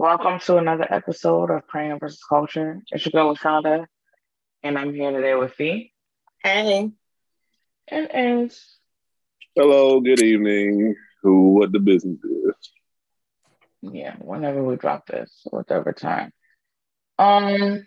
Welcome 0.00 0.38
to 0.46 0.56
another 0.56 0.86
episode 0.88 1.50
of 1.50 1.66
Crayon 1.66 1.98
versus 1.98 2.24
Culture. 2.26 2.80
It's 2.90 3.04
your 3.04 3.10
girl 3.10 3.34
Lashonda, 3.34 3.84
and 4.62 4.78
I'm 4.78 4.94
here 4.94 5.10
today 5.10 5.34
with 5.34 5.52
Fee 5.52 5.92
Hey. 6.42 6.90
and 7.86 8.10
Ace. 8.10 8.78
Hello, 9.54 10.00
good 10.00 10.22
evening. 10.22 10.94
Who, 11.22 11.52
what 11.52 11.72
the 11.72 11.80
business 11.80 12.18
is? 12.24 12.54
Yeah, 13.82 14.14
whenever 14.20 14.64
we 14.64 14.76
drop 14.76 15.06
this, 15.06 15.42
whatever 15.50 15.92
time. 15.92 16.32
Um, 17.18 17.86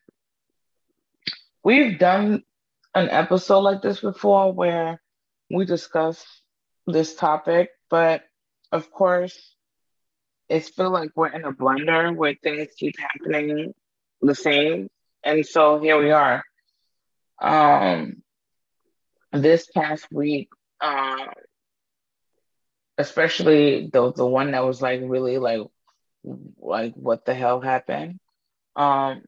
we've 1.63 1.97
done 1.97 2.43
an 2.93 3.09
episode 3.09 3.61
like 3.61 3.81
this 3.81 4.01
before 4.01 4.53
where 4.53 5.01
we 5.49 5.65
discuss 5.65 6.23
this 6.85 7.15
topic, 7.15 7.71
but 7.89 8.21
of 8.71 8.91
course, 8.91 9.55
it's 10.53 10.69
feel 10.69 10.91
like 10.91 11.11
we're 11.15 11.29
in 11.29 11.45
a 11.45 11.51
blender 11.51 12.15
where 12.15 12.35
things 12.43 12.69
keep 12.77 12.95
happening 12.99 13.73
the 14.21 14.35
same, 14.35 14.87
and 15.23 15.45
so 15.45 15.79
here 15.79 15.97
we 15.97 16.11
are. 16.11 16.43
Um, 17.41 18.23
this 19.31 19.67
past 19.67 20.07
week, 20.11 20.49
um, 20.81 21.29
especially 22.97 23.89
the 23.91 24.13
the 24.13 24.25
one 24.25 24.51
that 24.51 24.65
was 24.65 24.81
like 24.81 25.01
really 25.03 25.37
like 25.39 25.61
like 26.59 26.93
what 26.95 27.25
the 27.25 27.33
hell 27.33 27.61
happened? 27.61 28.19
Um 28.75 29.23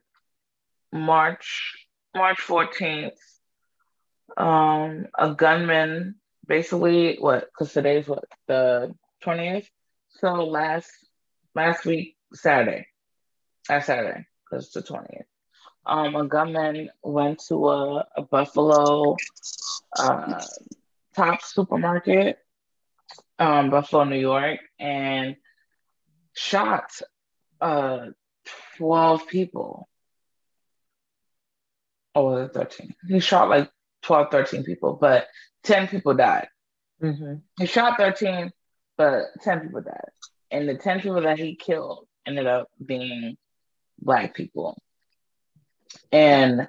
march 0.92 1.86
march 2.14 2.38
14th 2.38 3.18
um 4.36 5.06
a 5.18 5.34
gunman 5.34 6.14
basically 6.46 7.16
what 7.18 7.46
because 7.46 7.72
today's 7.72 8.08
what 8.08 8.24
the 8.46 8.94
20th 9.22 9.66
so 10.10 10.44
last 10.44 10.90
last 11.56 11.84
week 11.84 12.16
saturday 12.32 12.86
last 13.68 13.86
saturday 13.86 14.24
because 14.44 14.66
it's 14.66 14.74
the 14.74 14.82
20th 14.82 15.24
um 15.86 16.14
a 16.14 16.24
gunman 16.26 16.88
went 17.02 17.42
to 17.48 17.68
a, 17.68 18.06
a 18.16 18.22
buffalo 18.22 19.16
uh 19.98 20.44
top 21.16 21.42
supermarket 21.42 22.38
um 23.38 23.70
buffalo 23.70 24.04
new 24.04 24.18
york 24.18 24.60
and 24.78 25.36
shot 26.34 26.90
uh 27.60 28.06
12 28.76 29.26
people. 29.26 29.88
Or 32.14 32.24
was 32.24 32.48
it 32.48 32.54
13? 32.54 32.94
He 33.08 33.20
shot 33.20 33.48
like 33.48 33.70
12, 34.02 34.28
13 34.30 34.64
people, 34.64 34.98
but 35.00 35.26
10 35.64 35.88
people 35.88 36.14
died. 36.14 36.48
Mm-hmm. 37.02 37.34
He 37.58 37.66
shot 37.66 37.98
13, 37.98 38.52
but 38.96 39.24
10 39.42 39.60
people 39.60 39.82
died. 39.82 40.10
And 40.50 40.68
the 40.68 40.76
10 40.76 41.00
people 41.00 41.22
that 41.22 41.38
he 41.38 41.56
killed 41.56 42.06
ended 42.26 42.46
up 42.46 42.68
being 42.84 43.36
black 43.98 44.34
people. 44.34 44.80
And 46.12 46.68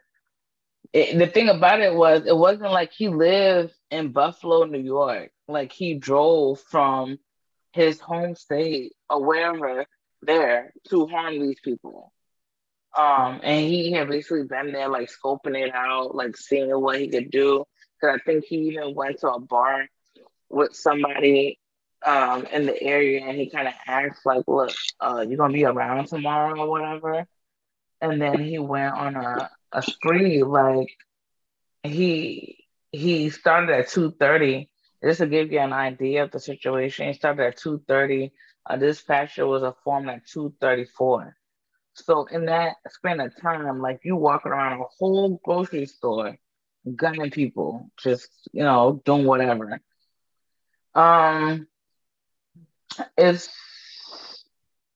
it, 0.93 1.17
the 1.17 1.27
thing 1.27 1.49
about 1.49 1.81
it 1.81 1.93
was, 1.93 2.25
it 2.25 2.35
wasn't 2.35 2.71
like 2.71 2.91
he 2.91 3.09
lived 3.09 3.73
in 3.91 4.11
Buffalo, 4.11 4.65
New 4.65 4.81
York. 4.81 5.31
Like 5.47 5.71
he 5.71 5.95
drove 5.95 6.59
from 6.61 7.19
his 7.73 7.99
home 7.99 8.35
state 8.35 8.93
or 9.09 9.23
wherever 9.23 9.85
there 10.21 10.73
to 10.89 11.07
harm 11.07 11.39
these 11.39 11.59
people. 11.59 12.11
Um, 12.97 13.41
and 13.43 13.67
he 13.67 13.91
had 13.91 14.07
basically 14.07 14.43
been 14.43 14.71
there, 14.71 14.89
like 14.89 15.09
scoping 15.09 15.55
it 15.55 15.73
out, 15.73 16.15
like 16.15 16.35
seeing 16.35 16.69
what 16.81 16.99
he 16.99 17.09
could 17.09 17.29
do. 17.29 17.65
Because 18.01 18.19
I 18.19 18.23
think 18.25 18.45
he 18.45 18.55
even 18.69 18.95
went 18.95 19.19
to 19.19 19.29
a 19.29 19.39
bar 19.39 19.87
with 20.49 20.75
somebody 20.75 21.59
um, 22.05 22.45
in 22.45 22.65
the 22.65 22.81
area, 22.81 23.25
and 23.25 23.37
he 23.37 23.49
kind 23.49 23.67
of 23.67 23.73
asked, 23.87 24.25
like, 24.25 24.43
"Look, 24.47 24.71
uh, 24.99 25.25
you 25.27 25.37
gonna 25.37 25.53
be 25.53 25.65
around 25.65 26.07
tomorrow 26.07 26.59
or 26.59 26.69
whatever?" 26.69 27.27
And 28.01 28.21
then 28.21 28.39
he 28.39 28.59
went 28.59 28.93
on 28.93 29.15
a, 29.15 29.49
a 29.71 29.81
spree, 29.81 30.43
like 30.43 30.89
he 31.83 32.65
he 32.91 33.29
started 33.29 33.71
at 33.71 33.89
two 33.89 34.11
thirty 34.11 34.69
just 35.03 35.19
to 35.19 35.27
give 35.27 35.51
you 35.51 35.59
an 35.59 35.73
idea 35.73 36.23
of 36.23 36.31
the 36.31 36.39
situation, 36.39 37.07
he 37.07 37.13
started 37.13 37.45
at 37.45 37.57
2.30. 37.57 38.31
A 38.69 38.77
dispatcher 38.77 39.45
was 39.45 39.63
informed 39.63 40.09
at 40.09 40.25
2.34. 40.27 41.33
So 41.93 42.25
in 42.25 42.45
that 42.45 42.75
span 42.89 43.19
of 43.19 43.39
time, 43.39 43.79
like 43.81 44.01
you 44.03 44.15
walking 44.15 44.51
around 44.51 44.81
a 44.81 44.85
whole 44.99 45.39
grocery 45.43 45.85
store, 45.85 46.37
gunning 46.95 47.31
people, 47.31 47.89
just, 48.01 48.29
you 48.51 48.63
know, 48.63 49.01
doing 49.05 49.25
whatever. 49.25 49.79
Um, 50.93 51.67
it's, 53.17 53.49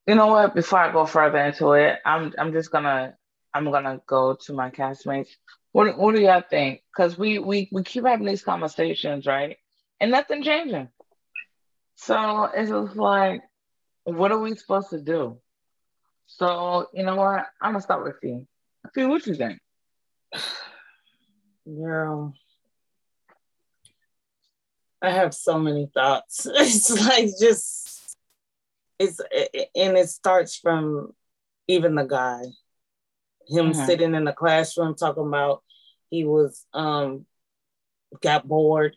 you 0.08 0.16
know 0.16 0.28
what, 0.28 0.56
before 0.56 0.80
I 0.80 0.92
go 0.92 1.06
further 1.06 1.38
into 1.38 1.74
it, 1.74 2.00
I'm, 2.06 2.34
I'm 2.38 2.52
just 2.52 2.72
gonna, 2.72 3.16
I'm 3.54 3.72
gonna 3.72 4.02
go 4.08 4.38
to 4.46 4.54
my 4.54 4.70
castmates. 4.70 5.30
What, 5.72 5.98
what 5.98 6.16
do 6.16 6.22
y'all 6.22 6.44
think? 6.48 6.82
Because 6.92 7.18
we, 7.18 7.40
we, 7.40 7.70
we 7.72 7.84
keep 7.84 8.06
having 8.06 8.28
these 8.28 8.44
conversations, 8.44 9.26
right? 9.26 9.58
and 10.02 10.12
nothing 10.12 10.44
changing. 10.44 10.90
So 11.96 12.46
it's 12.54 12.72
just 12.72 12.96
like, 12.98 13.44
what 14.04 14.32
are 14.32 14.40
we 14.40 14.56
supposed 14.56 14.90
to 14.90 15.00
do? 15.00 15.38
So 16.26 16.88
you 16.94 17.04
know 17.04 17.16
what? 17.16 17.46
I'm 17.62 17.74
gonna 17.74 17.82
start 17.82 18.04
with 18.04 18.16
you. 18.24 18.48
Fee, 18.94 19.06
what 19.06 19.26
you 19.28 19.36
think? 19.36 19.60
Girl. 21.66 22.34
I 25.04 25.12
have 25.12 25.34
so 25.34 25.60
many 25.60 25.90
thoughts. 25.94 26.48
It's 26.56 26.90
like 26.90 27.30
just 27.40 27.81
it's 29.02 29.20
and 29.76 29.98
it 29.98 30.10
starts 30.10 30.56
from 30.56 31.14
even 31.68 31.96
the 31.96 32.04
guy. 32.04 32.42
Him 33.48 33.72
Mhm. 33.72 33.86
sitting 33.86 34.16
in 34.16 34.24
the 34.24 34.34
classroom 34.34 34.96
talking 34.96 35.28
about 35.28 35.64
he 36.10 36.24
was 36.24 36.66
um 36.74 37.26
got 38.22 38.48
bored. 38.48 38.96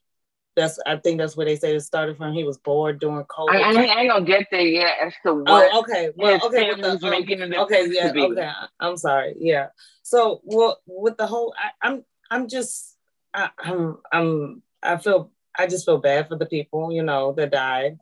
That's 0.57 0.79
I 0.87 0.97
think 0.97 1.19
that's 1.19 1.37
where 1.37 1.47
they 1.47 1.57
say 1.57 1.75
it 1.75 1.81
started 1.81 2.17
from. 2.17 2.33
He 2.33 2.45
was 2.45 2.59
bored 2.59 3.01
during 3.01 3.25
COVID. 3.25 3.51
I, 3.51 3.61
I, 3.63 3.83
ain't- 3.83 3.91
I 3.91 4.07
gonna 4.07 4.25
get 4.25 4.47
there 4.51 4.61
yet 4.61 4.95
as 5.03 5.13
to 5.25 5.35
what. 5.35 5.73
Oh, 5.73 5.81
okay. 5.81 6.11
Well, 6.15 6.41
okay. 6.47 6.69
With 6.69 6.83
the, 6.83 6.93
um, 6.93 7.11
making 7.11 7.41
it 7.41 7.53
okay, 7.55 7.89
yeah, 7.91 8.13
okay. 8.13 8.51
I'm 8.79 8.97
sorry. 8.97 9.35
Yeah. 9.39 9.69
So, 10.03 10.41
well, 10.45 10.81
with 10.87 11.17
the 11.17 11.27
whole, 11.27 11.55
I, 11.59 11.71
I'm, 11.89 12.05
I'm 12.31 12.49
just, 12.49 12.97
I, 13.33 13.51
I'm, 13.59 13.99
I'm, 14.13 14.63
I 14.83 14.97
feel, 14.99 15.33
I 15.59 15.67
just 15.67 15.87
feel 15.87 15.99
bad 15.99 16.29
for 16.29 16.37
the 16.37 16.47
people, 16.47 16.93
you 16.93 17.03
know, 17.03 17.33
that 17.33 17.51
died. 17.51 17.99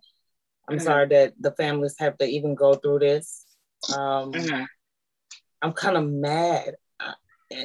I'm 0.68 0.78
sorry 0.80 1.08
that 1.08 1.34
the 1.40 1.52
families 1.52 1.96
have 1.98 2.16
to 2.18 2.26
even 2.26 2.54
go 2.54 2.74
through 2.74 3.00
this. 3.00 3.44
Um, 3.92 4.32
Mhm. 4.32 4.66
I'm 5.60 5.72
kind 5.72 5.96
of 5.96 6.08
mad, 6.08 6.76
Uh, 7.00 7.14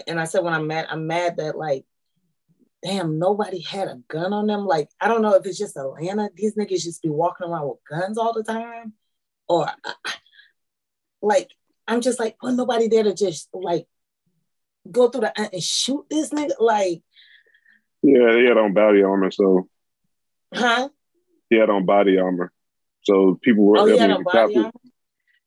and 0.07 0.19
I 0.19 0.25
said 0.25 0.43
when 0.43 0.53
I'm 0.53 0.67
mad, 0.67 0.87
I'm 0.89 1.07
mad 1.07 1.37
that 1.37 1.57
like, 1.57 1.85
damn, 2.83 3.17
nobody 3.19 3.61
had 3.61 3.87
a 3.87 3.95
gun 4.07 4.33
on 4.33 4.47
them. 4.47 4.65
Like, 4.65 4.89
I 4.99 5.07
don't 5.07 5.21
know 5.21 5.35
if 5.35 5.45
it's 5.45 5.57
just 5.57 5.77
Atlanta. 5.77 6.29
These 6.33 6.55
niggas 6.55 6.83
just 6.83 7.01
be 7.01 7.09
walking 7.09 7.47
around 7.47 7.67
with 7.67 7.79
guns 7.89 8.17
all 8.17 8.33
the 8.33 8.43
time, 8.43 8.93
or 9.47 9.67
like, 11.21 11.51
I'm 11.87 12.01
just 12.01 12.19
like, 12.19 12.35
well, 12.41 12.53
nobody 12.53 12.87
there 12.87 13.03
to 13.03 13.13
just 13.13 13.49
like 13.53 13.87
go 14.89 15.09
through 15.09 15.21
the 15.21 15.39
and 15.39 15.61
shoot 15.63 16.05
this 16.09 16.29
nigga. 16.31 16.53
Like, 16.59 17.01
Yeah, 18.01 18.35
he 18.37 18.45
had 18.45 18.57
on 18.57 18.73
body 18.73 19.03
armor, 19.03 19.31
so 19.31 19.69
huh? 20.53 20.89
he 21.49 21.57
had 21.57 21.69
on 21.69 21.85
body 21.85 22.17
armor. 22.17 22.51
So 23.07 23.39
people 23.41 23.63
were 23.63 23.77
Oh, 23.79 23.87
able 23.87 23.97
to 23.99 24.15
a 24.15 24.23
body 24.23 24.37
copy. 24.37 24.57
armor. 24.57 24.71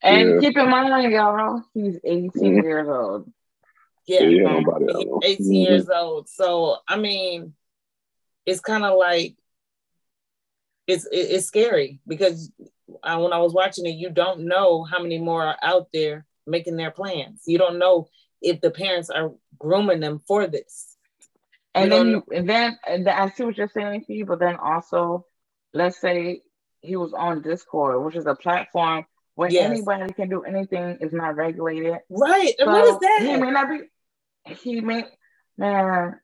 And 0.03 0.29
Yeah. 0.35 0.41
keep 0.41 0.57
in 0.57 0.71
mind, 0.71 1.13
y'all, 1.13 1.63
he's 1.75 1.99
18 2.03 2.31
Mhm. 2.33 2.63
years 2.63 2.89
old. 2.89 3.31
Yeah, 4.07 4.21
Yeah, 4.23 4.29
he 4.31 4.39
had 4.39 4.47
on 4.47 4.65
body 4.65 4.87
He's 4.87 4.97
armor. 4.97 5.19
18 5.23 5.47
Mhm. 5.47 5.63
years 5.63 5.89
old. 5.91 6.29
So 6.31 6.79
I 6.89 6.97
mean, 6.97 7.53
it's 8.47 8.61
kind 8.61 8.85
of 8.85 8.97
like 8.97 9.37
it's 10.87 11.07
it's 11.13 11.47
scary 11.47 12.01
because 12.07 12.51
uh, 13.03 13.19
when 13.19 13.35
I 13.35 13.39
was 13.39 13.53
watching 13.53 13.85
it, 13.85 13.91
you 13.97 14.09
don't 14.09 14.47
know 14.47 14.85
how 14.85 15.03
many 15.03 15.19
more 15.19 15.45
are 15.45 15.59
out 15.63 15.89
there 15.93 16.25
making 16.47 16.77
their 16.77 16.91
plans. 16.91 17.43
You 17.47 17.59
don't 17.59 17.79
know 17.79 18.09
if 18.41 18.63
the 18.63 18.71
parents 18.71 19.11
are 19.11 19.33
grooming 19.59 20.01
them 20.01 20.19
for 20.27 20.47
this. 20.47 20.97
And 21.75 21.93
You 21.93 21.99
then, 21.99 22.07
you, 22.09 22.25
and 22.33 22.49
then, 22.49 22.79
and 22.87 23.07
then 23.07 23.15
I 23.17 23.29
see 23.29 23.45
what 23.45 23.57
you're 23.57 23.69
saying, 23.69 24.05
Fee, 24.07 24.25
but 24.25 24.41
then 24.41 24.57
also, 24.57 25.27
let's 25.73 26.01
say 26.01 26.43
he 26.81 26.97
was 26.97 27.13
on 27.13 27.43
Discord, 27.43 28.03
which 28.05 28.17
is 28.17 28.27
a 28.27 28.35
platform 28.35 29.05
where 29.35 29.51
Yes. 29.51 29.71
anybody 29.71 30.13
can 30.13 30.29
do 30.29 30.43
anything 30.43 30.99
It's 31.01 31.13
not 31.15 31.37
regulated. 31.37 31.99
Right. 32.11 32.55
So 32.59 32.67
what 32.67 32.85
is 32.87 32.99
He 33.19 33.29
that? 33.29 33.41
may 33.41 33.51
not 33.51 33.69
be. 33.69 33.81
He 34.55 34.81
may. 34.81 35.05
Man, 35.57 36.19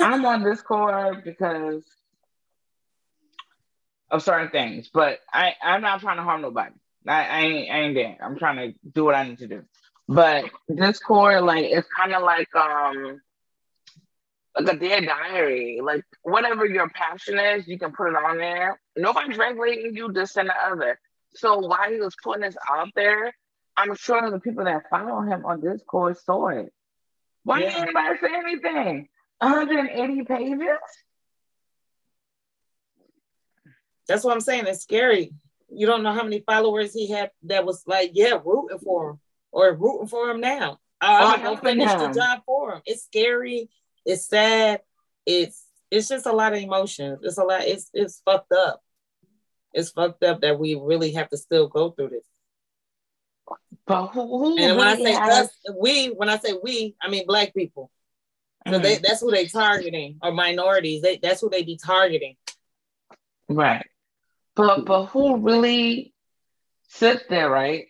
I'm 0.00 0.24
on 0.24 0.44
Discord 0.44 1.24
because 1.24 1.84
of 4.10 4.22
certain 4.22 4.50
things, 4.50 4.88
but 4.92 5.18
I 5.32 5.54
I'm 5.62 5.82
not 5.82 6.00
trying 6.00 6.18
to 6.18 6.22
harm 6.22 6.42
nobody. 6.42 6.74
I, 7.06 7.24
I 7.24 7.40
ain't 7.40 7.70
I 7.70 7.78
ain't 7.80 7.94
there. 7.94 8.16
I'm 8.20 8.38
trying 8.38 8.72
to 8.72 8.78
do 8.88 9.04
what 9.04 9.14
I 9.14 9.28
need 9.28 9.38
to 9.38 9.48
do. 9.48 9.62
But 10.08 10.44
Discord, 10.72 11.42
like, 11.42 11.64
it's 11.64 11.88
kind 11.96 12.14
of 12.14 12.22
like 12.22 12.54
um 12.54 13.20
like 14.58 14.74
a 14.74 14.78
dead 14.78 15.04
diary. 15.06 15.80
Like 15.82 16.04
whatever 16.22 16.66
your 16.66 16.88
passion 16.90 17.38
is, 17.38 17.66
you 17.68 17.78
can 17.78 17.92
put 17.92 18.08
it 18.10 18.16
on 18.16 18.38
there. 18.38 18.80
Nobody's 18.96 19.36
regulating 19.38 19.94
you 19.94 20.12
this 20.12 20.36
and 20.36 20.48
the 20.48 20.54
other. 20.66 20.98
So 21.34 21.58
while 21.58 21.90
he 21.90 21.98
was 22.00 22.16
putting 22.22 22.42
this 22.42 22.56
out 22.70 22.88
there, 22.94 23.34
I'm 23.76 23.94
sure 23.94 24.30
the 24.30 24.40
people 24.40 24.64
that 24.64 24.88
follow 24.88 25.20
him 25.20 25.44
on 25.44 25.60
Discord 25.60 26.16
saw 26.18 26.48
it. 26.48 26.72
Why 27.44 27.60
Yeah. 27.60 27.66
didn't 27.70 27.82
anybody 27.82 28.18
say 28.20 28.34
anything? 28.34 29.08
180 29.40 30.24
pages? 30.24 30.78
That's 34.08 34.24
what 34.24 34.32
I'm 34.32 34.40
saying. 34.40 34.66
It's 34.66 34.82
scary. 34.82 35.32
You 35.68 35.86
don't 35.86 36.02
know 36.02 36.12
how 36.12 36.22
many 36.22 36.40
followers 36.40 36.94
he 36.94 37.10
had 37.10 37.30
that 37.44 37.66
was 37.66 37.82
like, 37.86 38.12
yeah, 38.14 38.38
rooting 38.44 38.78
for 38.78 39.10
him 39.10 39.20
or 39.50 39.72
rooting 39.74 40.06
for 40.06 40.30
him 40.30 40.40
now. 40.40 40.78
Uh, 41.00 41.06
I'm 41.34 41.40
gonna 41.42 41.56
go 41.56 41.60
finish 41.60 41.90
him. 41.90 41.98
the 41.98 42.18
job 42.18 42.40
for 42.46 42.74
him. 42.76 42.82
It's 42.86 43.02
scary. 43.04 43.68
It's 44.06 44.26
sad. 44.26 44.80
It's 45.26 45.62
it's 45.90 46.08
just 46.08 46.26
a 46.26 46.32
lot 46.32 46.54
of 46.54 46.60
emotions. 46.60 47.18
It's 47.22 47.38
a 47.38 47.44
lot. 47.44 47.62
It's 47.62 47.90
it's 47.92 48.22
fucked 48.24 48.52
up. 48.52 48.82
It's 49.74 49.90
fucked 49.90 50.22
up 50.22 50.40
that 50.40 50.58
we 50.58 50.74
really 50.74 51.12
have 51.12 51.28
to 51.30 51.36
still 51.36 51.68
go 51.68 51.90
through 51.90 52.10
this. 52.10 52.24
But 53.86 54.08
who, 54.08 54.22
who 54.22 54.58
And 54.58 54.76
when 54.76 54.88
I 54.88 54.96
say 54.96 55.12
has- 55.12 55.48
us, 55.48 55.50
we, 55.78 56.08
when 56.08 56.28
I 56.28 56.38
say 56.38 56.54
we, 56.62 56.96
I 57.00 57.08
mean 57.08 57.26
black 57.26 57.54
people. 57.54 57.90
So 58.68 58.78
they 58.78 58.94
mm-hmm. 58.94 59.04
that's 59.06 59.20
who 59.20 59.30
they 59.30 59.46
targeting 59.46 60.18
or 60.22 60.32
minorities. 60.32 61.02
They 61.02 61.18
that's 61.18 61.40
who 61.40 61.50
they 61.50 61.62
be 61.62 61.76
targeting. 61.76 62.36
Right. 63.48 63.86
But 64.56 64.84
but 64.86 65.06
who 65.06 65.36
really 65.36 66.14
sits 66.88 67.22
there, 67.28 67.48
right, 67.48 67.86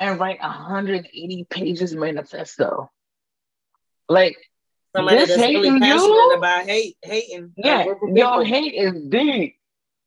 and 0.00 0.18
write 0.18 0.40
180 0.40 1.46
pages 1.48 1.94
manifesto? 1.94 2.90
Like, 4.08 4.36
Somebody 4.96 5.16
This 5.18 5.28
that's 5.28 5.40
really 5.42 5.68
hating 5.68 5.80
passionate 5.80 6.08
you? 6.14 6.34
about 6.38 6.64
hate, 6.66 6.96
hating. 7.02 7.52
yeah, 7.56 7.84
of 7.90 8.16
your 8.16 8.44
hate 8.44 8.74
is 8.74 8.94
deep. 9.08 9.56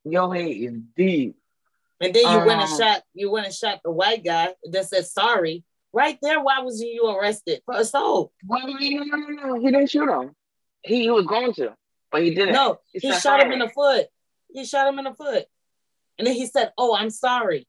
Your 0.03 0.33
hate 0.33 0.63
is 0.63 0.79
deep. 0.95 1.35
And 2.01 2.13
then 2.13 2.23
you 2.23 2.37
went 2.45 2.61
and 2.61 2.71
Um, 2.71 2.77
shot, 2.77 3.03
you 3.13 3.29
went 3.29 3.45
and 3.45 3.53
shot 3.55 3.81
the 3.83 3.91
white 3.91 4.23
guy 4.23 4.53
that 4.71 4.85
said 4.85 5.05
sorry. 5.05 5.63
Right 5.91 6.17
there, 6.21 6.39
why 6.41 6.59
was 6.59 6.81
you 6.81 7.07
arrested 7.09 7.61
for 7.65 7.75
assault? 7.75 8.31
Well, 8.47 8.65
no, 8.67 8.73
no, 8.77 9.03
no, 9.03 9.47
no. 9.47 9.59
He 9.59 9.65
didn't 9.71 9.89
shoot 9.89 10.07
him. 10.09 10.35
He, 10.83 11.01
he 11.03 11.09
was 11.09 11.25
going 11.25 11.53
to, 11.55 11.75
but 12.11 12.21
he 12.23 12.33
didn't. 12.33 12.53
No, 12.53 12.79
He 12.93 12.99
he 12.99 13.13
shot 13.13 13.41
him 13.41 13.51
in 13.51 13.59
the 13.59 13.69
foot. 13.69 14.05
He 14.53 14.65
shot 14.65 14.87
him 14.87 14.99
in 14.99 15.05
the 15.05 15.13
foot. 15.13 15.45
And 16.17 16.27
then 16.27 16.35
he 16.35 16.45
said, 16.45 16.71
Oh, 16.77 16.95
I'm 16.95 17.09
sorry. 17.09 17.67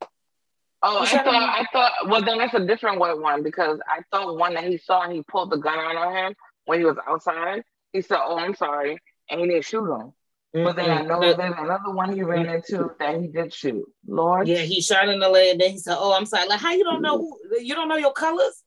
Oh, 0.82 1.04
He 1.04 1.16
I 1.16 1.22
thought, 1.24 1.34
I 1.34 1.66
thought, 1.72 1.92
well, 2.08 2.22
then 2.22 2.38
that's 2.38 2.54
a 2.54 2.64
different 2.66 2.98
white 3.00 3.18
one 3.18 3.42
because 3.42 3.80
I 3.86 4.02
thought 4.10 4.36
one 4.38 4.54
that 4.54 4.64
he 4.64 4.78
saw 4.78 5.02
and 5.02 5.12
he 5.12 5.22
pulled 5.22 5.50
the 5.50 5.56
gun 5.56 5.78
out 5.78 5.96
on 5.96 6.14
him 6.16 6.34
when 6.70 6.78
he 6.78 6.84
was 6.86 6.96
outside. 7.06 7.64
He 7.92 8.00
said, 8.00 8.18
"Oh, 8.22 8.38
I'm 8.38 8.54
sorry," 8.54 8.96
and 9.28 9.40
he 9.40 9.46
didn't 9.48 9.64
shoot 9.64 9.92
him. 9.92 10.12
But 10.52 10.74
then 10.76 10.90
I 10.90 11.02
know 11.02 11.20
The- 11.20 11.34
there's 11.36 11.54
another 11.58 11.90
one 11.90 12.12
he 12.12 12.22
ran 12.22 12.48
into 12.48 12.92
that 12.98 13.20
he 13.20 13.26
did 13.28 13.52
shoot. 13.52 13.84
Lord, 14.06 14.48
yeah, 14.48 14.58
he 14.58 14.80
shot 14.80 15.08
in 15.08 15.20
the 15.20 15.28
leg. 15.28 15.52
And 15.52 15.60
then 15.60 15.70
he 15.70 15.78
said, 15.78 15.96
Oh, 15.98 16.12
I'm 16.12 16.26
sorry. 16.26 16.48
Like, 16.48 16.58
how 16.60 16.72
you 16.72 16.82
don't 16.82 17.02
know 17.02 17.18
who 17.18 17.60
you 17.60 17.74
don't 17.76 17.88
know 17.88 17.96
your 17.96 18.12
colors? 18.12 18.60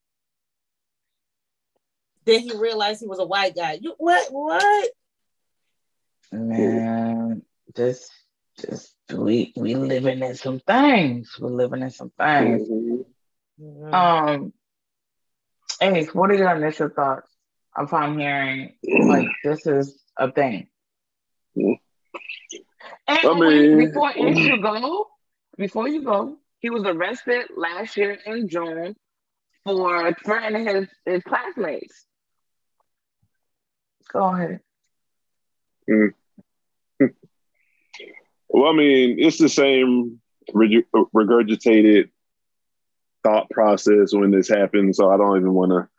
Then 2.23 2.39
he 2.39 2.55
realized 2.55 3.01
he 3.01 3.07
was 3.07 3.19
a 3.19 3.25
white 3.25 3.53
guy. 3.55 3.79
You 3.81 3.95
what? 3.97 4.31
What? 4.31 4.89
man, 6.31 7.43
just, 7.75 8.09
just 8.59 8.95
we 9.13 9.51
we 9.57 9.75
living 9.75 10.19
in 10.23 10.35
some 10.35 10.59
things. 10.61 11.35
We're 11.39 11.49
living 11.49 11.81
in 11.81 11.89
some 11.91 12.11
things. 12.17 12.67
Mhm. 13.61 13.93
Um, 13.93 14.53
Ace, 15.81 16.13
what 16.15 16.31
are 16.31 16.35
your 16.35 16.55
initial 16.55 16.89
thoughts 16.89 17.29
if 17.79 17.93
I'm 17.93 18.17
hearing 18.17 18.73
like 19.07 19.27
this 19.43 19.65
is 19.65 20.01
a 20.17 20.31
thing? 20.31 20.67
Mm. 21.57 21.79
And 23.07 23.19
I 23.23 23.33
mean- 23.39 23.77
before 23.77 24.11
you 24.11 24.61
go, 24.61 25.07
before 25.57 25.87
you 25.87 26.03
go, 26.03 26.37
he 26.59 26.69
was 26.69 26.83
arrested 26.85 27.45
last 27.55 27.97
year 27.97 28.17
in 28.25 28.47
June 28.47 28.95
for 29.65 30.13
threatening 30.25 30.65
his, 30.65 30.87
his 31.05 31.23
classmates. 31.23 32.05
Go 34.11 34.23
ahead. 34.33 34.59
Well, 38.53 38.71
I 38.71 38.75
mean, 38.75 39.15
it's 39.17 39.39
the 39.39 39.49
same 39.49 40.21
regurgitated 40.53 42.09
thought 43.23 43.49
process 43.49 44.13
when 44.13 44.29
this 44.29 44.47
happens. 44.47 44.97
So 44.97 45.09
I 45.09 45.17
don't 45.17 45.37
even 45.37 45.53
want 45.55 45.71
to 45.71 45.89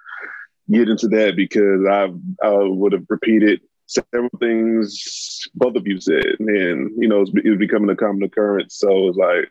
get 0.70 0.88
into 0.88 1.08
that 1.08 1.36
because 1.36 1.84
I've, 1.86 2.16
I 2.42 2.62
would 2.62 2.92
have 2.92 3.04
repeated 3.08 3.60
several 3.86 4.30
things 4.40 5.46
both 5.54 5.76
of 5.76 5.86
you 5.86 6.00
said. 6.00 6.24
And, 6.40 6.90
you 6.96 7.08
know, 7.08 7.22
it's, 7.22 7.30
it's 7.34 7.58
becoming 7.58 7.90
a 7.90 7.96
common 7.96 8.22
occurrence. 8.22 8.76
So 8.78 9.08
it's 9.08 9.18
like, 9.18 9.50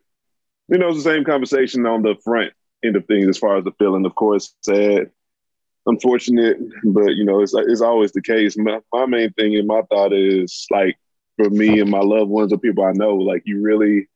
you 0.69 0.77
know, 0.77 0.89
it's 0.89 1.04
the 1.04 1.10
same 1.10 1.24
conversation 1.24 1.86
on 1.86 2.01
the 2.01 2.15
front 2.24 2.54
end 2.83 2.95
of 2.95 3.06
things 3.06 3.27
as 3.27 3.38
far 3.38 3.57
as 3.57 3.63
the 3.63 3.71
feeling. 3.80 4.06
Of 4.06 4.15
course, 4.15 4.56
sad, 4.62 5.12
unfortunate, 5.86 6.57
but, 6.86 7.15
you 7.15 7.25
know, 7.25 7.42
it's, 7.42 7.54
it's 7.54 7.81
always 7.81 8.12
the 8.12 8.21
case. 8.21 8.57
My, 8.57 8.80
my 8.92 9.06
main 9.06 9.31
thing 9.33 9.56
and 9.56 9.68
my 9.68 9.81
thought 9.89 10.13
is 10.13 10.65
like, 10.71 10.98
for 11.36 11.50
me 11.50 11.80
and 11.80 11.89
my 11.89 12.00
loved 12.00 12.30
ones 12.30 12.54
or 12.54 12.60
people 12.60 12.83
I 12.83 12.92
know, 12.92 13.15
like 13.15 13.42
you 13.45 13.62
really 13.62 14.07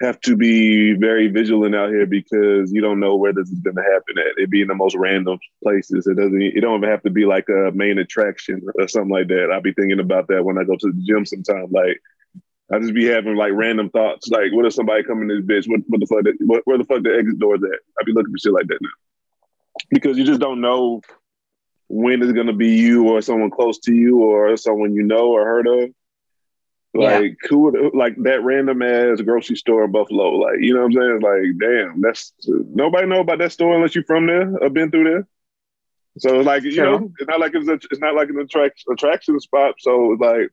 have 0.00 0.20
to 0.22 0.36
be 0.36 0.94
very 0.94 1.28
vigilant 1.28 1.74
out 1.74 1.90
here 1.90 2.06
because 2.06 2.72
you 2.72 2.80
don't 2.80 3.00
know 3.00 3.16
where 3.16 3.32
this 3.32 3.50
is 3.50 3.58
going 3.60 3.76
to 3.76 3.82
happen 3.82 4.18
at. 4.18 4.42
It 4.42 4.50
be 4.50 4.62
in 4.62 4.68
the 4.68 4.74
most 4.74 4.96
random 4.96 5.38
places. 5.62 6.06
It 6.06 6.16
doesn't. 6.16 6.40
It 6.40 6.60
don't 6.60 6.78
even 6.78 6.90
have 6.90 7.02
to 7.02 7.10
be 7.10 7.26
like 7.26 7.48
a 7.48 7.70
main 7.74 7.98
attraction 7.98 8.62
or 8.74 8.88
something 8.88 9.10
like 9.10 9.28
that. 9.28 9.50
I 9.52 9.60
be 9.60 9.74
thinking 9.74 10.00
about 10.00 10.28
that 10.28 10.44
when 10.44 10.58
I 10.58 10.64
go 10.64 10.76
to 10.76 10.92
the 10.92 11.02
gym 11.06 11.26
sometimes. 11.26 11.70
Like 11.70 12.00
I 12.72 12.78
just 12.78 12.94
be 12.94 13.06
having 13.06 13.36
like 13.36 13.52
random 13.54 13.90
thoughts. 13.90 14.28
Like, 14.28 14.52
what 14.52 14.64
if 14.64 14.72
somebody 14.72 15.02
come 15.02 15.20
in 15.22 15.28
this 15.28 15.40
bitch? 15.40 15.68
What, 15.68 15.80
what 15.88 16.00
the 16.00 16.06
fuck? 16.06 16.34
What, 16.40 16.62
where 16.64 16.78
the 16.78 16.84
fuck 16.84 17.02
the 17.02 17.14
exit 17.14 17.38
door 17.38 17.56
is 17.56 17.62
at? 17.62 17.80
I 18.00 18.04
be 18.04 18.12
looking 18.12 18.32
for 18.32 18.38
shit 18.38 18.52
like 18.52 18.68
that 18.68 18.78
now 18.80 18.88
because 19.90 20.18
you 20.18 20.24
just 20.24 20.40
don't 20.40 20.60
know 20.60 21.00
when 21.88 22.22
it's 22.22 22.32
gonna 22.32 22.52
be 22.52 22.68
you 22.68 23.08
or 23.08 23.20
someone 23.20 23.50
close 23.50 23.78
to 23.80 23.94
you 23.94 24.22
or 24.22 24.56
someone 24.56 24.94
you 24.94 25.02
know 25.02 25.28
or 25.28 25.44
heard 25.44 25.66
of. 25.66 25.90
Yeah. 26.94 27.18
Like 27.20 27.36
who 27.48 27.58
would 27.60 27.94
like 27.94 28.16
that 28.24 28.42
random 28.42 28.82
ass 28.82 29.20
grocery 29.20 29.56
store 29.56 29.84
in 29.84 29.92
Buffalo? 29.92 30.30
Like 30.36 30.56
you 30.60 30.74
know 30.74 30.86
what 30.86 30.86
I'm 30.86 31.20
saying? 31.20 31.20
Like 31.20 31.58
damn, 31.60 32.00
that's 32.00 32.32
nobody 32.48 33.06
know 33.06 33.20
about 33.20 33.38
that 33.38 33.52
store 33.52 33.74
unless 33.76 33.94
you 33.94 34.02
from 34.06 34.26
there 34.26 34.56
or 34.58 34.70
been 34.70 34.90
through 34.90 35.04
there. 35.04 35.28
So 36.18 36.38
it's 36.40 36.46
like 36.46 36.64
you 36.64 36.72
Sure. 36.72 37.00
know, 37.00 37.12
it's 37.18 37.28
not 37.28 37.40
like 37.40 37.54
it's 37.54 37.68
a, 37.68 37.74
it's 37.74 38.00
not 38.00 38.14
like 38.14 38.28
an 38.28 38.38
attraction 38.40 38.92
attraction 38.92 39.38
spot. 39.40 39.76
So 39.78 40.12
it's 40.12 40.20
like 40.20 40.50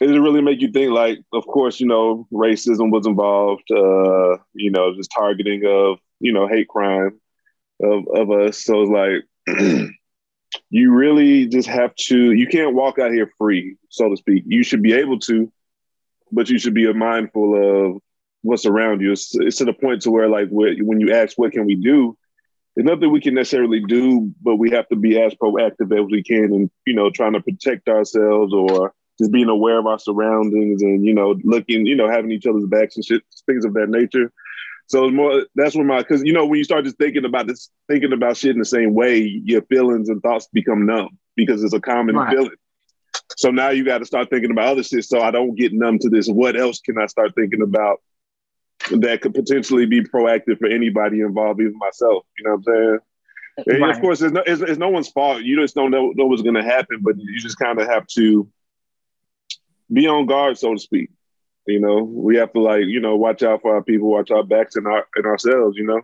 it 0.00 0.06
really 0.20 0.42
make 0.42 0.60
you 0.60 0.70
think. 0.70 0.92
Like 0.92 1.18
of 1.32 1.46
course 1.46 1.80
you 1.80 1.86
know 1.86 2.26
racism 2.32 2.90
was 2.90 3.06
involved. 3.06 3.70
Uh, 3.70 4.36
you 4.54 4.70
know 4.70 4.94
just 4.94 5.12
targeting 5.16 5.64
of 5.66 5.98
you 6.20 6.32
know 6.32 6.46
hate 6.46 6.68
crime 6.68 7.18
of 7.82 8.06
of 8.14 8.30
us. 8.30 8.64
So 8.64 8.82
it's 8.82 8.90
like. 8.90 9.88
you 10.70 10.92
really 10.92 11.46
just 11.46 11.68
have 11.68 11.94
to 11.94 12.32
you 12.32 12.46
can't 12.46 12.74
walk 12.74 12.98
out 12.98 13.12
here 13.12 13.30
free 13.38 13.76
so 13.88 14.08
to 14.08 14.16
speak. 14.16 14.44
You 14.46 14.62
should 14.62 14.82
be 14.82 14.92
able 14.92 15.18
to 15.20 15.50
but 16.30 16.48
you 16.48 16.58
should 16.58 16.74
be 16.74 16.90
mindful 16.92 17.90
of 17.94 18.00
what's 18.40 18.64
around 18.64 19.00
you. 19.02 19.12
It's, 19.12 19.34
it's 19.34 19.58
to 19.58 19.66
the 19.66 19.72
point 19.72 20.02
to 20.02 20.10
where 20.10 20.28
like 20.28 20.48
when 20.50 21.00
you 21.00 21.12
ask 21.12 21.38
what 21.38 21.52
can 21.52 21.66
we 21.66 21.76
do? 21.76 22.16
There's 22.74 22.86
nothing 22.86 23.10
we 23.10 23.20
can 23.20 23.34
necessarily 23.34 23.80
do 23.80 24.32
but 24.42 24.56
we 24.56 24.70
have 24.70 24.88
to 24.88 24.96
be 24.96 25.20
as 25.20 25.34
proactive 25.34 25.92
as 25.92 26.10
we 26.10 26.22
can 26.22 26.44
and 26.44 26.70
you 26.86 26.94
know 26.94 27.10
trying 27.10 27.34
to 27.34 27.40
protect 27.40 27.88
ourselves 27.88 28.52
or 28.52 28.94
just 29.18 29.30
being 29.30 29.48
aware 29.48 29.78
of 29.78 29.86
our 29.86 29.98
surroundings 29.98 30.82
and 30.82 31.04
you 31.04 31.14
know 31.14 31.36
looking 31.44 31.86
you 31.86 31.94
know 31.94 32.08
having 32.08 32.32
each 32.32 32.46
other's 32.46 32.66
backs 32.66 32.96
and 32.96 33.04
shit 33.04 33.22
things 33.46 33.64
of 33.64 33.74
that 33.74 33.88
nature 33.88 34.32
so 34.92 35.08
more 35.08 35.46
that's 35.54 35.74
when 35.74 35.86
my 35.86 36.00
because 36.00 36.22
you 36.22 36.34
know 36.34 36.44
when 36.44 36.58
you 36.58 36.64
start 36.64 36.84
just 36.84 36.98
thinking 36.98 37.24
about 37.24 37.46
this, 37.46 37.70
thinking 37.88 38.12
about 38.12 38.36
shit 38.36 38.50
in 38.50 38.58
the 38.58 38.64
same 38.66 38.92
way, 38.92 39.20
your 39.42 39.62
feelings 39.62 40.10
and 40.10 40.20
thoughts 40.20 40.48
become 40.52 40.84
numb 40.84 41.18
because 41.34 41.64
it's 41.64 41.72
a 41.72 41.80
common 41.80 42.14
Right. 42.14 42.36
feeling. 42.36 42.56
So 43.38 43.50
now 43.50 43.70
you 43.70 43.86
got 43.86 43.98
to 43.98 44.04
start 44.04 44.28
thinking 44.28 44.50
about 44.50 44.68
other 44.68 44.82
shit. 44.82 45.06
So 45.06 45.22
I 45.22 45.30
don't 45.30 45.54
get 45.54 45.72
numb 45.72 45.98
to 46.00 46.10
this. 46.10 46.28
What 46.28 46.56
else 46.56 46.78
can 46.80 46.98
I 46.98 47.06
start 47.06 47.34
thinking 47.34 47.62
about 47.62 48.02
that 48.90 49.22
could 49.22 49.32
potentially 49.32 49.86
be 49.86 50.02
proactive 50.02 50.58
for 50.58 50.66
anybody 50.68 51.20
involved, 51.20 51.62
even 51.62 51.78
myself? 51.78 52.26
You 52.38 52.44
know 52.44 52.56
what 52.56 52.56
I'm 52.56 52.64
saying? 52.64 52.98
And 53.68 53.82
Right. 53.84 53.94
of 53.94 53.98
course, 54.02 54.20
it's 54.20 54.32
no, 54.34 54.42
it's, 54.44 54.60
it's 54.60 54.78
no 54.78 54.90
one's 54.90 55.08
fault. 55.08 55.42
You 55.42 55.58
just 55.58 55.74
don't 55.74 55.90
know, 55.90 56.12
know 56.14 56.26
what's 56.26 56.42
going 56.42 56.56
to 56.56 56.62
happen, 56.62 56.98
but 57.00 57.16
you 57.18 57.40
just 57.40 57.58
kind 57.58 57.80
of 57.80 57.88
have 57.88 58.06
to 58.08 58.46
be 59.90 60.06
on 60.06 60.26
guard, 60.26 60.58
so 60.58 60.74
to 60.74 60.78
speak. 60.78 61.08
You 61.66 61.80
know, 61.80 62.02
we 62.02 62.36
have 62.36 62.52
to 62.54 62.60
like 62.60 62.84
you 62.86 63.00
know 63.00 63.16
watch 63.16 63.42
out 63.42 63.62
for 63.62 63.74
our 63.74 63.82
people, 63.82 64.08
watch 64.10 64.30
our 64.30 64.42
backs 64.42 64.76
and 64.76 64.86
our 64.86 65.06
and 65.16 65.26
ourselves. 65.26 65.76
You 65.76 65.84
know, 65.86 66.00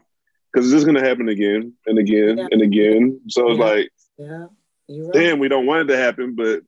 because 0.52 0.70
this 0.70 0.78
is 0.78 0.84
gonna 0.84 1.04
happen 1.06 1.28
again 1.28 1.72
and 1.86 1.98
again 1.98 2.38
Yeah. 2.38 2.46
and 2.50 2.62
again. 2.62 3.20
So 3.28 3.50
it's 3.50 3.58
Yeah. 3.58 3.64
like, 3.64 3.90
Yeah, 4.18 4.46
right. 4.88 5.12
damn, 5.12 5.38
we 5.40 5.48
don't 5.48 5.66
want 5.66 5.88
it 5.88 5.92
to 5.92 5.98
happen, 5.98 6.34
but 6.34 6.62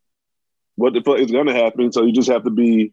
what 0.76 0.92
the 0.92 1.02
fuck 1.02 1.18
is 1.18 1.30
gonna 1.30 1.54
happen? 1.54 1.92
So 1.92 2.04
you 2.04 2.12
just 2.12 2.30
have 2.30 2.44
to 2.44 2.50
be 2.50 2.92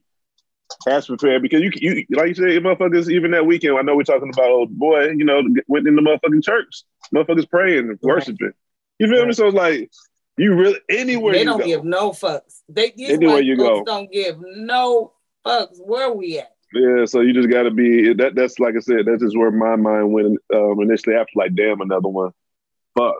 as 0.88 1.08
prepared 1.08 1.42
because 1.42 1.62
you 1.62 1.72
you 1.75 2.06
like 2.12 2.27
you 2.30 2.36
said, 2.36 2.46
motherfuckers. 2.62 3.10
Even 3.10 3.32
that 3.32 3.46
weekend, 3.46 3.77
I 3.77 3.82
know 3.82 3.96
we're 3.96 4.04
talking 4.04 4.30
about 4.32 4.50
old 4.51 4.77
boy. 4.77 5.10
You 5.10 5.25
know, 5.25 5.42
went 5.68 5.88
in 5.88 5.96
the 5.96 6.01
motherfucking 6.01 6.44
church, 6.44 6.84
motherfuckers 7.13 7.50
praying 7.50 7.89
and 7.89 8.00
worshiping. 8.04 8.51
You 9.00 9.08
feel 9.08 9.25
me? 9.25 9.34
So 9.34 9.48
it's 9.48 9.56
like 9.56 9.89
you 10.38 10.54
really 10.54 10.80
anywhere 10.89 11.34
They 11.34 11.44
don't 11.44 11.60
go. 11.60 11.66
give 11.66 11.84
no 11.84 12.12
fucks. 12.12 12.62
They 12.70 12.94
Anywhere 13.00 13.39
you 13.42 13.56
go. 13.58 13.84
don't 13.84 14.12
give 14.12 14.36
no 14.39 15.13
fucks. 15.48 15.77
Where 15.80 16.12
we 16.12 16.39
at? 16.39 16.51
Yeah, 16.74 17.06
so 17.06 17.22
you 17.22 17.34
just 17.34 17.50
got 17.50 17.63
to 17.63 17.72
be 17.72 18.13
that. 18.13 18.36
That's 18.36 18.60
like 18.60 18.75
I 18.75 18.80
said. 18.82 19.06
That's 19.06 19.24
just 19.24 19.38
where 19.38 19.51
my 19.51 19.75
mind 19.77 20.12
went 20.12 20.38
um, 20.54 20.82
initially. 20.82 21.16
After 21.16 21.32
like, 21.36 21.56
damn, 21.56 21.82
another 21.82 22.10
one. 22.10 22.32
Fuck. 22.98 23.16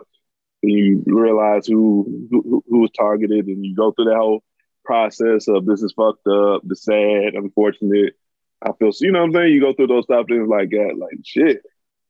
And 0.62 0.72
you 0.72 1.02
realize 1.06 1.66
who 1.66 2.28
who 2.30 2.62
who 2.68 2.80
was 2.80 2.90
targeted, 2.90 3.46
and 3.46 3.64
you 3.64 3.74
go 3.74 3.92
through 3.92 4.06
that 4.06 4.16
whole 4.16 4.42
process 4.84 5.48
of 5.48 5.66
this 5.66 5.82
is 5.82 5.94
fucked 5.96 6.26
up, 6.26 6.62
the 6.64 6.76
sad, 6.76 7.34
unfortunate. 7.34 8.14
I 8.60 8.72
feel 8.72 8.90
so 8.92 9.04
you 9.04 9.12
know 9.12 9.20
what 9.20 9.26
I'm 9.26 9.32
saying. 9.34 9.54
You 9.54 9.60
go 9.60 9.72
through 9.72 9.86
those 9.86 10.04
stuff, 10.04 10.26
things 10.28 10.48
like 10.48 10.70
that, 10.70 10.96
like 10.98 11.18
shit, 11.24 11.62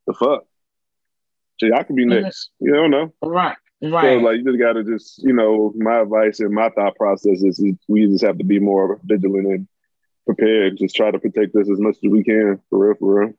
the 0.06 0.14
fuck. 0.14 0.44
Shit, 1.60 1.72
I 1.72 1.82
could 1.82 1.96
be 1.96 2.04
Mhm. 2.04 2.22
next. 2.22 2.50
You 2.60 2.72
don't 2.72 2.90
know. 2.90 3.12
Right. 3.22 3.56
Right. 3.82 4.18
So 4.20 4.24
like 4.24 4.38
you 4.38 4.44
just 4.44 4.58
gotta 4.58 4.82
just 4.82 5.22
you 5.22 5.32
know 5.32 5.72
my 5.76 6.00
advice 6.00 6.40
and 6.40 6.52
my 6.54 6.68
thought 6.70 6.96
process 6.96 7.42
is, 7.42 7.58
is 7.60 7.76
we 7.86 8.06
just 8.06 8.24
have 8.24 8.38
to 8.38 8.44
be 8.44 8.58
more 8.58 8.98
vigilant 9.04 9.46
and 9.46 9.68
prepared. 10.28 10.78
Just 10.78 10.96
try 10.96 11.10
to 11.10 11.18
protect 11.18 11.56
us 11.56 11.70
as 11.70 11.80
much 11.80 11.96
as 12.04 12.10
we 12.10 12.24
can 12.24 12.60
for 12.70 12.86
real, 12.88 12.94
for 12.98 13.20
real. 13.20 13.34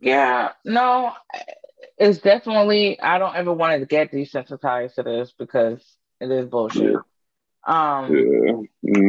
Yeah, 0.00 0.52
no, 0.64 1.12
it's 1.98 2.18
definitely. 2.18 3.00
I 3.00 3.18
don't 3.18 3.36
ever 3.36 3.52
want 3.52 3.80
to 3.80 3.86
get 3.86 4.12
desensitized 4.12 4.94
to 4.94 5.02
this 5.02 5.32
because 5.38 5.82
it 6.20 6.30
is 6.30 6.46
bullshit. 6.48 6.92
Yeah. 6.92 7.00
Um, 7.66 8.12
Yeah. 8.12 8.62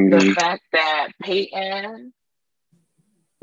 the 0.07 0.21
Mhm. 0.21 0.35
fact 0.35 0.63
that 0.73 1.09
Payton 1.21 2.13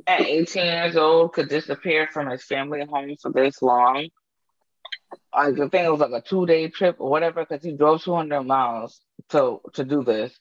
at 0.06 0.20
18 0.26 0.64
years 0.64 0.96
old 0.96 1.32
could 1.32 1.48
disappear 1.48 2.08
from 2.12 2.30
his 2.30 2.44
family 2.44 2.84
home 2.84 3.16
for 3.20 3.32
this 3.32 3.62
long. 3.62 4.08
Like 5.34 5.56
think 5.56 5.74
it 5.74 5.90
was 5.90 6.00
like 6.00 6.12
a 6.12 6.20
two 6.26 6.46
day 6.46 6.68
trip 6.68 6.96
or 6.98 7.10
whatever, 7.10 7.44
because 7.44 7.64
he 7.64 7.72
drove 7.76 8.02
200 8.02 8.42
miles 8.42 9.00
to 9.30 9.60
to 9.74 9.84
do 9.84 10.02
this 10.04 10.38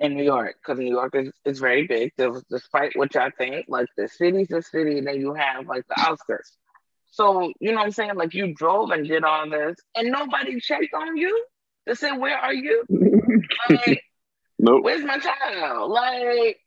in 0.00 0.14
New 0.14 0.24
York, 0.24 0.56
because 0.60 0.78
New 0.78 0.90
York 0.90 1.14
is, 1.14 1.32
is 1.44 1.58
very 1.58 1.86
big. 1.86 2.12
Was, 2.18 2.44
despite 2.50 2.96
which 2.96 3.16
I 3.16 3.30
think, 3.30 3.66
like 3.68 3.88
the 3.96 4.08
city's 4.08 4.50
a 4.50 4.62
city, 4.62 4.98
and 4.98 5.06
then 5.06 5.20
you 5.20 5.34
have 5.34 5.66
like 5.66 5.86
the 5.88 6.00
outskirts. 6.00 6.56
So 7.10 7.52
you 7.60 7.70
know 7.70 7.78
what 7.78 7.86
I'm 7.86 7.92
saying? 7.92 8.14
Like 8.14 8.34
you 8.34 8.54
drove 8.54 8.90
and 8.90 9.06
did 9.06 9.24
all 9.24 9.48
this, 9.50 9.76
and 9.94 10.10
nobody 10.10 10.60
checked 10.60 10.94
on 10.94 11.16
you 11.16 11.44
to 11.88 11.96
say 11.96 12.12
where 12.12 12.36
are 12.36 12.54
you? 12.54 12.84
Like, 13.68 14.02
nope. 14.58 14.84
Where's 14.84 15.04
my 15.04 15.18
child? 15.18 15.90
Like, 15.90 16.58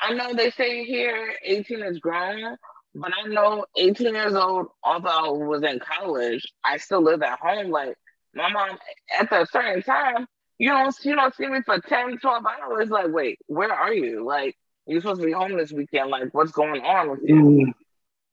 I 0.00 0.12
know 0.14 0.34
they 0.34 0.50
say 0.50 0.84
here 0.84 1.34
18 1.42 1.82
is 1.82 1.98
grown, 2.00 2.56
but 2.94 3.12
I 3.16 3.28
know 3.28 3.64
18 3.76 4.14
years 4.14 4.34
old, 4.34 4.66
although 4.82 5.08
I 5.08 5.30
was 5.30 5.62
in 5.62 5.78
college, 5.80 6.44
I 6.64 6.76
still 6.78 7.02
live 7.02 7.22
at 7.22 7.38
home. 7.38 7.70
Like, 7.70 7.94
my 8.34 8.50
mom, 8.50 8.78
at 9.18 9.32
a 9.32 9.46
certain 9.46 9.82
time, 9.82 10.26
you 10.58 10.70
don't, 10.70 10.94
you 11.04 11.14
don't 11.14 11.34
see 11.34 11.46
me 11.46 11.60
for 11.64 11.78
10, 11.80 12.18
12 12.18 12.44
hours. 12.46 12.90
Like, 12.90 13.08
wait, 13.08 13.38
where 13.46 13.72
are 13.72 13.92
you? 13.94 14.24
Like, 14.26 14.56
you're 14.86 15.00
supposed 15.00 15.20
to 15.20 15.26
be 15.26 15.32
home 15.32 15.56
this 15.56 15.72
weekend. 15.72 16.10
Like, 16.10 16.32
what's 16.34 16.52
going 16.52 16.82
on 16.82 17.10
with 17.10 17.20
you? 17.24 17.34
Mhm. 17.36 17.74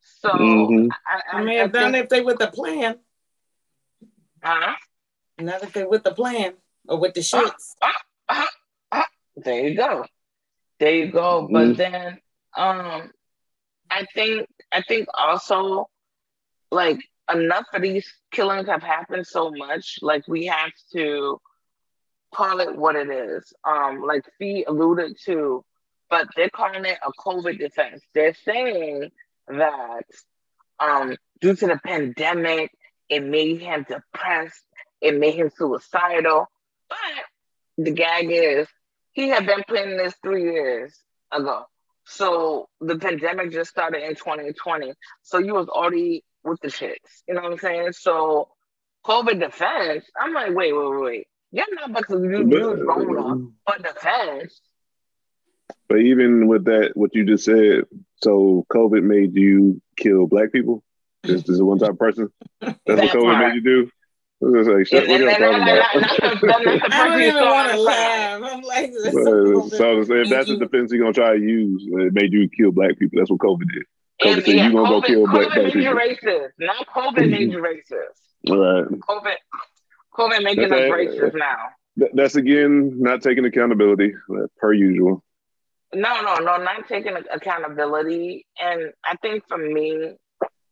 So, 0.02 0.30
Mhm. 0.30 0.90
I, 0.92 1.22
I, 1.34 1.38
I 1.40 1.44
may 1.44 1.56
have 1.58 1.70
I 1.70 1.72
done 1.72 1.92
think, 1.94 2.04
if 2.06 2.10
they 2.10 2.22
with 2.22 2.40
the 2.40 2.48
plan. 2.48 3.00
huh? 4.44 4.76
Not 5.40 5.64
if 5.64 5.74
they 5.74 5.86
with 5.86 6.04
the 6.04 6.14
plan 6.14 6.54
or 6.88 7.00
with 7.00 7.14
the 7.14 7.22
shits. 7.22 7.76
There 9.36 9.68
you 9.68 9.76
go. 9.76 10.06
There 10.80 10.94
you 10.96 11.12
go. 11.12 11.48
Mhm. 11.48 11.52
But 11.52 11.78
then 11.78 12.20
um 12.56 13.12
I 13.90 14.06
think 14.14 14.48
I 14.72 14.82
think 14.82 15.08
also 15.14 15.90
like 16.72 17.00
enough 17.32 17.66
of 17.74 17.82
these 17.82 18.12
killings 18.32 18.68
have 18.68 18.84
happened 18.84 19.26
so 19.28 19.52
much, 19.52 19.98
like 20.02 20.28
we 20.28 20.46
have 20.46 20.72
to 20.94 21.40
call 22.36 22.60
it 22.60 22.76
what 22.76 22.96
it 22.96 23.10
is. 23.10 23.54
Um, 23.64 24.02
like 24.02 24.24
Fee 24.38 24.66
alluded 24.68 25.18
to, 25.26 25.64
but 26.10 26.28
they're 26.36 26.50
calling 26.50 26.86
it 26.86 26.98
a 27.06 27.12
COVID 27.12 27.58
defense. 27.60 28.02
They're 28.14 28.36
saying 28.46 29.12
that 29.48 30.06
um 30.80 31.16
due 31.40 31.56
to 31.56 31.68
the 31.68 31.80
pandemic, 31.84 32.72
it 33.10 33.24
made 33.24 33.62
him 33.62 33.86
depressed, 33.88 34.64
it 35.02 35.18
made 35.18 35.36
him 35.36 35.52
suicidal. 35.56 36.48
But 36.90 36.98
the 37.78 37.92
gag 37.92 38.30
is 38.30 38.68
he 39.14 39.30
had 39.30 39.46
been 39.46 39.64
planning 39.68 39.98
this 39.98 40.16
three 40.22 40.44
years 40.44 40.94
ago. 41.32 41.66
So 42.06 42.70
the 42.82 42.98
pandemic 42.98 43.52
just 43.52 43.72
started 43.72 44.04
in 44.04 44.16
2020. 44.16 44.94
So 45.24 45.40
you 45.40 45.54
was 45.54 45.70
already 45.70 46.24
with 46.44 46.60
the 46.62 46.68
shits. 46.68 47.24
You 47.28 47.34
know 47.34 47.42
what 47.42 47.54
I'm 47.54 47.58
saying? 47.58 47.94
So 47.94 48.50
COVID 49.06 49.40
defense, 49.40 50.06
I'm 50.20 50.34
like, 50.34 50.54
wait, 50.54 50.74
wait, 50.74 51.02
wait, 51.02 51.28
wait. 51.52 51.66
You're 51.68 51.76
not 51.76 51.90
about 51.90 52.08
to 52.10 52.24
use 52.24 52.52
use 52.52 52.80
Rona 52.86 53.48
for 53.68 53.78
defense. 53.82 54.62
But 55.88 56.00
even 56.00 56.48
with 56.48 56.66
that, 56.66 56.92
what 56.96 57.14
you 57.16 57.26
just 57.26 57.46
said, 57.46 57.84
so 58.22 58.66
COVID 58.72 59.04
made 59.04 59.36
you 59.36 59.82
kill 59.98 60.28
black 60.28 60.52
people? 60.52 60.84
This, 61.24 61.42
this 61.42 61.56
is 61.56 61.62
one 61.62 61.80
type 61.80 61.92
of 61.92 62.00
person? 62.00 62.30
That's 62.62 62.78
what 62.86 63.10
COVID 63.10 63.34
part. 63.34 63.48
made 63.48 63.56
you 63.56 63.62
do? 63.62 63.90
I 64.44 64.48
was 64.58 64.68
like, 64.68 64.86
shit, 64.88 65.08
And, 65.10 65.12
what 65.12 65.22
and, 65.22 65.40
y'all 65.40 65.52
talking 65.52 65.64
about? 65.64 65.96
and 65.96 66.04
that's 66.04 66.42
the, 66.42 66.48
that's 66.48 66.64
the 66.64 66.96
I 66.96 67.08
don't 67.08 67.12
person 67.12 67.20
you 67.22 67.28
even 67.28 67.34
saw 67.34 67.52
want 67.52 67.68
to 67.70 67.74
outside. 67.76 67.84
laugh. 67.86 68.42
I'm 68.54 68.62
like, 68.64 68.92
this 68.92 69.14
so 69.14 69.70
so, 69.70 70.04
so 70.04 70.14
if 70.14 70.30
that's 70.30 70.48
the 70.50 70.58
defense 70.58 70.92
you're 70.92 71.02
gonna 71.02 71.14
try 71.14 71.38
to 71.38 71.42
use, 71.42 71.86
it 71.88 72.14
made 72.14 72.34
you 72.34 72.50
kill 72.50 72.72
black 72.72 72.98
people. 73.00 73.18
That's 73.20 73.32
what 73.32 73.40
COVID 73.40 73.64
did. 73.74 73.84
COVID 74.22 74.34
And, 74.36 74.44
said 74.46 74.56
yeah, 74.56 74.68
you 74.68 74.74
gonna 74.74 74.90
go 74.90 75.02
COVID, 75.02 75.06
kill 75.08 75.28
black, 75.28 75.48
COVID 75.48 75.54
black 75.54 75.64
made 75.64 75.76
you 75.76 75.82
people. 75.82 75.94
racist. 75.96 76.50
Not 76.60 76.88
COVID 76.88 77.30
made 77.32 77.52
you 77.52 77.60
racist. 77.70 78.52
All 78.52 78.58
right. 78.58 78.86
COVID, 78.92 79.36
COVID 80.18 80.44
making 80.44 80.66
us 80.66 80.70
That's 80.70 80.82
a- 80.82 80.90
racist 80.90 81.36
now. 81.38 82.10
That's 82.14 82.36
again 82.36 83.02
not 83.02 83.22
taking 83.22 83.46
accountability, 83.46 84.14
uh, 84.30 84.48
per 84.58 84.74
usual. 84.74 85.24
No, 85.94 86.22
no, 86.22 86.36
no, 86.36 86.58
not 86.58 86.90
taking 86.90 87.16
accountability. 87.32 88.46
And 88.60 88.92
I 89.06 89.16
think 89.18 89.48
for 89.48 89.58
me, 89.58 90.18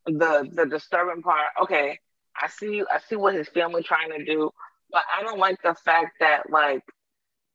the 0.06 0.50
the 0.52 0.66
disturbing 0.66 1.22
part, 1.22 1.48
okay, 1.62 2.00
I 2.36 2.48
see 2.48 2.84
I 2.92 3.00
see 3.08 3.16
what 3.16 3.36
his 3.36 3.48
family 3.48 3.84
trying 3.84 4.12
to 4.12 4.26
do, 4.26 4.52
but 4.92 5.04
I 5.18 5.24
don't 5.24 5.40
like 5.40 5.62
the 5.62 5.76
fact 5.76 6.20
that 6.20 6.50
like 6.50 6.84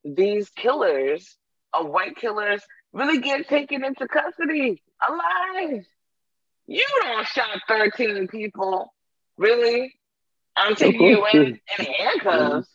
these 0.02 0.48
killers, 0.50 1.36
uh, 1.74 1.84
white 1.84 2.16
killers, 2.16 2.62
really 2.92 3.20
get 3.20 3.48
taken 3.48 3.84
into 3.84 4.08
custody 4.08 4.82
alive. 5.06 5.84
You 6.66 6.84
don't 7.02 7.26
shot 7.26 7.60
13 7.68 8.28
people. 8.28 8.92
Really? 9.36 9.97
I'm 10.58 10.74
taking 10.74 11.00
you 11.02 11.16
course, 11.18 11.34
in, 11.34 11.60
in 11.78 11.84
handcuffs. 11.84 12.68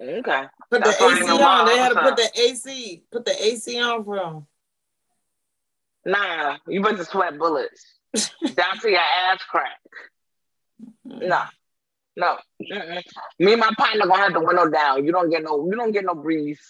Okay. 0.00 0.44
Put 0.70 0.84
That's 0.84 0.98
the 0.98 1.04
why 1.04 1.12
AC 1.12 1.24
I'm 1.28 1.42
on. 1.42 1.66
They 1.66 1.76
had 1.78 1.88
to 1.90 2.00
put 2.00 2.16
the 2.16 2.30
AC, 2.40 3.04
put 3.12 3.24
the 3.24 3.44
AC 3.44 3.80
on 3.80 4.04
for 4.04 4.16
them. 4.16 4.46
Nah, 6.06 6.56
you 6.66 6.82
better 6.82 7.04
sweat 7.04 7.38
bullets 7.38 7.84
down 8.54 8.78
to 8.80 8.90
your 8.90 9.00
ass 9.00 9.42
crack. 9.42 9.78
Nah, 11.04 11.46
no. 12.16 12.38
Mm-mm. 12.62 13.02
Me 13.38 13.52
and 13.52 13.60
my 13.60 13.70
partner 13.76 14.06
gonna 14.06 14.22
have 14.22 14.32
the 14.32 14.40
window 14.40 14.68
down. 14.70 15.04
You 15.04 15.12
don't 15.12 15.30
get 15.30 15.42
no. 15.42 15.66
You 15.66 15.76
don't 15.76 15.92
get 15.92 16.04
no 16.04 16.14
breeze. 16.14 16.60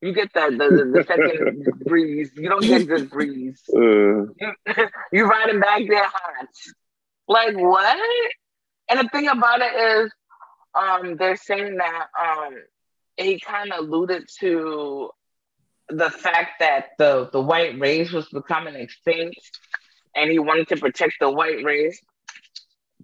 You 0.00 0.14
get 0.14 0.32
the 0.32 0.50
the, 0.50 0.76
the, 0.76 0.90
the 0.98 1.04
second 1.04 1.66
breeze. 1.84 2.30
You 2.34 2.48
don't 2.48 2.62
get 2.62 2.88
good 2.88 3.10
breeze. 3.10 3.62
Uh, 3.74 3.78
You, 3.78 4.52
you 5.12 5.26
riding 5.26 5.60
back 5.60 5.82
there 5.86 6.04
hot. 6.06 6.48
Like 7.28 7.54
what? 7.56 7.98
And 8.90 9.00
the 9.00 9.08
thing 9.08 9.28
about 9.28 9.60
it 9.60 9.74
is, 9.74 10.12
um, 10.74 11.16
they're 11.16 11.36
saying 11.36 11.76
that 11.76 12.06
um, 12.20 12.54
he 13.16 13.38
kind 13.40 13.72
of 13.72 13.84
alluded 13.84 14.28
to 14.40 15.10
the 15.88 16.10
fact 16.10 16.60
that 16.60 16.90
the 16.98 17.28
the 17.32 17.40
white 17.40 17.78
race 17.78 18.12
was 18.12 18.28
becoming 18.28 18.74
extinct, 18.74 19.40
and 20.14 20.30
he 20.30 20.38
wanted 20.38 20.68
to 20.68 20.76
protect 20.76 21.14
the 21.20 21.30
white 21.30 21.64
race. 21.64 22.00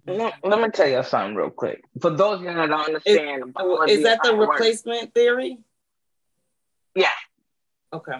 Let, 0.05 0.35
let 0.43 0.61
me 0.61 0.69
tell 0.69 0.87
you 0.87 1.03
something 1.03 1.35
real 1.35 1.49
quick. 1.49 1.83
For 1.99 2.11
those 2.11 2.35
of 2.35 2.43
you 2.43 2.53
that 2.53 2.67
don't 2.67 2.85
understand, 2.85 3.53
Oh, 3.57 3.75
biology 3.75 3.93
Is 3.93 4.03
that 4.03 4.23
the 4.23 4.35
replacement 4.35 5.13
theory? 5.13 5.57
Yeah. 6.95 7.09
Okay. 7.91 8.13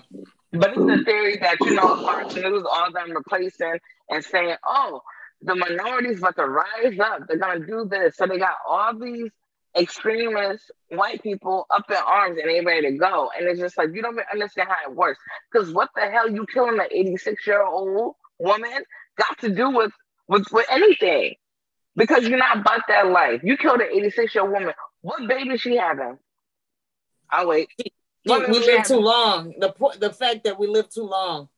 But 0.52 0.72
it's 0.72 0.80
the 0.80 1.04
theory 1.06 1.38
that, 1.38 1.58
you 1.62 1.76
know, 1.76 1.96
Fox 2.04 2.36
News, 2.36 2.64
all 2.70 2.92
them 2.92 3.12
replacing 3.12 3.80
and 4.10 4.24
saying, 4.24 4.56
oh, 4.66 5.02
the 5.42 5.56
minorities 5.56 6.20
about 6.20 6.36
to 6.38 6.46
rise 6.46 7.00
up. 7.00 7.28
They're 7.28 7.38
going 7.38 7.62
to 7.62 7.68
do 7.68 7.86
this. 7.90 8.18
So 8.18 8.26
they 8.26 8.40
got 8.40 8.56
all 8.68 8.98
these 8.98 9.30
extremist 9.78 10.72
white 10.90 11.22
people 11.22 11.68
up 11.70 11.90
in 11.90 11.98
arms 11.98 12.40
and 12.42 12.50
they 12.50 12.62
ready 12.62 12.92
to 12.92 12.98
go. 12.98 13.30
And 13.38 13.48
it's 13.48 13.60
just 13.60 13.78
like 13.78 13.90
you 13.94 14.02
don't 14.02 14.20
understand 14.32 14.70
how 14.70 14.90
it 14.90 14.96
works. 14.96 15.20
Because 15.52 15.72
what 15.72 15.90
the 15.96 16.10
hell 16.10 16.30
you 16.30 16.46
killing 16.52 16.80
an 16.80 16.88
86 16.90 17.46
year 17.46 17.64
old 17.64 18.16
woman 18.40 18.84
got 19.18 19.38
to 19.40 19.54
do 19.54 19.70
with 19.70 19.92
with, 20.28 20.48
with 20.52 20.66
anything? 20.70 21.36
Because 21.96 22.28
you're 22.28 22.38
not 22.38 22.58
about 22.58 22.82
that 22.88 23.08
life. 23.08 23.42
You 23.44 23.58
killed 23.58 23.82
an 23.82 23.90
86 23.92 24.34
year 24.34 24.44
old 24.44 24.54
woman. 24.54 24.74
What 25.02 25.28
baby 25.28 25.58
she 25.58 25.78
having? 25.78 26.18
I'll 27.30 27.48
wait. 27.48 27.70
We, 28.26 28.46
we 28.46 28.60
live 28.60 28.86
too 28.86 29.00
long. 29.00 29.54
The 29.58 29.74
the 30.00 30.12
fact 30.12 30.44
that 30.44 30.60
we 30.60 30.68
live 30.68 30.90
too 30.90 31.04
long, 31.04 31.50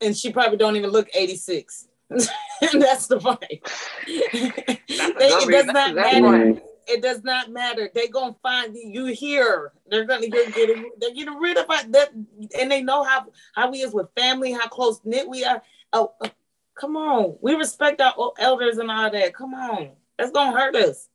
and 0.00 0.16
she 0.16 0.30
probably 0.32 0.58
don't 0.58 0.76
even 0.76 0.90
look 0.90 1.08
86. 1.14 1.88
That's 2.72 3.06
the 3.06 3.18
point. 3.20 3.60
it 4.06 5.50
does 5.50 5.66
not 5.66 5.94
matter. 5.94 6.60
It 6.86 7.02
does 7.02 7.22
not 7.22 7.50
matter. 7.50 7.90
They're 7.94 8.08
gonna 8.08 8.34
find 8.42 8.74
you 8.74 9.06
here. 9.06 9.72
They're 9.88 10.06
gonna 10.06 10.28
get, 10.28 10.54
get 10.54 10.70
they're 10.98 11.14
getting 11.14 11.34
rid 11.34 11.58
of 11.58 11.66
that, 11.68 12.10
and 12.58 12.72
they 12.72 12.82
know 12.82 13.04
how 13.04 13.26
how 13.54 13.70
we 13.70 13.82
is 13.82 13.92
with 13.92 14.08
family, 14.16 14.52
how 14.52 14.68
close 14.68 15.00
knit 15.04 15.28
we 15.28 15.44
are. 15.44 15.62
Oh, 15.92 16.14
oh, 16.22 16.30
come 16.74 16.96
on, 16.96 17.36
we 17.42 17.54
respect 17.54 18.00
our 18.00 18.32
elders 18.38 18.78
and 18.78 18.90
all 18.90 19.10
that. 19.10 19.34
Come 19.34 19.52
on, 19.52 19.90
that's 20.16 20.30
gonna 20.30 20.58
hurt 20.58 20.76
us. 20.76 21.08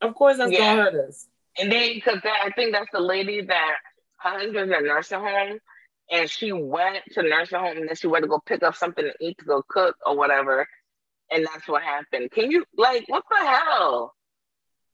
Of 0.00 0.14
course, 0.14 0.38
that's 0.38 0.50
yeah. 0.50 0.76
gonna 0.76 0.82
hurt 0.82 1.08
us. 1.08 1.28
And 1.58 1.70
then, 1.70 1.92
because 1.94 2.20
I 2.24 2.50
think 2.50 2.72
that's 2.72 2.90
the 2.90 3.00
lady 3.00 3.42
that 3.42 3.76
her 4.16 4.30
husband's 4.30 4.72
in 4.72 4.72
a 4.72 4.80
nursing 4.80 5.20
home, 5.20 5.58
and 6.10 6.28
she 6.28 6.52
went 6.52 7.02
to 7.12 7.22
nursing 7.22 7.58
home, 7.58 7.76
and 7.76 7.88
then 7.88 7.96
she 7.96 8.06
went 8.06 8.24
to 8.24 8.28
go 8.28 8.40
pick 8.44 8.62
up 8.62 8.76
something 8.76 9.04
to 9.04 9.26
eat 9.26 9.38
to 9.38 9.44
go 9.44 9.62
cook 9.68 9.96
or 10.06 10.16
whatever, 10.16 10.66
and 11.30 11.46
that's 11.46 11.66
what 11.68 11.82
happened. 11.82 12.30
Can 12.30 12.50
you 12.50 12.64
like 12.76 13.04
what 13.08 13.24
the 13.30 13.46
hell? 13.46 14.14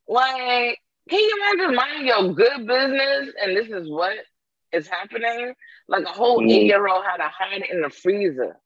Like, 0.08 0.78
can 1.08 1.20
you 1.20 1.38
imagine 1.38 1.74
minding 1.74 2.06
your 2.06 2.34
good 2.34 2.66
business 2.66 3.34
and 3.42 3.56
this 3.56 3.68
is 3.68 3.88
what 3.88 4.16
is 4.72 4.88
happening? 4.88 5.54
Like 5.88 6.04
a 6.04 6.08
whole 6.08 6.40
mm. 6.40 6.50
eight 6.50 6.66
year 6.66 6.86
old 6.88 7.04
had 7.04 7.18
to 7.18 7.28
hide 7.28 7.62
in 7.70 7.82
the 7.82 7.90
freezer 7.90 8.56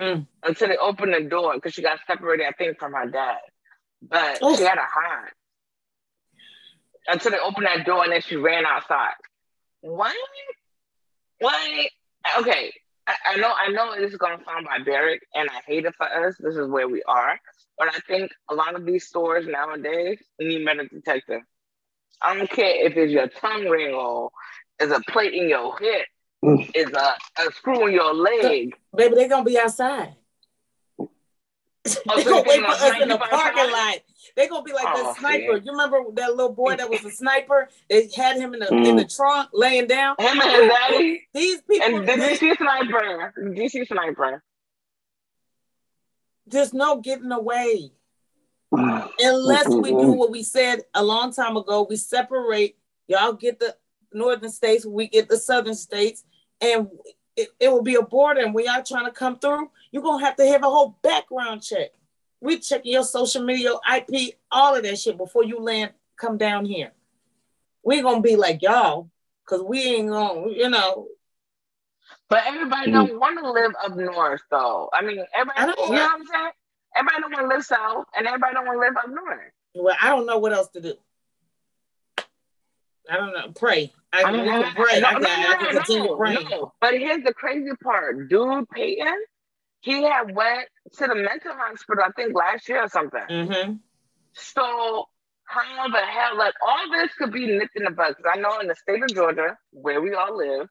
mm. 0.00 0.26
until 0.42 0.68
they 0.68 0.76
opened 0.76 1.14
the 1.14 1.28
door 1.28 1.54
because 1.54 1.74
she 1.74 1.82
got 1.82 1.98
separated, 2.06 2.46
I 2.46 2.52
think, 2.52 2.78
from 2.78 2.92
her 2.92 3.06
dad. 3.06 3.38
But 4.02 4.42
Oof. 4.42 4.58
she 4.58 4.64
had 4.64 4.74
to 4.74 4.86
hide 4.86 5.30
until 7.08 7.32
they 7.32 7.38
opened 7.38 7.66
that 7.66 7.86
door 7.86 8.04
and 8.04 8.12
then 8.12 8.22
she 8.22 8.36
ran 8.36 8.64
outside. 8.66 9.14
What? 9.80 10.14
What? 11.40 11.90
Okay, 12.38 12.72
I, 13.06 13.14
I 13.32 13.36
know 13.36 13.52
I 13.52 13.70
know 13.70 13.98
this 13.98 14.12
is 14.12 14.18
gonna 14.18 14.42
sound 14.44 14.66
barbaric 14.66 15.22
and 15.34 15.48
I 15.50 15.60
hate 15.66 15.84
it 15.84 15.94
for 15.96 16.06
us. 16.06 16.36
This 16.38 16.56
is 16.56 16.68
where 16.68 16.88
we 16.88 17.02
are. 17.04 17.40
But 17.78 17.88
I 17.88 17.98
think 18.06 18.30
a 18.50 18.54
lot 18.54 18.74
of 18.74 18.84
these 18.84 19.06
stores 19.06 19.46
nowadays 19.46 20.18
need 20.38 20.64
metal 20.64 20.86
detector. 20.92 21.42
I 22.22 22.36
don't 22.36 22.50
care 22.50 22.86
if 22.86 22.96
it's 22.96 23.10
your 23.10 23.28
tongue 23.28 23.64
ring 23.64 23.94
or 23.94 24.30
is 24.78 24.90
a 24.90 25.00
plate 25.08 25.32
in 25.32 25.48
your 25.48 25.78
hip, 25.78 26.06
mm. 26.44 26.70
is 26.74 26.90
a, 26.92 27.14
a 27.42 27.52
screw 27.52 27.86
in 27.86 27.94
your 27.94 28.12
leg. 28.12 28.76
Baby, 28.94 29.14
they're 29.14 29.28
gonna 29.28 29.44
be 29.44 29.58
outside. 29.58 30.14
Oh, 31.86 32.16
they're 32.16 32.24
gonna 32.24 32.44
wait 32.46 32.60
for 32.60 32.66
us 32.66 33.02
in 33.02 33.08
the 33.08 33.18
parking 33.18 33.72
lot. 33.72 33.96
They're 34.36 34.48
gonna 34.48 34.62
be 34.62 34.72
like 34.72 34.84
oh, 34.88 35.02
that 35.02 35.16
sniper. 35.18 35.56
You 35.56 35.72
remember 35.72 36.02
that 36.14 36.30
little 36.30 36.52
boy 36.52 36.76
that 36.76 36.90
was 36.90 37.04
a 37.04 37.10
sniper? 37.10 37.68
They 37.88 38.08
had 38.14 38.36
him 38.36 38.54
in 38.54 38.60
the 38.60 38.66
mm. 38.66 38.86
in 38.86 38.96
the 38.96 39.06
trunk 39.06 39.48
laying 39.52 39.86
down. 39.86 40.16
Him 40.18 40.40
and 40.40 40.50
his 40.50 40.68
daddy. 40.68 41.28
These 41.32 41.62
people. 41.62 41.98
And 41.98 42.06
did 42.06 42.30
you 42.30 42.36
see 42.36 42.54
sniper? 42.54 43.34
Did 43.36 43.58
you 43.58 43.68
see 43.68 43.84
sniper? 43.86 44.42
There's 46.46 46.74
no 46.74 47.00
getting 47.00 47.32
away. 47.32 47.92
Unless 48.72 49.68
we 49.68 49.90
do 49.90 50.12
what 50.12 50.30
we 50.30 50.42
said 50.42 50.82
a 50.94 51.02
long 51.02 51.32
time 51.32 51.56
ago, 51.56 51.86
we 51.88 51.96
separate. 51.96 52.76
Y'all 53.08 53.32
get 53.32 53.58
the 53.58 53.74
northern 54.12 54.50
states, 54.50 54.84
we 54.84 55.08
get 55.08 55.28
the 55.28 55.38
southern 55.38 55.74
states, 55.74 56.24
and 56.60 56.88
it, 57.36 57.48
it 57.58 57.68
will 57.70 57.82
be 57.82 57.94
a 57.94 58.02
border. 58.02 58.40
And 58.40 58.54
we 58.54 58.66
y'all 58.66 58.82
trying 58.82 59.06
to 59.06 59.12
come 59.12 59.38
through, 59.38 59.70
you're 59.90 60.02
gonna 60.02 60.24
have 60.24 60.36
to 60.36 60.46
have 60.46 60.62
a 60.62 60.70
whole 60.70 60.96
background 61.02 61.62
check. 61.62 61.90
We 62.40 62.58
checking 62.58 62.92
your 62.92 63.04
social 63.04 63.42
media, 63.42 63.72
IP, 63.94 64.36
all 64.50 64.74
of 64.74 64.82
that 64.82 64.98
shit 64.98 65.16
before 65.16 65.44
you 65.44 65.60
land, 65.60 65.92
come 66.16 66.38
down 66.38 66.64
here. 66.64 66.92
We 67.82 68.02
gonna 68.02 68.20
be 68.20 68.36
like 68.36 68.62
y'all, 68.62 69.10
cause 69.46 69.62
we 69.62 69.82
ain't 69.82 70.10
gonna, 70.10 70.50
you 70.50 70.68
know, 70.68 71.08
but 72.30 72.44
everybody 72.46 72.90
mm-hmm. 72.90 73.06
don't 73.06 73.20
want 73.20 73.38
to 73.40 73.50
live 73.50 73.72
up 73.84 73.96
north, 73.96 74.42
though. 74.50 74.88
I 74.92 75.02
mean, 75.02 75.24
everybody, 75.34 75.58
I 75.58 75.62
you 75.62 75.94
know 75.94 76.02
what 76.02 76.12
I'm 76.12 76.26
saying? 76.26 76.50
Everybody 76.96 77.20
don't 77.20 77.32
want 77.32 77.50
to 77.50 77.56
live 77.56 77.64
south, 77.64 78.06
and 78.16 78.26
everybody 78.26 78.54
don't 78.54 78.66
want 78.66 78.76
to 78.76 78.80
live 78.80 78.96
up 78.96 79.10
north. 79.10 79.52
Well, 79.74 79.96
I 80.00 80.08
don't 80.10 80.26
know 80.26 80.38
what 80.38 80.52
else 80.52 80.68
to 80.68 80.80
do. 80.80 80.94
I 83.10 83.16
don't 83.16 83.32
know. 83.32 83.52
Pray. 83.56 83.92
I, 84.12 84.22
I, 84.22 84.32
mean, 84.32 84.48
I 84.48 84.72
pray. 84.72 85.00
No, 85.00 85.08
I, 85.08 85.18
no, 85.18 85.28
I, 85.28 85.54
I 85.54 85.64
can 85.64 85.76
continue 85.76 86.16
praying. 86.16 86.48
No. 86.48 86.72
But 86.80 86.94
here's 86.94 87.24
the 87.24 87.34
crazy 87.34 87.70
part, 87.82 88.28
dude. 88.28 88.68
Payton, 88.70 89.16
he 89.80 90.02
had 90.02 90.34
went 90.34 90.68
to 90.98 91.06
the 91.06 91.14
mental 91.14 91.52
hospital. 91.52 92.04
I 92.06 92.10
think 92.12 92.34
last 92.34 92.68
year 92.68 92.84
or 92.84 92.88
something. 92.88 93.20
Mm-hmm. 93.28 93.72
So 94.32 95.06
how 95.44 95.88
the 95.88 95.98
hell? 95.98 96.38
Like 96.38 96.54
all 96.66 96.90
this 96.92 97.12
could 97.14 97.32
be 97.32 97.46
nipped 97.46 97.76
in 97.76 97.84
the 97.84 97.90
bud. 97.90 98.14
Because 98.16 98.32
I 98.32 98.40
know 98.40 98.60
in 98.60 98.68
the 98.68 98.76
state 98.76 99.02
of 99.02 99.12
Georgia, 99.14 99.56
where 99.72 100.00
we 100.00 100.14
all 100.14 100.36
live, 100.36 100.68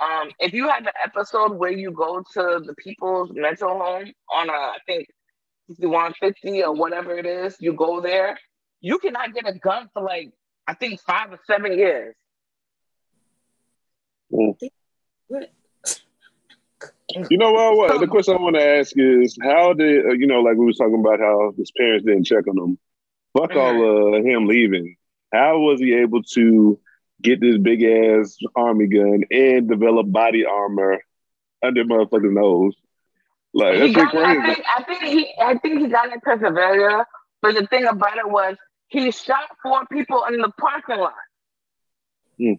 um, 0.00 0.30
if 0.38 0.52
you 0.52 0.68
had 0.68 0.82
an 0.82 0.92
episode 1.02 1.52
where 1.52 1.72
you 1.72 1.90
go 1.90 2.22
to 2.32 2.62
the 2.64 2.74
people's 2.78 3.30
mental 3.32 3.68
home 3.68 4.12
on 4.32 4.48
a, 4.48 4.52
I 4.52 4.78
think, 4.86 5.08
150 5.78 6.64
or 6.64 6.72
whatever 6.72 7.16
it 7.16 7.26
is, 7.26 7.56
you 7.60 7.74
go 7.74 8.00
there, 8.00 8.38
you 8.80 8.98
cannot 8.98 9.34
get 9.34 9.46
a 9.46 9.58
gun 9.58 9.88
for 9.92 10.02
like, 10.02 10.32
I 10.70 10.74
think 10.74 11.00
five 11.00 11.32
or 11.32 11.40
seven 11.46 11.76
years. 11.76 12.14
Mm. 14.32 14.56
You 17.28 17.38
know 17.38 17.50
what, 17.50 17.76
what? 17.76 18.00
The 18.00 18.06
question 18.06 18.36
I 18.36 18.40
want 18.40 18.54
to 18.56 18.64
ask 18.64 18.92
is, 18.96 19.36
how 19.42 19.72
did 19.72 20.06
uh, 20.06 20.12
you 20.12 20.28
know? 20.28 20.40
Like 20.40 20.56
we 20.56 20.66
were 20.66 20.72
talking 20.72 21.00
about 21.00 21.18
how 21.18 21.52
his 21.56 21.72
parents 21.76 22.06
didn't 22.06 22.24
check 22.24 22.46
on 22.46 22.56
him. 22.56 22.78
Fuck 23.36 23.50
mm-hmm. 23.50 23.58
all 23.58 24.14
uh, 24.14 24.22
him 24.22 24.46
leaving. 24.46 24.96
How 25.32 25.58
was 25.58 25.80
he 25.80 25.94
able 25.94 26.22
to 26.34 26.78
get 27.22 27.40
this 27.40 27.58
big 27.58 27.82
ass 27.82 28.36
army 28.56 28.86
gun 28.86 29.24
and 29.30 29.68
develop 29.68 30.10
body 30.10 30.44
armor 30.44 30.98
under 31.62 31.84
motherfucking 31.84 32.32
nose. 32.32 32.74
Like 33.52 33.78
that's 33.78 33.94
got, 33.94 34.10
crazy. 34.10 34.40
I 34.40 34.54
think, 34.54 34.64
I 34.76 34.82
think 34.84 35.02
he 35.02 35.34
I 35.40 35.58
think 35.58 35.80
he 35.80 35.88
got 35.88 36.12
in 36.12 36.20
Pennsylvania, 36.20 37.04
but 37.42 37.54
the 37.54 37.66
thing 37.66 37.84
about 37.84 38.16
it 38.16 38.28
was 38.28 38.56
he 38.90 39.10
shot 39.12 39.56
four 39.62 39.86
people 39.86 40.24
in 40.30 40.38
the 40.38 40.50
parking 40.58 40.98
lot. 40.98 41.14
Hmm. 42.36 42.54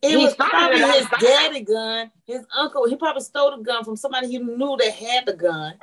It 0.00 0.10
he 0.10 0.16
was 0.16 0.34
probably 0.36 0.80
his 0.80 1.06
daddy 1.20 1.62
gun, 1.62 2.12
his 2.24 2.46
uncle. 2.56 2.88
He 2.88 2.94
probably 2.94 3.22
stole 3.22 3.56
the 3.56 3.64
gun 3.64 3.84
from 3.84 3.96
somebody 3.96 4.28
he 4.28 4.38
knew 4.38 4.76
that 4.78 4.92
had 4.92 5.26
the 5.26 5.32
gun, 5.32 5.74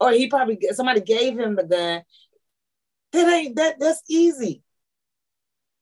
or 0.00 0.10
he 0.10 0.26
probably 0.26 0.58
somebody 0.72 1.00
gave 1.00 1.38
him 1.38 1.54
the 1.54 1.62
gun. 1.62 2.02
That 3.12 3.32
ain't 3.32 3.56
that. 3.56 3.78
That's 3.78 4.02
easy. 4.08 4.62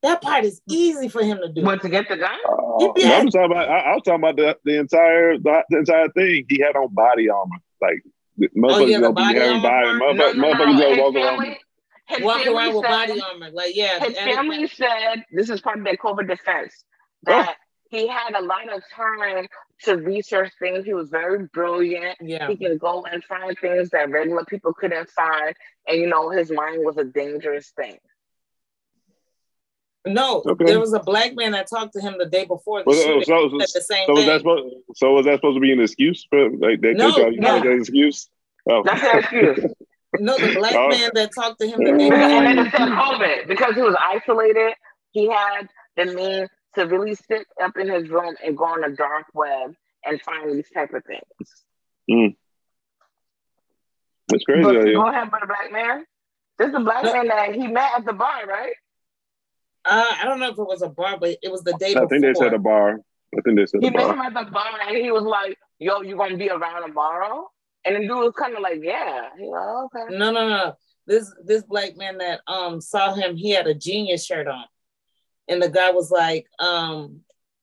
That 0.03 0.21
part 0.21 0.45
is 0.45 0.61
easy 0.69 1.09
for 1.09 1.23
him 1.23 1.39
to 1.39 1.49
do. 1.49 1.63
What 1.63 1.81
to 1.83 1.89
get 1.89 2.09
the 2.09 2.17
gun? 2.17 2.39
Uh, 2.47 2.93
I'm 3.05 3.29
talking 3.29 3.45
about. 3.45 3.69
I, 3.69 3.79
I, 3.79 3.95
was 3.95 4.03
talking 4.05 4.21
about 4.21 4.37
the, 4.37 4.59
the 4.65 4.79
entire 4.79 5.39
the, 5.39 5.63
the, 5.71 5.79
entire 5.79 6.09
thing. 6.11 6.47
He 6.49 6.61
had 6.61 6.77
on 6.77 6.93
body 6.93 7.31
armor, 7.31 7.57
like 7.81 8.03
motherfuckers 8.57 8.73
oh, 8.73 8.87
yeah, 8.87 9.11
body 9.11 9.39
having 9.39 9.63
body. 9.63 9.89
Motherfuckers, 9.89 10.37
no, 10.37 10.53
no, 10.53 10.55
motherfuckers 10.55 10.99
walk 10.99 11.15
around. 11.15 11.57
Walk 12.21 12.47
around 12.47 12.75
with 12.75 12.85
body 12.85 13.21
armor, 13.21 13.51
like 13.51 13.77
yeah. 13.77 14.01
His 14.01 14.17
family 14.17 14.67
said 14.67 15.25
this 15.31 15.51
is 15.51 15.61
part 15.61 15.79
of 15.79 15.85
their 15.85 15.97
COVID 15.97 16.29
defense 16.29 16.85
that 17.25 17.51
oh. 17.51 17.65
he 17.91 18.09
had 18.09 18.35
a 18.35 18.43
lot 18.43 18.73
of 18.73 18.83
time 18.95 19.47
to 19.85 19.97
research 19.97 20.53
things. 20.59 20.85
He 20.85 20.95
was 20.95 21.09
very 21.09 21.47
brilliant. 21.47 22.19
Yeah. 22.21 22.49
He 22.49 22.57
can 22.57 22.79
go 22.79 23.05
and 23.05 23.23
find 23.25 23.57
things 23.59 23.91
that 23.91 24.11
regular 24.11 24.45
people 24.45 24.73
couldn't 24.73 25.09
find. 25.11 25.55
And 25.87 26.01
you 26.01 26.07
know, 26.07 26.31
his 26.31 26.51
mind 26.51 26.85
was 26.85 26.97
a 26.97 27.05
dangerous 27.05 27.71
thing. 27.71 27.99
No, 30.07 30.43
okay. 30.47 30.65
there 30.65 30.81
was 30.81 30.95
a 30.95 31.01
black 31.01 31.35
man 31.35 31.53
that 31.53 31.69
talked 31.69 31.93
to 31.93 32.01
him 32.01 32.17
the 32.19 32.25
day 32.25 32.47
before 32.47 32.83
the 32.83 32.89
well, 32.89 33.03
shooting. 33.03 33.23
So, 33.25 33.49
so, 33.51 33.59
the 33.59 33.81
same 33.83 34.07
so 34.07 34.15
was 34.15 34.25
that 34.25 34.41
supposed? 34.41 34.75
So 34.95 35.13
was 35.13 35.27
that 35.27 35.35
supposed 35.35 35.57
to 35.57 35.61
be 35.61 35.73
an 35.73 35.81
excuse 35.81 36.27
for 36.31 36.49
like 36.51 36.81
that? 36.81 36.95
no, 36.97 37.15
took 37.15 37.35
no. 37.37 37.61
that 37.61 37.67
excuse? 37.67 38.31
Oh. 38.69 38.83
That's 38.83 39.03
an 39.03 39.19
excuse. 39.19 39.75
no, 40.19 40.37
the 40.37 40.55
black 40.59 40.75
oh. 40.75 40.89
man 40.89 41.11
that 41.15 41.31
talked 41.35 41.61
to 41.61 41.67
him 41.67 41.79
the 41.79 41.93
day. 41.93 42.09
And 42.09 42.59
then 42.59 42.67
it 42.67 42.71
said 42.73 42.89
COVID 42.89 43.49
because 43.49 43.75
he 43.75 43.83
was 43.83 43.97
isolated. 44.01 44.75
He 45.13 45.29
had 45.29 45.69
the 45.97 46.07
means 46.07 46.49
to 46.75 46.87
really 46.87 47.15
sit 47.15 47.47
up 47.63 47.77
in 47.77 47.89
his 47.89 48.09
room 48.09 48.35
and 48.45 48.57
go 48.57 48.65
on 48.65 48.81
the 48.81 48.97
dark 48.97 49.27
web 49.35 49.75
and 50.05 50.21
find 50.23 50.53
these 50.53 50.71
type 50.71 50.93
of 50.95 51.05
things. 51.05 51.65
Mm. 52.11 52.37
That's 54.29 54.45
crazy. 54.45 54.63
But, 54.63 54.85
go 54.85 55.09
ahead, 55.09 55.31
but 55.31 55.43
a 55.43 55.47
black 55.47 55.73
man. 55.73 56.05
This 56.59 56.69
is 56.69 56.75
a 56.75 56.81
black 56.81 57.05
no. 57.05 57.13
man 57.13 57.29
that 57.29 57.55
he 57.55 57.67
met 57.67 57.93
at 57.97 58.05
the 58.05 58.13
bar, 58.13 58.47
right? 58.47 58.75
Uh, 59.85 60.13
I 60.21 60.25
don't 60.25 60.41
know 60.41 60.51
if 60.51 60.59
it 60.59 60.67
was 60.67 60.83
a 60.83 60.89
bar, 60.89 61.19
but 61.19 61.37
it 61.43 61.51
was 61.51 61.63
the 61.63 61.73
day 61.79 61.93
I 61.93 61.95
before. 61.95 62.09
think 62.09 62.23
they 62.23 62.35
said 62.35 62.55
a 62.55 62.59
bar. 62.59 63.01
I 63.37 63.41
think 63.43 63.57
they 63.57 63.67
said 63.67 63.81
he 63.81 63.89
a 63.89 63.91
bar. 63.91 64.09
met 64.09 64.15
him 64.15 64.37
at 64.37 64.47
the 64.47 64.51
bar 64.51 64.67
and 64.87 64.97
he 64.97 65.11
was 65.11 65.23
like, 65.23 65.59
"Yo, 65.79 66.03
you 66.03 66.17
gonna 66.17 66.37
be 66.37 66.51
around 66.51 66.83
tomorrow?" 66.83 67.51
And 67.85 67.97
the 67.97 68.01
dude 68.01 68.11
was 68.11 68.35
kind 68.39 68.55
of 68.55 68.61
like, 68.61 68.81
"Yeah." 68.83 69.29
Like, 69.39 69.91
"Okay." 69.95 70.17
No, 70.17 70.31
no, 70.31 70.49
no. 70.49 70.75
this 71.07 71.33
this 71.45 71.63
black 71.63 71.97
man 71.97 72.19
that 72.19 72.41
um 72.47 72.81
saw 72.81 73.15
him, 73.15 73.37
he 73.37 73.51
had 73.51 73.67
a 73.67 73.75
genius 73.75 74.25
shirt 74.25 74.47
on. 74.47 74.65
And 75.49 75.61
the 75.61 75.69
guy 75.69 75.91
was 75.91 76.11
like, 76.13 76.47
um, 76.61 77.23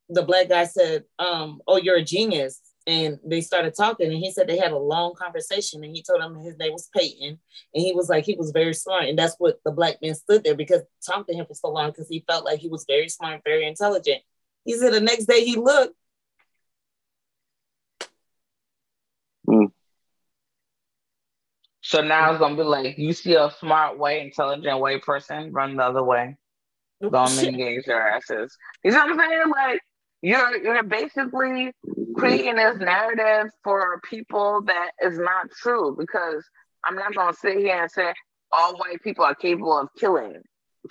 the 0.10 0.24
black 0.24 0.50
guy 0.50 0.66
said, 0.66 1.06
um, 1.20 1.62
oh, 1.68 1.78
you're 1.78 1.98
a 1.98 2.04
genius. 2.04 2.62
And 2.86 3.20
they 3.26 3.42
started 3.42 3.74
talking, 3.76 4.08
and 4.08 4.18
he 4.18 4.32
said 4.32 4.48
they 4.48 4.58
had 4.58 4.72
a 4.72 4.78
long 4.78 5.14
conversation. 5.14 5.84
And 5.84 5.94
he 5.94 6.02
told 6.02 6.22
him 6.22 6.36
his 6.40 6.58
name 6.58 6.72
was 6.72 6.90
Payton, 6.96 7.38
and 7.74 7.84
he 7.84 7.94
was 7.94 8.08
like 8.08 8.24
he 8.24 8.36
was 8.36 8.52
very 8.52 8.74
smart, 8.74 9.06
and 9.06 9.20
that's 9.20 9.36
what 9.40 9.58
the 9.66 9.72
black 9.72 9.98
man 10.02 10.16
stood 10.16 10.46
there 10.46 10.56
because 10.56 10.84
talked 11.06 11.28
to 11.28 11.36
him 11.36 11.46
for 11.46 11.54
so 11.54 11.70
long 11.70 11.90
because 11.90 12.08
he 12.08 12.24
felt 12.28 12.46
like 12.46 12.60
he 12.60 12.70
was 12.70 12.86
very 12.88 13.10
smart, 13.10 13.42
very 13.44 13.68
intelligent. 13.68 14.22
He 14.64 14.74
said 14.78 14.94
the 14.94 15.02
next 15.02 15.26
day 15.26 15.44
he 15.44 15.58
looked, 15.58 15.96
So 21.88 22.02
now 22.02 22.32
it's 22.32 22.40
gonna 22.40 22.58
be 22.58 22.64
like 22.64 22.98
you 22.98 23.14
see 23.14 23.36
a 23.36 23.50
smart 23.62 23.98
white, 23.98 24.22
intelligent 24.22 24.82
white 24.82 25.02
person 25.04 25.54
run 25.54 25.78
the 25.78 25.84
other 25.84 26.04
way. 26.04 26.36
Gonna 27.02 27.42
engage 27.44 27.86
their 27.86 28.10
asses. 28.10 28.58
You 28.84 28.92
know 28.92 29.06
what 29.06 29.12
I'm 29.12 29.20
saying? 29.20 29.50
Like 29.50 29.82
you're 30.22 30.58
you're 30.62 30.84
basically 30.84 31.72
creating 32.14 32.58
this 32.58 32.78
narrative 32.80 33.54
for 33.64 34.02
people 34.02 34.64
that 34.64 34.92
is 35.02 35.18
not 35.18 35.50
true 35.52 35.96
because 35.98 36.44
I'm 36.84 36.96
not 36.96 37.16
gonna 37.16 37.34
sit 37.34 37.60
here 37.60 37.82
and 37.84 37.90
say 37.90 38.14
all 38.52 38.76
white 38.76 39.02
people 39.02 39.24
are 39.24 39.36
capable 39.36 39.80
of 39.80 39.88
killing. 39.98 40.42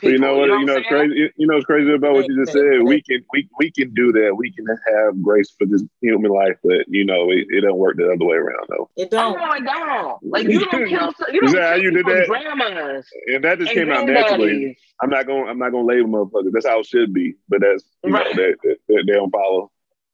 But 0.02 0.10
you 0.12 0.18
know 0.18 0.36
what? 0.36 0.50
You 0.50 0.58
You 0.58 0.64
know 0.64 0.74
know, 0.74 0.74
what 0.74 0.78
it's 0.78 0.86
I'm 0.86 0.86
crazy. 0.88 1.30
You 1.36 1.46
know, 1.46 1.54
what's 1.54 1.66
crazy 1.66 1.92
about 1.92 2.14
what 2.14 2.26
you 2.28 2.38
just 2.38 2.52
said. 2.52 2.82
We 2.84 3.02
can, 3.02 3.24
we, 3.32 3.48
we 3.58 3.70
can 3.70 3.92
do 3.94 4.12
that. 4.12 4.34
We 4.36 4.52
can 4.52 4.66
have 4.66 5.22
grace 5.22 5.54
for 5.56 5.66
this 5.66 5.82
human 6.00 6.30
life, 6.32 6.56
but 6.62 6.86
you 6.88 7.04
know, 7.04 7.30
it, 7.30 7.46
it 7.50 7.62
don't 7.62 7.78
work 7.78 7.96
the 7.96 8.04
other 8.06 8.24
way 8.24 8.36
around 8.36 8.66
though. 8.68 8.90
it 8.96 9.10
Oh 9.16 9.34
don't. 9.64 10.18
Like 10.22 10.46
you 10.48 10.58
don't 10.60 10.86
kill. 10.86 11.12
You 11.32 11.40
don't 11.40 11.42
Is 11.42 11.52
kill 11.52 11.82
you 11.82 11.90
did 11.90 12.06
that? 12.06 12.26
grandmas 12.26 13.06
And 13.28 13.44
that 13.44 13.58
just 13.58 13.72
and 13.72 13.74
came 13.74 13.90
out 13.92 14.04
naturally. 14.06 14.70
I'm 15.02 15.10
not 15.10 15.26
gonna 15.26 15.50
I'm 15.50 15.58
not 15.58 15.70
going 15.70 15.86
to 15.86 15.94
label 15.94 16.08
motherfuckers. 16.08 16.52
That's 16.52 16.66
how 16.66 16.80
it 16.80 16.86
should 16.86 17.12
be. 17.12 17.34
But 17.48 17.60
that's 17.60 17.84
you 18.04 18.12
Right. 18.12 18.24
know 18.24 18.32
that, 18.34 18.56
that, 18.62 18.76
that 18.88 19.04
they 19.06 19.12
don't 19.14 19.30
follow 19.30 19.70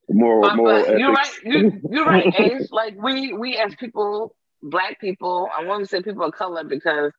moral 0.08 0.50
But, 0.50 0.56
moral 0.56 0.86
but 0.86 0.96
you're 0.96 1.12
right. 1.12 1.26
ethics. 1.26 1.40
You, 1.44 1.66
you're 1.90 2.04
right, 2.06 2.28
Ace. 2.32 2.68
Like 2.70 2.94
we 3.02 3.32
we 3.32 3.56
as 3.56 3.74
people, 3.74 4.34
black 4.62 5.00
people. 5.00 5.48
I 5.56 5.64
want 5.64 5.82
to 5.82 5.88
say 5.88 6.02
people 6.02 6.24
of 6.24 6.32
color 6.32 6.64
because 6.64 7.12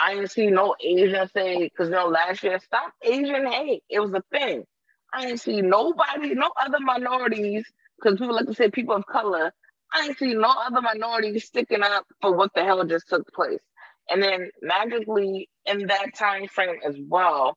I 0.00 0.14
didn't 0.14 0.30
see 0.30 0.46
no 0.48 0.74
Asian 0.82 1.28
say 1.34 1.64
because 1.64 1.88
you 1.88 1.94
know 1.94 2.06
last 2.08 2.42
year 2.42 2.58
stop 2.60 2.92
Asian 3.02 3.46
hate. 3.46 3.82
It 3.90 4.00
was 4.00 4.12
a 4.12 4.22
thing. 4.32 4.64
I 5.12 5.26
didn't 5.26 5.40
see 5.40 5.60
nobody, 5.60 6.34
no 6.34 6.50
other 6.64 6.78
minorities 6.80 7.64
because 7.96 8.18
people 8.18 8.34
like 8.34 8.46
to 8.46 8.54
say 8.54 8.70
people 8.70 8.96
of 8.96 9.06
color. 9.06 9.52
I 9.92 10.06
didn't 10.06 10.18
see 10.18 10.34
no 10.34 10.48
other 10.48 10.80
minorities 10.80 11.44
sticking 11.44 11.82
up 11.82 12.06
for 12.22 12.34
what 12.34 12.52
the 12.54 12.64
hell 12.64 12.84
just 12.84 13.08
took 13.08 13.30
place. 13.32 13.60
And 14.08 14.22
then 14.22 14.50
magically 14.62 15.48
in 15.66 15.88
that 15.88 16.14
time 16.16 16.46
frame 16.46 16.76
as 16.86 16.96
well, 16.98 17.56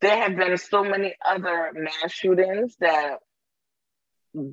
there 0.00 0.16
have 0.16 0.36
been 0.36 0.56
so 0.56 0.82
many 0.82 1.14
other 1.24 1.70
mass 1.74 2.12
shootings 2.12 2.76
that 2.80 3.18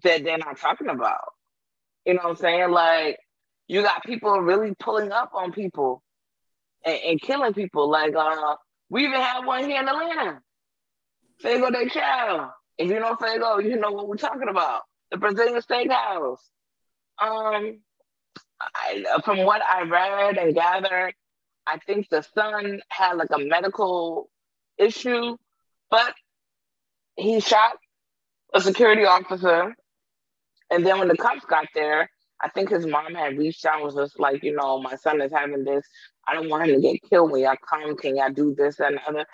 that 0.03 0.23
they're 0.23 0.38
not 0.38 0.57
talking 0.59 0.89
about. 0.89 1.33
You 2.05 2.15
know 2.15 2.21
what 2.23 2.29
I'm 2.31 2.35
saying? 2.35 2.71
Like 2.71 3.17
you 3.67 3.81
got 3.81 4.03
people 4.03 4.39
really 4.39 4.73
pulling 4.77 5.11
up 5.11 5.31
on 5.33 5.51
people 5.51 6.03
and, 6.85 6.99
and 7.05 7.21
killing 7.21 7.53
people. 7.53 7.89
Like 7.89 8.15
uh 8.15 8.55
we 8.89 9.05
even 9.05 9.19
had 9.19 9.45
one 9.45 9.67
here 9.67 9.81
in 9.81 9.87
Atlanta. 9.87 10.41
Fogo 11.41 11.69
de 11.69 11.89
Chão. 11.89 12.51
If 12.77 12.89
you 12.89 12.99
know 12.99 13.15
Fogo, 13.15 13.59
you 13.59 13.77
know 13.77 13.91
what 13.91 14.07
we're 14.07 14.17
talking 14.17 14.49
about. 14.49 14.81
The 15.11 15.17
Brazilian 15.17 15.61
steakhouse. 15.61 16.39
Um 17.21 17.79
I, 18.61 19.03
from 19.23 19.39
what 19.39 19.61
I 19.61 19.83
read 19.83 20.37
and 20.37 20.55
gathered, 20.55 21.13
I 21.67 21.77
think 21.79 22.09
the 22.09 22.21
son 22.21 22.81
had 22.89 23.13
like 23.17 23.29
a 23.31 23.39
medical 23.39 24.29
issue, 24.77 25.35
but 25.89 26.13
he 27.15 27.39
shot 27.39 27.77
a 28.53 28.61
security 28.61 29.05
officer. 29.05 29.75
And 30.71 30.85
then 30.85 30.99
when 30.99 31.07
the 31.07 31.17
cops 31.17 31.45
got 31.45 31.67
there, 31.73 32.09
I 32.45 32.49
think 32.49 32.69
his 32.69 32.86
mom 32.86 33.15
had 33.15 33.39
reached 33.39 33.65
out 33.65 33.77
and 33.77 33.86
was 33.86 33.95
just 33.95 34.19
like, 34.19 34.43
you 34.43 34.55
know, 34.55 34.79
my 34.79 34.95
son 34.97 35.19
is 35.21 35.31
having 35.31 35.63
this. 35.63 35.84
I 36.27 36.36
don't 36.36 36.47
want 36.49 36.69
him 36.69 36.75
to 36.75 36.81
get 36.81 37.01
killed 37.10 37.31
when 37.31 37.41
y'all 37.41 37.55
come. 37.67 37.97
Can 37.97 38.17
y'all 38.17 38.31
do 38.31 38.53
this 38.55 38.79
and 38.79 38.97
the 38.97 39.10
other? 39.10 39.25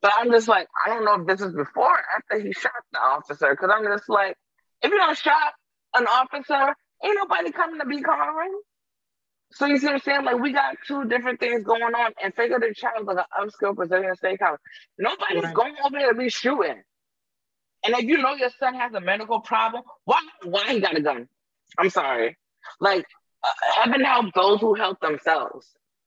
But 0.00 0.12
I'm 0.16 0.30
just 0.30 0.46
like, 0.46 0.68
I 0.86 0.90
don't 0.90 1.04
know 1.04 1.20
if 1.20 1.26
this 1.26 1.44
is 1.44 1.52
before 1.52 1.90
or 1.90 2.04
after 2.16 2.40
he 2.40 2.52
shot 2.52 2.72
the 2.92 3.00
officer. 3.00 3.56
Cause 3.56 3.70
I'm 3.74 3.84
just 3.84 4.08
like, 4.08 4.36
if 4.82 4.90
you 4.90 4.96
don't 4.96 5.18
shot 5.18 5.54
an 5.96 6.06
officer, 6.06 6.74
ain't 7.04 7.18
nobody 7.18 7.50
coming 7.50 7.80
to 7.80 7.86
be 7.86 8.02
covering. 8.02 8.60
So 9.52 9.66
you 9.66 9.78
see 9.78 9.86
what 9.86 9.96
I'm 9.96 10.00
saying? 10.00 10.24
Like 10.24 10.38
we 10.38 10.52
got 10.52 10.76
two 10.86 11.06
different 11.06 11.40
things 11.40 11.64
going 11.64 11.82
on, 11.82 12.12
and 12.22 12.34
figure 12.34 12.60
the 12.60 12.72
child 12.72 13.06
like 13.06 13.18
an 13.18 13.24
upscale 13.48 13.74
Brazilian 13.74 14.14
steakhouse. 14.14 14.58
Nobody's 14.96 15.44
Right. 15.44 15.54
going 15.54 15.74
over 15.84 15.98
there 15.98 16.12
to 16.12 16.18
be 16.18 16.28
shooting. 16.28 16.82
And 17.84 17.94
if 17.94 18.04
you 18.04 18.18
know 18.18 18.34
your 18.34 18.50
son 18.60 18.74
has 18.74 18.94
a 18.94 19.00
medical 19.00 19.40
problem, 19.40 19.82
why 20.04 20.20
why 20.44 20.72
he 20.72 20.80
got 20.80 20.96
a 20.96 21.00
gun? 21.00 21.28
I'm 21.78 21.90
sorry. 21.90 22.36
Like 22.78 23.04
uh, 23.44 23.82
heaven 23.82 24.02
help 24.02 24.32
those 24.34 24.60
who 24.60 24.74
help 24.74 25.00
themselves. 25.00 25.66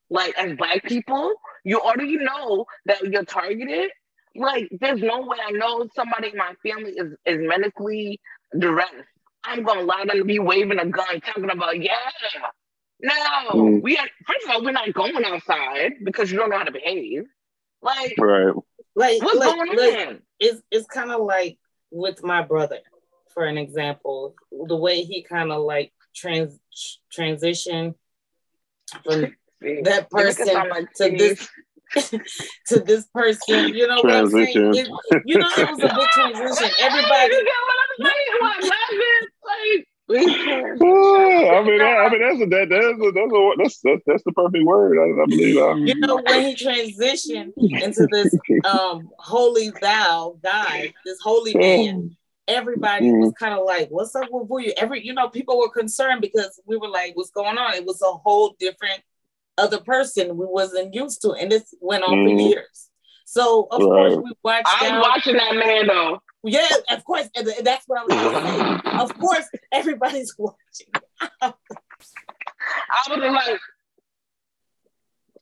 Like 0.10 0.34
as 0.38 0.56
black 0.58 0.84
people, 0.84 1.34
you 1.64 1.80
already 1.80 2.18
know 2.18 2.66
that 2.86 3.02
you're 3.04 3.26
targeted. 3.26 3.90
Like 4.36 4.70
there's 4.80 5.02
no 5.02 5.22
way 5.22 5.38
I 5.46 5.52
know 5.52 5.88
somebody 5.96 6.30
in 6.30 6.38
my 6.38 6.54
family 6.66 6.92
is 6.92 7.14
is 7.26 7.40
medically 7.48 8.20
duress. 8.58 8.88
I'm 9.44 9.64
gonna 9.64 9.82
allow 9.82 10.04
them 10.06 10.18
to 10.18 10.24
be 10.26 10.40
waving 10.40 10.80
a 10.80 10.86
gun, 10.86 11.22
talking 11.22 11.50
about 11.50 11.82
yeah. 11.82 11.96
No, 13.02 13.14
Mm. 13.54 13.82
we 13.82 13.98
are, 13.98 14.08
first 14.26 14.46
of 14.46 14.52
all 14.52 14.64
we're 14.64 14.72
not 14.72 14.94
going 14.94 15.24
outside 15.26 15.94
because 16.04 16.32
you 16.32 16.38
don't 16.38 16.50
know 16.50 16.58
how 16.58 16.64
to 16.64 16.72
behave. 16.72 17.26
Like 17.82 18.16
Right. 18.18 18.54
Like, 18.96 19.22
what's 19.22 19.38
like, 19.40 19.56
going 19.56 19.78
like, 19.78 20.08
on? 20.08 20.22
it's 20.40 20.62
it's 20.72 20.86
kind 20.88 21.12
of 21.12 21.22
like 21.22 21.58
with 21.92 22.24
my 22.24 22.44
brother, 22.44 22.80
for 23.34 23.44
an 23.46 23.58
example, 23.58 24.36
the 24.68 24.76
way 24.76 25.02
he 25.02 25.24
kind 25.24 25.52
of 25.52 25.64
like 25.64 25.92
trans 26.16 26.60
transition 27.12 27.96
from 29.04 29.22
that 29.22 29.34
you 29.62 29.68
make 29.68 29.86
it 30.00 30.10
person 30.10 30.88
to 30.96 31.18
this 31.18 31.50
to 32.68 32.80
this 32.80 33.06
person. 33.14 33.70
You 33.74 33.88
know 33.88 34.02
what 34.02 34.14
I'm 34.14 34.30
saying? 34.30 34.54
Transition. 34.54 34.94
It- 35.12 35.24
you 35.26 35.38
know, 35.38 35.50
it 35.58 35.70
was 35.70 35.80
a 35.80 35.96
big 35.96 36.08
transition. 36.14 36.76
Everybody, 36.82 37.34
You 37.36 37.46
get 37.46 37.54
what 37.64 37.78
I'm 37.84 38.06
saying? 38.06 38.28
What, 38.40 38.64
laughing? 38.64 39.00
Like, 39.46 39.88
I 40.10 41.64
mean, 41.64 41.82
I 41.82 42.10
mean, 42.10 42.22
that's 42.22 42.42
a, 42.42 42.46
that, 42.48 42.70
that's 42.70 43.00
a, 43.00 43.12
that's, 43.12 43.34
a, 43.34 43.52
that's, 43.58 43.80
that's 43.82 44.02
that's 44.06 44.24
the 44.24 44.32
perfect 44.34 44.66
word. 44.66 44.98
I, 45.00 45.22
I 45.22 45.26
believe. 45.26 45.58
I 45.58 45.74
you 45.76 45.96
know, 45.96 46.22
when 46.26 46.42
he 46.44 46.56
transitioned 46.56 47.54
into 47.58 48.08
this 48.12 48.36
um 48.66 49.10
holy 49.18 49.72
thou 49.82 50.38
guy, 50.44 50.94
this 51.06 51.18
holy 51.24 51.56
man, 51.56 52.16
everybody 52.48 53.08
Mhm. 53.08 53.20
was 53.22 53.34
kind 53.40 53.54
of 53.54 53.66
like, 53.66 53.90
"What's 53.90 54.16
up 54.16 54.28
with 54.32 54.66
you?" 54.66 54.74
Every 54.78 55.04
you 55.06 55.14
know, 55.14 55.30
people 55.30 55.58
were 55.60 55.70
concerned 55.70 56.22
because 56.22 56.60
we 56.66 56.78
were 56.78 56.90
like, 56.90 57.16
"What's 57.16 57.32
going 57.32 57.58
on?" 57.58 57.74
It 57.76 57.86
was 57.86 58.02
a 58.02 58.12
whole 58.12 58.56
different 58.60 59.02
other 59.58 59.80
person 59.80 60.36
we 60.38 60.46
wasn't 60.46 60.94
used 60.94 61.22
to, 61.22 61.32
and 61.34 61.52
this 61.52 61.74
went 61.80 62.04
on 62.04 62.12
Mhm. 62.18 62.26
for 62.36 62.42
years. 62.50 62.90
So 63.26 63.68
of 63.72 63.82
Right. 63.82 64.12
course 64.14 64.24
we 64.26 64.32
watched. 64.44 64.68
I 64.68 64.88
out. 64.90 65.00
was 65.00 65.08
watching 65.08 65.38
that 65.38 65.56
man 65.56 65.88
though. 65.88 66.22
Yeah, 66.44 66.68
of 66.90 67.06
course, 67.06 67.30
and 67.36 67.48
that's 67.62 67.86
what 67.88 68.00
I 68.02 68.04
was 68.04 68.14
going 68.16 68.46
to 68.46 68.82
say. 68.92 68.98
Of 69.02 69.18
course, 69.18 69.50
everybody's 69.72 70.36
watching. 70.38 70.92
I 71.42 71.54
was 73.10 73.18
like, 73.48 73.60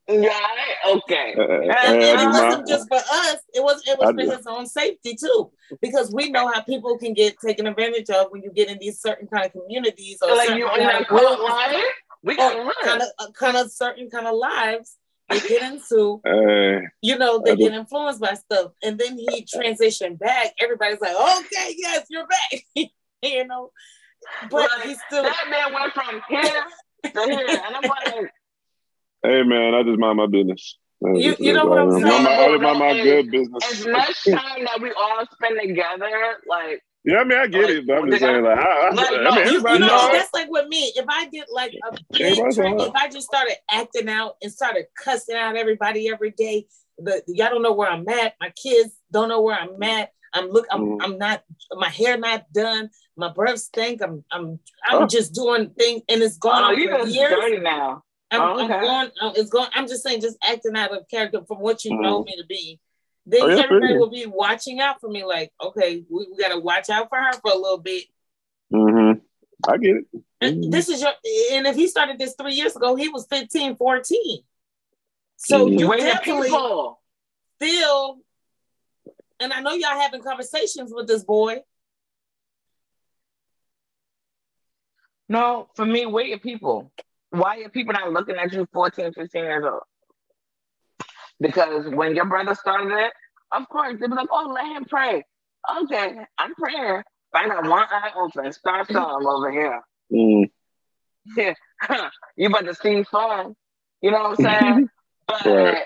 yeah, 0.08 0.40
okay. 0.88 1.36
Uh, 1.38 1.42
And, 1.44 1.72
and 1.72 2.04
and 2.04 2.22
it 2.22 2.28
wasn't 2.28 2.68
just 2.68 2.88
for 2.88 2.98
us; 2.98 3.38
it 3.54 3.64
was 3.64 3.82
it 3.88 3.98
was 4.00 4.10
I 4.10 4.12
for 4.14 4.22
do. 4.22 4.32
his 4.38 4.46
own 4.48 4.66
safety 4.66 5.16
too, 5.16 5.52
because 5.82 6.14
we 6.14 6.30
know 6.30 6.48
how 6.52 6.62
people 6.62 6.98
can 6.98 7.14
get 7.14 7.40
taken 7.40 7.68
advantage 7.68 8.10
of 8.10 8.28
when 8.32 8.42
you 8.44 8.52
get 8.52 8.70
in 8.70 8.78
these 8.80 9.00
certain 9.00 9.28
kind 9.28 9.46
of 9.46 9.52
communities 9.52 10.18
or 10.22 10.30
like 10.36 10.48
certain 10.48 10.58
you 10.60 10.68
in 10.74 10.80
kind 10.82 11.02
of 11.02 11.08
court 11.08 11.22
groups, 11.38 11.44
line? 11.50 11.84
We 12.24 12.36
got 12.36 12.54
to 12.54 12.60
or 12.60 12.74
kind 12.84 13.02
of 13.02 13.08
uh, 13.20 13.32
kind 13.32 13.58
of 13.58 13.72
certain 13.72 14.10
kind 14.10 14.28
of 14.28 14.36
lives 14.36 14.98
they 15.30 15.40
get 15.40 15.62
into. 15.72 16.22
uh, 16.26 16.88
You 17.02 17.18
know, 17.18 17.42
they 17.44 17.52
I 17.52 17.56
do. 17.56 17.64
get 17.70 17.74
influenced 17.74 18.20
by 18.20 18.34
stuff, 18.34 18.74
and 18.84 19.00
then 19.00 19.18
he 19.18 19.46
transitioned 19.46 20.20
back. 20.20 20.54
Everybody's 20.60 21.00
like, 21.02 21.16
"Okay, 21.16 21.76
yes, 21.78 22.06
you're 22.10 22.28
back," 22.28 22.62
you 23.24 23.48
know. 23.48 23.72
But 24.52 24.70
Like, 24.78 24.88
he 24.88 24.96
still 25.08 25.24
that 25.24 25.48
man 25.50 25.74
went 25.74 25.94
from 25.94 26.22
here 26.30 26.42
to 26.44 27.10
here, 27.26 27.48
and 27.48 27.76
I'm 27.76 27.82
like, 27.84 28.32
hey 29.24 29.44
man, 29.44 29.74
I 29.74 29.84
just 29.84 30.00
mind 30.00 30.18
my 30.18 30.28
business. 30.28 30.78
That's 31.02 31.20
You- 31.20 31.36
you 31.40 31.54
know 31.54 31.66
what 31.66 31.80
I'm 31.80 31.92
saying? 31.92 32.04
mind 32.04 32.24
my- 32.24 32.36
I 32.38 32.48
just 32.50 32.62
mind 32.62 32.80
my 32.80 32.88
As- 32.90 33.04
good 33.04 33.32
business. 33.32 33.72
as 33.72 33.88
much 33.88 34.24
time 34.26 34.66
that 34.66 34.80
we 34.82 34.92
all 34.92 35.26
spend 35.34 35.60
together, 35.62 36.38
like, 36.48 36.82
Yeah, 37.04 37.18
I 37.18 37.24
mean, 37.24 37.40
I 37.40 37.48
get 37.48 37.62
Like, 37.64 37.70
it, 37.72 37.88
but 37.88 37.98
I'm 37.98 38.10
just 38.12 38.22
saying, 38.22 38.44
like, 38.44 38.60
I, 38.60 38.62
I, 38.62 38.90
Like, 38.92 39.08
I 39.10 39.12
mean, 39.12 39.22
you- 39.22 39.32
You, 39.34 39.40
everybody 39.42 39.74
you 39.74 39.80
know, 39.80 39.88
know- 39.88 40.12
that's 40.12 40.32
like 40.36 40.50
with 40.52 40.68
me. 40.68 40.94
If 40.96 41.06
I 41.10 41.26
did 41.30 41.46
like 41.52 41.74
a 41.90 41.98
big 42.12 42.22
Everybody's 42.22 42.56
trend, 42.56 42.74
all 42.74 42.78
right. 42.78 42.88
if 42.90 42.96
I 42.96 43.08
just 43.10 43.26
started 43.28 43.56
acting 43.72 44.08
out 44.08 44.36
and 44.44 44.52
started 44.52 44.86
cussing 45.04 45.36
out 45.36 45.56
everybody 45.58 46.10
every 46.10 46.30
day, 46.30 46.68
the 47.00 47.24
y'all 47.26 47.50
don't 47.50 47.64
know 47.64 47.74
where 47.74 47.90
I'm 47.90 48.08
at. 48.08 48.36
My 48.40 48.52
kids 48.52 48.94
don't 49.12 49.30
know 49.30 49.42
where 49.42 49.56
I'm 49.56 49.82
at. 49.82 50.12
I'm 50.34 50.50
look. 50.52 50.68
I'm, 50.72 50.82
Mhm. 50.82 50.98
I'm 51.02 51.18
not. 51.18 51.42
My 51.74 51.90
hair 51.90 52.18
not 52.18 52.46
done. 52.54 52.92
My 53.18 53.30
breath 53.34 53.58
stink. 53.58 54.04
I'm. 54.04 54.24
I'm. 54.32 54.60
I'm 54.86 55.04
Oh. 55.04 55.08
just 55.08 55.34
doing 55.34 55.72
things, 55.72 56.04
and 56.08 56.22
it's 56.22 56.38
gone 56.38 56.62
oh, 56.64 56.68
on 56.68 56.78
you 56.78 56.88
for 56.90 57.00
just 57.00 57.16
years. 57.16 57.32
dirty 57.32 57.58
now. 57.58 58.04
I'm, 58.32 58.41
Oh, 58.41 58.60
I'm 58.60 58.67
going. 58.70 59.12
I'm, 59.22 59.34
it's 59.36 59.50
going. 59.50 59.67
I'm 59.74 59.88
just 59.88 60.04
saying, 60.04 60.22
just 60.22 60.38
acting 60.48 60.76
out 60.76 60.96
of 60.96 61.08
character 61.10 61.44
from 61.46 61.60
what 61.60 61.84
you 61.84 61.91
Mhm. 61.91 62.02
know 62.02 62.24
me 62.24 62.36
to 62.38 62.46
be. 62.46 62.80
Then 63.26 63.44
Oh, 63.44 63.48
yeah, 63.50 63.63
everybody 63.63 63.94
yeah. 63.94 64.00
will 64.00 64.10
be 64.10 64.26
watching 64.26 64.80
out 64.80 65.00
for 65.02 65.10
me. 65.10 65.24
Like, 65.24 65.52
okay, 65.62 66.04
we, 66.10 66.28
we 66.32 66.38
got 66.38 66.50
to 66.54 66.60
watch 66.60 66.89
out 66.89 67.10
for 67.10 67.17
her 67.17 67.34
for 67.34 67.52
a 67.52 67.58
little 67.58 67.78
bit. 67.78 68.06
hmm 68.72 69.12
I 69.67 69.78
get 69.78 69.98
it. 69.98 70.06
And 70.39 70.63
Mhm. 70.63 70.72
This 70.72 70.89
is 70.89 71.02
your. 71.02 71.12
And 71.52 71.67
if 71.67 71.76
he 71.76 71.88
started 71.88 72.17
this 72.17 72.36
three 72.39 72.54
years 72.56 72.76
ago, 72.76 72.96
he 72.96 73.10
was 73.10 73.28
15, 73.28 73.76
14. 73.76 74.44
So 75.38 75.67
Mhm. 75.67 75.80
you 75.80 75.88
Wait 75.89 76.00
a 76.00 76.06
definitely 76.06 76.48
people. 76.50 77.02
feel. 77.60 78.20
And 79.39 79.52
I 79.52 79.60
know 79.62 79.74
y'all 79.74 80.00
having 80.00 80.22
conversations 80.24 80.94
with 80.94 81.08
this 81.08 81.24
boy. 81.24 81.63
No, 85.28 85.70
for 85.76 85.86
me, 85.86 86.06
where 86.06 86.26
your 86.26 86.39
people? 86.39 86.91
Why 87.32 87.62
are 87.63 87.70
people 87.70 87.94
not 87.94 88.13
looking 88.13 88.38
at 88.38 88.54
you 88.54 88.67
14, 88.74 89.13
15 89.13 89.44
years 89.44 89.65
old? 89.65 89.82
Because 91.39 91.88
when 91.88 92.15
your 92.15 92.26
brother 92.26 92.56
started 92.56 92.94
it, 92.94 93.13
of 93.52 93.67
course, 93.70 93.98
they'd 94.00 94.10
be 94.10 94.15
like, 94.15 94.30
oh, 94.32 94.52
let 94.54 94.65
him 94.67 94.86
pray. 94.86 95.24
Okay, 95.84 96.17
I'm 96.39 96.56
praying. 96.56 97.04
I 97.34 97.48
got 97.48 97.67
one 97.67 97.86
eye 97.89 98.12
open. 98.17 98.52
Start 98.54 98.88
something 98.91 99.28
over 99.28 99.52
here. 99.52 99.82
Mm. 100.13 100.50
you 102.38 102.48
about 102.48 102.65
to 102.65 102.76
see 102.76 103.04
fun. 103.04 103.56
You 104.02 104.12
know 104.12 104.24
what 104.24 104.30
I'm 104.32 104.36
saying? 104.38 104.82
but 105.28 105.39
Right. 105.46 105.86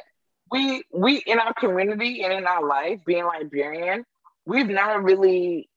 we 0.51 0.84
we 0.93 1.17
in 1.25 1.39
our 1.39 1.53
community 1.53 2.23
and 2.23 2.34
in 2.34 2.45
our 2.47 2.65
life, 2.67 2.99
being 3.05 3.25
Liberian, 3.25 4.05
we've 4.45 4.67
never 4.67 5.01
really, 5.01 5.69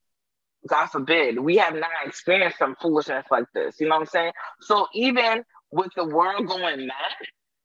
God 0.66 0.86
forbid, 0.86 1.38
we 1.38 1.56
have 1.56 1.74
not 1.74 1.90
experienced 2.06 2.58
some 2.58 2.76
foolishness 2.80 3.26
like 3.30 3.46
this. 3.54 3.80
You 3.80 3.88
know 3.88 3.96
what 3.96 4.02
I'm 4.02 4.06
saying? 4.06 4.32
So 4.62 4.86
even 4.94 5.44
with 5.70 5.90
the 5.96 6.04
world 6.04 6.46
going 6.46 6.86
mad, 6.86 7.16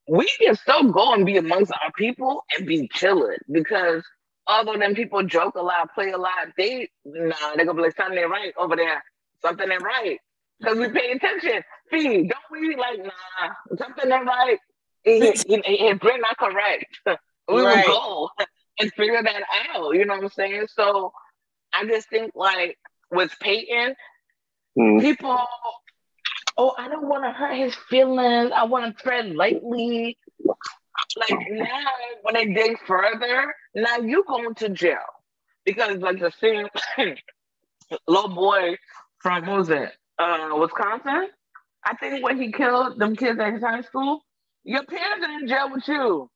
we 0.08 0.28
can 0.42 0.56
still 0.56 0.92
go 0.92 1.14
and 1.14 1.26
be 1.26 1.38
amongst 1.38 1.72
our 1.72 1.92
people 1.98 2.44
and 2.58 2.68
be 2.68 2.90
chilling 2.94 3.38
because 3.52 4.04
although 4.48 4.78
them 4.78 4.96
people 4.96 5.24
joke 5.24 5.56
a 5.56 5.62
lot, 5.62 5.94
play 5.94 6.12
a 6.12 6.18
lot, 6.18 6.48
they 6.58 6.90
nah, 7.06 7.36
they're 7.56 7.66
gonna 7.66 7.78
be 7.78 7.84
like 7.84 7.96
something 7.96 8.18
ain't 8.18 8.30
right 8.30 8.54
over 8.58 8.76
there. 8.76 9.04
Something 9.42 9.72
ain't 9.72 9.84
right. 9.84 10.20
Because 10.60 10.78
we 10.78 10.90
pay 10.90 11.12
attention. 11.12 11.64
Fee, 11.90 12.28
don't 12.28 12.52
we 12.52 12.76
like 12.76 13.00
nah, 13.00 13.78
something 13.78 14.12
ain't 14.12 14.26
right. 14.26 14.58
It, 15.04 15.40
it, 15.46 15.62
it, 15.66 16.02
it, 16.04 16.22
not 16.22 16.38
correct. 16.38 16.86
we 17.48 17.64
Right. 17.64 17.86
will 17.86 18.30
go 18.30 18.30
and 18.80 18.92
figure 18.94 19.22
that 19.22 19.44
out. 19.76 19.92
You 19.94 20.06
know 20.06 20.16
what 20.16 20.24
I'm 20.24 20.30
saying? 20.30 20.68
So 20.70 21.12
I 21.74 21.86
just 21.86 22.10
think 22.10 22.32
like 22.36 22.78
with 23.12 23.32
Payton, 23.40 23.96
Mm. 24.78 25.02
people 25.02 25.38
oh 26.58 26.74
i 26.78 26.88
don't 26.88 27.08
want 27.08 27.24
to 27.24 27.32
hurt 27.32 27.56
his 27.56 27.76
feelings. 27.90 28.52
I 28.56 28.64
want 28.66 28.86
to 28.98 29.04
tread 29.04 29.36
lightly. 29.36 30.18
Like 31.16 31.40
now 31.50 31.88
when 32.24 32.36
I 32.38 32.46
dig 32.46 32.78
further 32.88 33.54
now 33.76 33.98
you 33.98 34.24
going 34.28 34.56
to 34.56 34.70
jail. 34.70 34.98
Because 35.66 35.98
like 36.00 36.20
the 36.20 36.32
same 36.40 36.68
little 38.08 38.30
boy 38.30 38.78
from 39.20 39.46
what 39.46 39.58
was 39.60 39.70
it? 39.70 39.92
Uh 40.20 40.50
wisconsin? 40.58 41.28
I 41.86 41.96
think 41.96 42.24
when 42.24 42.42
he 42.42 42.52
killed 42.52 43.00
them 43.00 43.16
kids 43.16 43.40
at 43.40 43.54
his 43.54 43.62
high 43.64 43.82
school. 43.82 44.22
Your 44.64 44.84
parents 44.86 45.26
are 45.28 45.40
in 45.40 45.48
jail 45.48 45.70
with 45.72 45.88
you. 45.88 46.30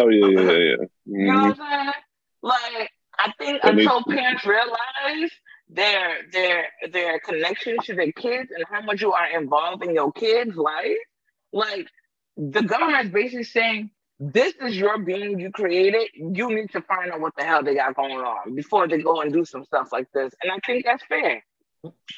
Oh 0.00 0.08
yeah, 0.08 0.28
yeah, 0.28 0.40
yeah. 0.40 0.58
yeah. 0.60 0.76
you 1.06 1.32
know 1.32 1.42
what 1.42 1.60
I'm 1.60 1.70
saying? 1.82 1.92
Like, 2.42 2.90
I 3.18 3.32
think 3.38 3.60
And 3.64 3.78
they- 3.78 3.82
until 3.82 4.04
parents 4.04 4.46
realize 4.46 5.30
their 5.70 6.16
their 6.32 6.66
their 6.90 7.20
connection 7.20 7.76
to 7.84 7.94
their 7.94 8.12
kids 8.12 8.50
and 8.54 8.64
how 8.70 8.80
much 8.82 9.00
you 9.02 9.12
are 9.12 9.38
involved 9.38 9.84
in 9.84 9.94
your 9.94 10.12
kids' 10.12 10.56
life, 10.56 10.96
like 11.52 11.86
the 12.36 12.62
government's 12.62 13.12
basically 13.12 13.44
saying, 13.44 13.90
This 14.20 14.54
is 14.62 14.76
your 14.76 14.98
being 14.98 15.38
you 15.38 15.50
created. 15.50 16.08
You 16.14 16.54
need 16.54 16.70
to 16.70 16.80
find 16.82 17.10
out 17.12 17.20
what 17.20 17.34
the 17.36 17.44
hell 17.44 17.62
they 17.62 17.74
got 17.74 17.94
going 17.96 18.16
on 18.18 18.54
before 18.54 18.88
they 18.88 18.98
go 18.98 19.20
and 19.20 19.32
do 19.32 19.44
some 19.44 19.64
stuff 19.64 19.88
like 19.92 20.10
this. 20.12 20.32
And 20.42 20.52
I 20.52 20.58
think 20.64 20.84
that's 20.84 21.04
fair. 21.04 21.44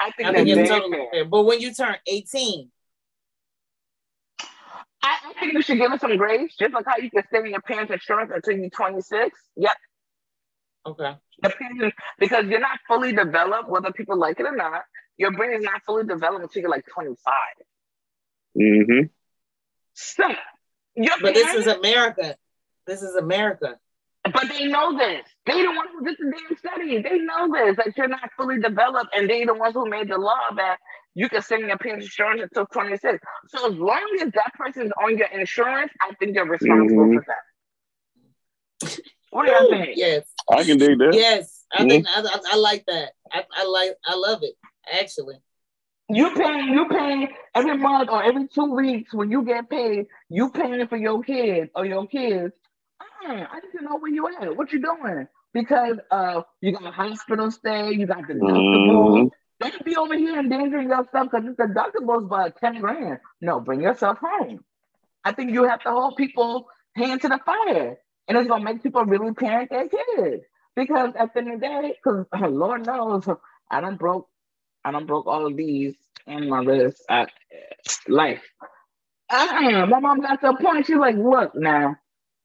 I 0.01 0.11
think 0.13 0.29
I 0.29 0.33
that's 0.33 0.45
think 0.45 0.55
very 0.55 0.69
totally 0.69 0.93
fair. 0.93 1.07
fair. 1.11 1.25
But 1.25 1.43
when 1.45 1.61
you 1.61 1.73
turn 1.75 1.97
18, 2.07 2.71
I, 5.03 5.17
I 5.29 5.41
think 5.41 5.55
you 5.55 5.63
should 5.63 5.79
give 5.79 5.93
it 5.93 6.01
some 6.01 6.17
grace, 6.17 6.55
just 6.59 6.75
like 6.75 6.85
how 6.87 6.99
you 6.99 7.11
can 7.11 7.25
stay 7.27 7.39
in 7.39 7.47
your 7.47 7.63
parents' 7.63 7.93
insurance 7.93 8.31
until 8.35 8.59
you're 8.59 8.71
26. 8.71 9.39
Yep, 9.57 9.73
okay. 10.87 11.17
the 11.43 11.93
because 12.19 12.47
you're 12.47 12.61
not 12.61 12.79
fully 12.89 13.13
developed, 13.13 13.69
whether 13.69 13.93
people 13.93 14.17
like 14.19 14.39
it 14.41 14.47
or 14.47 14.57
not. 14.57 14.83
Your 15.17 15.33
brain 15.33 15.53
is 15.53 15.63
not 15.63 15.83
fully 15.85 16.05
developed 16.05 16.43
until 16.45 16.63
you're 16.63 16.71
like 16.71 16.87
25. 16.95 17.17
Mm-hmm. 18.59 19.07
So, 19.93 20.25
your 20.95 21.15
But 21.21 21.35
this 21.35 21.55
is 21.55 21.67
America. 21.67 22.37
This 22.87 23.03
is 23.03 23.15
America. 23.17 23.79
but 24.25 24.49
they 24.49 24.67
know 24.67 24.97
this. 24.97 25.25
They 25.47 25.61
the 25.63 25.69
ones 25.71 25.91
who 25.93 26.05
did 26.05 26.17
the 26.19 26.33
damn 26.49 26.57
study. 26.59 27.03
They 27.03 27.19
know 27.19 27.53
this 27.53 27.77
that 27.77 27.97
you're 27.97 28.09
not 28.09 28.31
fully 28.37 28.59
developed, 28.61 29.11
and 29.15 29.29
they 29.29 29.45
the 29.45 29.55
ones 29.55 29.75
who 29.75 29.89
made 29.89 30.09
the 30.09 30.19
law 30.19 30.41
that 30.57 30.79
you 31.15 31.29
can 31.29 31.43
send 31.43 31.67
your 31.67 31.77
parents' 31.79 32.07
insurance 32.07 32.43
until 32.43 32.67
26. 32.67 33.19
So 33.49 33.71
as 33.71 33.75
long 33.77 34.19
as 34.23 34.31
that 34.33 34.53
person's 34.55 34.93
on 35.03 35.19
your 35.19 35.29
insurance, 35.29 35.93
I 36.01 36.15
think 36.15 36.35
you're 36.35 36.47
responsible 36.47 37.05
Mhm. 37.07 37.15
for 37.15 37.25
that. 37.27 38.99
What 39.31 39.47
do 39.47 39.53
y'all 39.53 39.71
think? 39.71 39.97
Yes. 39.97 40.25
I 40.51 40.65
can 40.65 40.79
dig 40.79 40.99
that. 40.99 41.15
Yes. 41.15 41.65
I 41.73 41.85
Mhm. 41.85 41.89
think 41.89 42.07
I, 42.09 42.21
I, 42.23 42.41
I 42.53 42.57
like 42.57 42.85
that. 42.87 43.13
I, 43.33 43.45
I 43.57 43.65
like 43.67 43.97
I 44.07 44.15
love 44.17 44.43
it, 44.43 44.55
actually. 45.01 45.37
You 46.09 46.35
paying, 46.35 46.69
you 46.71 46.89
paying 46.89 47.29
every 47.55 47.77
month 47.77 48.11
or 48.11 48.23
every 48.23 48.49
two 48.49 48.65
weeks 48.75 49.15
when 49.15 49.31
you 49.31 49.43
get 49.45 49.71
paid, 49.71 50.07
you 50.29 50.51
paying 50.51 50.87
for 50.89 50.97
your 50.97 51.23
kids 51.23 51.71
or 51.75 51.87
your 51.87 52.07
kids. 52.09 52.53
Uh, 53.01 53.33
I 53.33 53.61
need 53.61 53.79
to 53.79 53.85
know 53.85 53.97
where 53.99 54.11
you 54.13 54.27
at. 54.41 54.57
What 54.57 54.73
you 54.73 54.81
doing? 54.81 55.29
Because 55.55 55.99
uh, 56.11 56.43
you 56.61 56.73
got 56.73 56.85
a 56.85 56.91
hospital 56.91 57.51
stay, 57.51 57.93
you 57.93 58.07
got 58.07 58.23
deductibles. 58.25 59.27
Mhm. 59.27 59.31
Don't 59.61 59.85
be 59.85 59.97
over 59.97 60.17
here 60.17 60.39
endangering 60.39 60.89
yourself 60.89 61.29
because 61.31 61.45
it's 61.47 61.61
deductibles 61.61 62.29
by 62.29 62.51
ten 62.51 62.81
grand. 62.81 63.21
No, 63.41 63.61
bring 63.61 63.81
yourself 63.81 64.19
home. 64.19 64.65
I 65.25 65.33
think 65.33 65.53
you 65.53 65.65
have 65.65 65.83
to 65.83 65.91
hold 65.91 66.17
people 66.17 66.67
hand 66.97 67.21
to 67.23 67.29
the 67.29 67.39
fire, 67.45 67.99
and 68.31 68.39
it's 68.39 68.49
gonna 68.49 68.65
make 68.65 68.83
people 68.83 69.05
really 69.05 69.35
parent 69.35 69.71
their 69.71 69.89
kids. 69.89 70.45
Because 70.77 71.15
at 71.19 71.35
the 71.35 71.41
end 71.41 71.55
of 71.55 71.61
the 71.61 71.67
day, 71.67 71.95
because 72.03 72.27
Lord 72.53 72.87
knows, 72.87 73.29
I 73.71 73.81
don't 73.83 73.99
broke, 73.99 74.29
I 74.85 74.93
don't 74.93 75.07
broke 75.07 75.27
all 75.27 75.47
of 75.49 75.57
these 75.57 75.97
on 76.29 76.49
my 76.49 76.61
wrist. 76.61 77.03
I, 77.11 77.27
life. 78.09 78.43
Uh-uh. 79.31 79.87
My 79.87 80.01
mom 80.01 80.21
got 80.21 80.41
to 80.43 80.51
a 80.51 80.57
point. 80.57 80.87
She's 80.87 80.97
like, 80.97 81.17
"Look, 81.17 81.55
now 81.57 81.97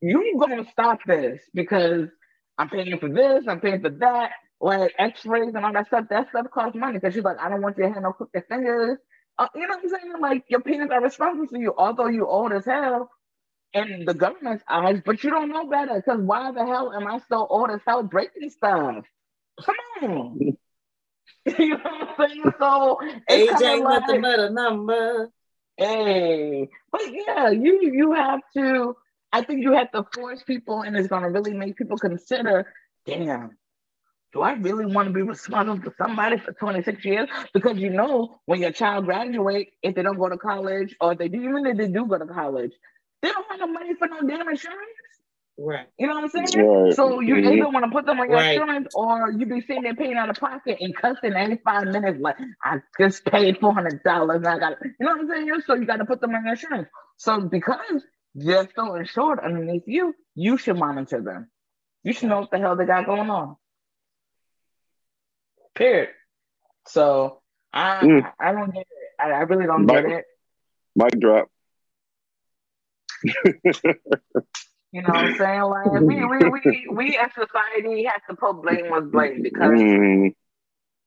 you 0.02 0.38
gonna 0.39 0.65
stop 0.71 1.00
this 1.06 1.41
because 1.54 2.10
I'm 2.58 2.69
paying 2.69 2.98
for 3.00 3.10
this, 3.10 3.45
I'm 3.48 3.62
paying 3.62 3.82
for 3.82 3.91
that, 3.91 4.32
like 4.62 4.93
X-rays 5.00 5.54
and 5.56 5.65
all 5.65 5.74
that 5.74 5.88
stuff. 5.88 6.06
That 6.10 6.30
stuff 6.30 6.48
costs 6.52 6.76
money." 6.78 6.95
Because 7.00 7.13
she's 7.13 7.24
like, 7.24 7.39
"I 7.39 7.50
don't 7.50 7.62
want 7.62 7.78
your 7.78 7.89
hand 7.91 8.04
no 8.04 8.13
crooked 8.13 8.43
fingers." 8.50 8.98
Uh, 9.38 9.48
you 9.56 9.62
know 9.67 9.76
what 9.78 9.84
I'm 9.84 9.89
saying? 9.89 10.13
Like 10.21 10.45
your 10.50 10.62
parents 10.62 10.93
are 10.93 11.04
responsible 11.04 11.48
for 11.48 11.58
you, 11.58 11.74
although 11.78 12.08
you 12.08 12.28
old 12.28 12.54
as 12.54 12.65
hell 12.65 13.12
in 13.75 14.05
the 14.05 14.13
government's 14.13 14.63
eyes, 14.69 15.01
but 15.05 15.23
you 15.23 15.29
don't 15.29 15.49
know 15.49 15.67
better. 15.67 15.95
Because 15.95 16.21
why 16.21 16.51
the 16.51 16.65
hell 16.65 16.93
am 16.93 17.07
I 17.07 17.19
so 17.29 17.45
old 17.45 17.69
as 17.69 17.81
hell 17.85 18.03
breaking 18.03 18.49
stuff? 18.49 19.05
Come 19.61 19.75
on. 20.01 20.39
you 21.59 21.69
know 21.69 21.77
what 21.77 22.19
I'm 22.19 22.29
saying? 22.29 22.43
So 22.59 22.99
it's 23.01 23.29
Age 23.29 23.49
kinda 23.49 23.67
ain't 23.67 23.83
like, 23.83 24.01
nothing 24.01 24.21
but 24.21 24.39
a 24.39 24.49
number. 24.49 25.29
Hey, 25.77 26.69
but 26.91 27.01
yeah, 27.11 27.49
you 27.49 27.81
you 27.81 28.13
have 28.13 28.39
to. 28.55 28.95
I 29.33 29.41
think 29.43 29.61
you 29.61 29.73
have 29.73 29.91
to 29.91 30.05
force 30.13 30.41
people, 30.43 30.81
and 30.81 30.95
it's 30.95 31.09
gonna 31.09 31.29
really 31.29 31.53
make 31.53 31.75
people 31.75 31.97
consider. 31.97 32.73
Damn, 33.05 33.57
do 34.35 34.41
I 34.41 34.53
really 34.53 34.85
want 34.85 35.07
to 35.07 35.13
be 35.13 35.21
responsible 35.21 35.81
for 35.81 35.95
somebody 35.97 36.38
for 36.38 36.53
26 36.53 37.05
years? 37.05 37.29
Because 37.53 37.77
you 37.77 37.89
know, 37.89 38.39
when 38.45 38.61
your 38.61 38.71
child 38.71 39.05
graduate, 39.05 39.69
if 39.81 39.95
they 39.95 40.03
don't 40.03 40.17
go 40.17 40.29
to 40.29 40.38
college, 40.38 40.95
or 40.99 41.13
if 41.13 41.17
they 41.17 41.27
do, 41.29 41.41
even 41.41 41.65
if 41.65 41.77
they 41.77 41.88
do 41.88 42.05
go 42.05 42.17
to 42.17 42.25
college, 42.25 42.71
they 43.21 43.30
don't 43.32 43.45
have 43.49 43.60
no 43.60 43.67
money 43.67 43.93
for 43.95 44.08
no 44.08 44.21
damn 44.21 44.47
insurance. 44.49 44.80
Right. 45.58 45.88
You 45.97 46.08
know 46.08 46.15
what 46.15 46.23
I'm 46.25 46.30
saying? 46.30 46.67
Right. 46.67 46.93
So 46.95 47.21
you 47.21 47.36
Mhm. 47.36 47.54
either 47.54 47.69
want 47.69 47.86
to 47.86 47.91
put 47.91 48.06
them 48.06 48.19
on 48.19 48.30
your 48.30 48.38
Right. 48.39 48.58
insurance 48.58 48.89
or 48.93 49.32
you 49.32 49.45
be 49.45 49.62
sitting 49.62 49.84
there 49.84 49.95
paying 49.95 50.15
out 50.15 50.30
of 50.30 50.38
pocket 50.38 50.78
and 50.82 50.93
cussing 50.95 51.34
every 51.34 51.58
five 51.63 51.86
minutes 51.88 52.19
like 52.19 52.36
I 52.63 52.82
just 52.99 53.23
paid 53.25 53.58
four 53.60 53.73
hundred 53.73 54.04
dollars 54.04 54.38
and 54.38 54.47
I 54.47 54.60
got 54.60 54.78
you 54.84 54.91
know 54.99 55.12
what 55.13 55.21
I'm 55.21 55.30
saying? 55.30 55.62
So 55.65 55.75
you 55.75 55.86
got 55.86 55.97
to 55.97 56.06
put 56.06 56.19
them 56.19 56.36
on 56.36 56.43
your 56.43 56.51
insurance. 56.54 56.89
So 57.17 57.39
because 57.39 58.04
they're 58.36 58.67
still 58.69 58.95
insured 58.95 59.39
underneath 59.39 59.84
you, 59.88 60.13
you 60.36 60.58
should 60.58 60.78
monitor 60.78 61.21
them. 61.21 61.49
You 62.04 62.12
should 62.12 62.28
know 62.28 62.41
what 62.41 62.51
the 62.51 62.58
hell 62.60 62.75
they 62.75 62.86
got 62.86 63.06
going 63.06 63.30
on. 63.30 63.56
Period. 65.73 66.10
So 66.88 67.41
I 67.73 68.01
Mm. 68.04 68.34
I 68.39 68.51
don't 68.51 68.71
get 68.73 68.82
it. 68.82 68.88
I, 69.19 69.32
I 69.32 69.39
really 69.41 69.65
don't 69.67 69.86
Mike- 69.86 70.06
get 70.06 70.12
it. 70.19 70.25
Mic 70.97 71.19
drop. 71.19 71.49
You 74.91 75.01
know 75.01 75.09
what 75.09 75.25
I'm 75.25 75.35
saying? 75.38 75.61
Like 75.61 76.01
we 76.01 76.25
we 76.25 76.45
we 76.49 76.88
we 76.91 77.17
as 77.17 77.29
society 77.33 78.05
have 78.05 78.21
to 78.29 78.35
put 78.35 78.61
blame 78.61 78.91
on 78.93 79.09
blame 79.09 79.41
because 79.41 79.71
Mhm. 79.73 80.33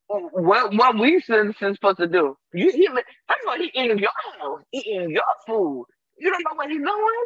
what 0.08 0.74
what 0.74 0.98
we 0.98 1.20
citizens 1.20 1.76
supposed 1.76 1.98
to 1.98 2.06
do? 2.06 2.36
You 2.52 2.70
he 2.70 2.86
first 2.86 3.42
of 3.44 3.48
all 3.48 3.56
he 3.56 3.70
eating 3.74 3.98
your 3.98 4.10
house, 4.40 4.62
eating 4.72 5.10
your 5.10 5.22
food. 5.46 5.86
You 6.18 6.30
don't 6.30 6.42
know 6.44 6.56
what 6.56 6.68
he's 6.70 6.78
doing? 6.78 7.24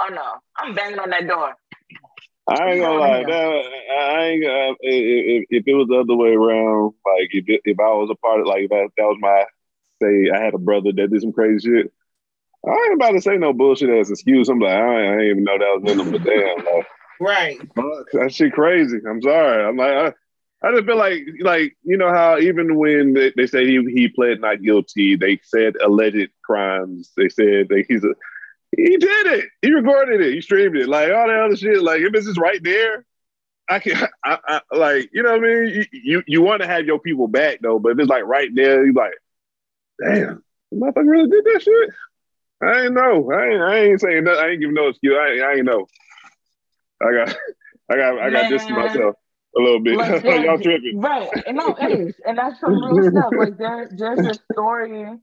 Oh 0.00 0.08
no, 0.12 0.34
I'm 0.56 0.74
banging 0.74 0.98
on 0.98 1.10
that 1.10 1.26
door. 1.28 1.54
I 2.48 2.72
ain't 2.72 2.80
gonna 2.82 2.98
lie. 2.98 3.22
That, 3.24 3.62
I 4.00 4.24
ain't 4.24 4.42
gonna, 4.42 4.74
if, 4.80 5.44
if 5.50 5.64
it 5.66 5.74
was 5.74 5.86
the 5.88 6.00
other 6.00 6.16
way 6.16 6.30
around, 6.34 6.94
like 7.06 7.28
if 7.30 7.44
if 7.64 7.78
I 7.78 7.92
was 7.92 8.10
a 8.10 8.16
part 8.16 8.40
of 8.40 8.46
like 8.46 8.68
that, 8.68 8.88
that 8.96 9.04
was 9.04 9.18
my 9.20 9.44
say. 10.02 10.30
I 10.34 10.44
had 10.44 10.54
a 10.54 10.58
brother 10.58 10.90
that 10.92 11.10
did 11.10 11.20
some 11.20 11.32
crazy 11.32 11.68
shit. 11.68 11.92
I 12.66 12.86
ain't 12.86 12.94
about 12.94 13.12
to 13.12 13.20
say 13.20 13.36
no 13.36 13.52
bullshit 13.52 13.90
as 13.90 14.10
excuse. 14.10 14.48
I'm 14.48 14.58
like, 14.58 14.72
I, 14.72 14.78
ain't, 14.78 15.08
I 15.08 15.10
didn't 15.16 15.30
even 15.30 15.44
know 15.44 15.58
that 15.58 15.80
was 15.80 15.92
in 15.92 15.98
them, 15.98 16.10
but 16.12 16.24
damn, 16.24 16.64
like, 16.64 16.86
Right. 17.20 17.58
that 18.12 18.32
shit 18.32 18.52
crazy. 18.52 18.98
I'm 19.08 19.22
sorry. 19.22 19.64
I'm 19.64 19.76
like, 19.76 19.92
I, 19.92 20.66
I 20.66 20.72
just 20.72 20.86
feel 20.86 20.96
like, 20.96 21.24
like 21.40 21.76
you 21.82 21.96
know 21.96 22.08
how 22.08 22.38
even 22.38 22.76
when 22.76 23.12
they, 23.12 23.32
they 23.36 23.46
say 23.46 23.66
he 23.66 23.84
he 23.92 24.08
pled 24.08 24.40
not 24.40 24.62
guilty, 24.62 25.14
they 25.14 25.38
said 25.42 25.74
alleged 25.76 26.30
crimes. 26.42 27.12
They 27.16 27.28
said 27.28 27.68
that 27.68 27.84
he's 27.86 28.02
a 28.02 28.14
he 28.76 28.96
did 28.96 29.26
it. 29.26 29.44
He 29.62 29.72
recorded 29.72 30.20
it. 30.20 30.32
He 30.34 30.40
streamed 30.40 30.76
it. 30.76 30.88
Like 30.88 31.12
all 31.12 31.28
that 31.28 31.38
other 31.44 31.56
shit. 31.56 31.82
Like 31.82 32.00
if 32.00 32.14
it's 32.14 32.26
just 32.26 32.40
right 32.40 32.62
there, 32.62 33.04
I 33.68 33.78
can. 33.78 34.08
I, 34.24 34.38
I 34.48 34.60
like 34.72 35.10
you 35.12 35.22
know 35.22 35.32
what 35.32 35.40
I 35.40 35.42
mean. 35.42 35.68
You 35.74 35.84
you, 35.92 36.22
you 36.26 36.42
want 36.42 36.62
to 36.62 36.68
have 36.68 36.86
your 36.86 36.98
people 36.98 37.28
back 37.28 37.58
though, 37.60 37.78
but 37.78 37.92
if 37.92 37.98
it's 37.98 38.10
like 38.10 38.24
right 38.24 38.50
there, 38.54 38.86
you 38.86 38.94
like, 38.94 39.12
damn, 40.02 40.42
the 40.72 40.78
motherfucker 40.78 41.10
really 41.10 41.28
did 41.28 41.44
that 41.44 41.62
shit. 41.62 41.90
I 42.64 42.84
ain't 42.84 42.94
know. 42.94 43.30
I 43.32 43.46
ain't. 43.46 43.62
I 43.62 43.78
ain't 43.78 44.00
saying 44.00 44.24
that. 44.24 44.38
I 44.38 44.50
ain't 44.50 44.60
giving 44.60 44.74
no 44.74 44.88
excuse. 44.88 45.16
I 45.18 45.32
ain't, 45.32 45.42
I 45.42 45.54
ain't 45.54 45.64
know. 45.64 45.86
I 47.02 47.12
got. 47.12 47.36
I 47.90 47.96
got. 47.96 48.18
I 48.18 48.30
got 48.30 48.50
this 48.50 48.64
to 48.66 48.72
myself 48.72 49.16
a 49.56 49.60
little 49.60 49.80
bit. 49.80 49.96
Like, 49.96 50.24
Y'all 50.44 50.58
tripping. 50.58 51.00
Right. 51.00 51.28
And 51.46 51.56
no, 51.56 51.76
is. 51.76 52.14
And 52.26 52.38
that's 52.38 52.60
some 52.60 52.82
real 52.82 53.10
stuff. 53.10 53.32
Like 53.36 53.58
there 53.58 53.90
there's 53.92 54.26
a 54.26 54.34
story 54.52 55.18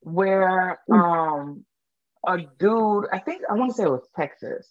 where 0.00 0.78
um 0.92 1.64
a 2.26 2.38
dude, 2.58 3.06
I 3.12 3.18
think 3.18 3.42
I 3.48 3.54
want 3.54 3.70
to 3.70 3.76
say 3.76 3.84
it 3.84 3.90
was 3.90 4.06
Texas. 4.16 4.68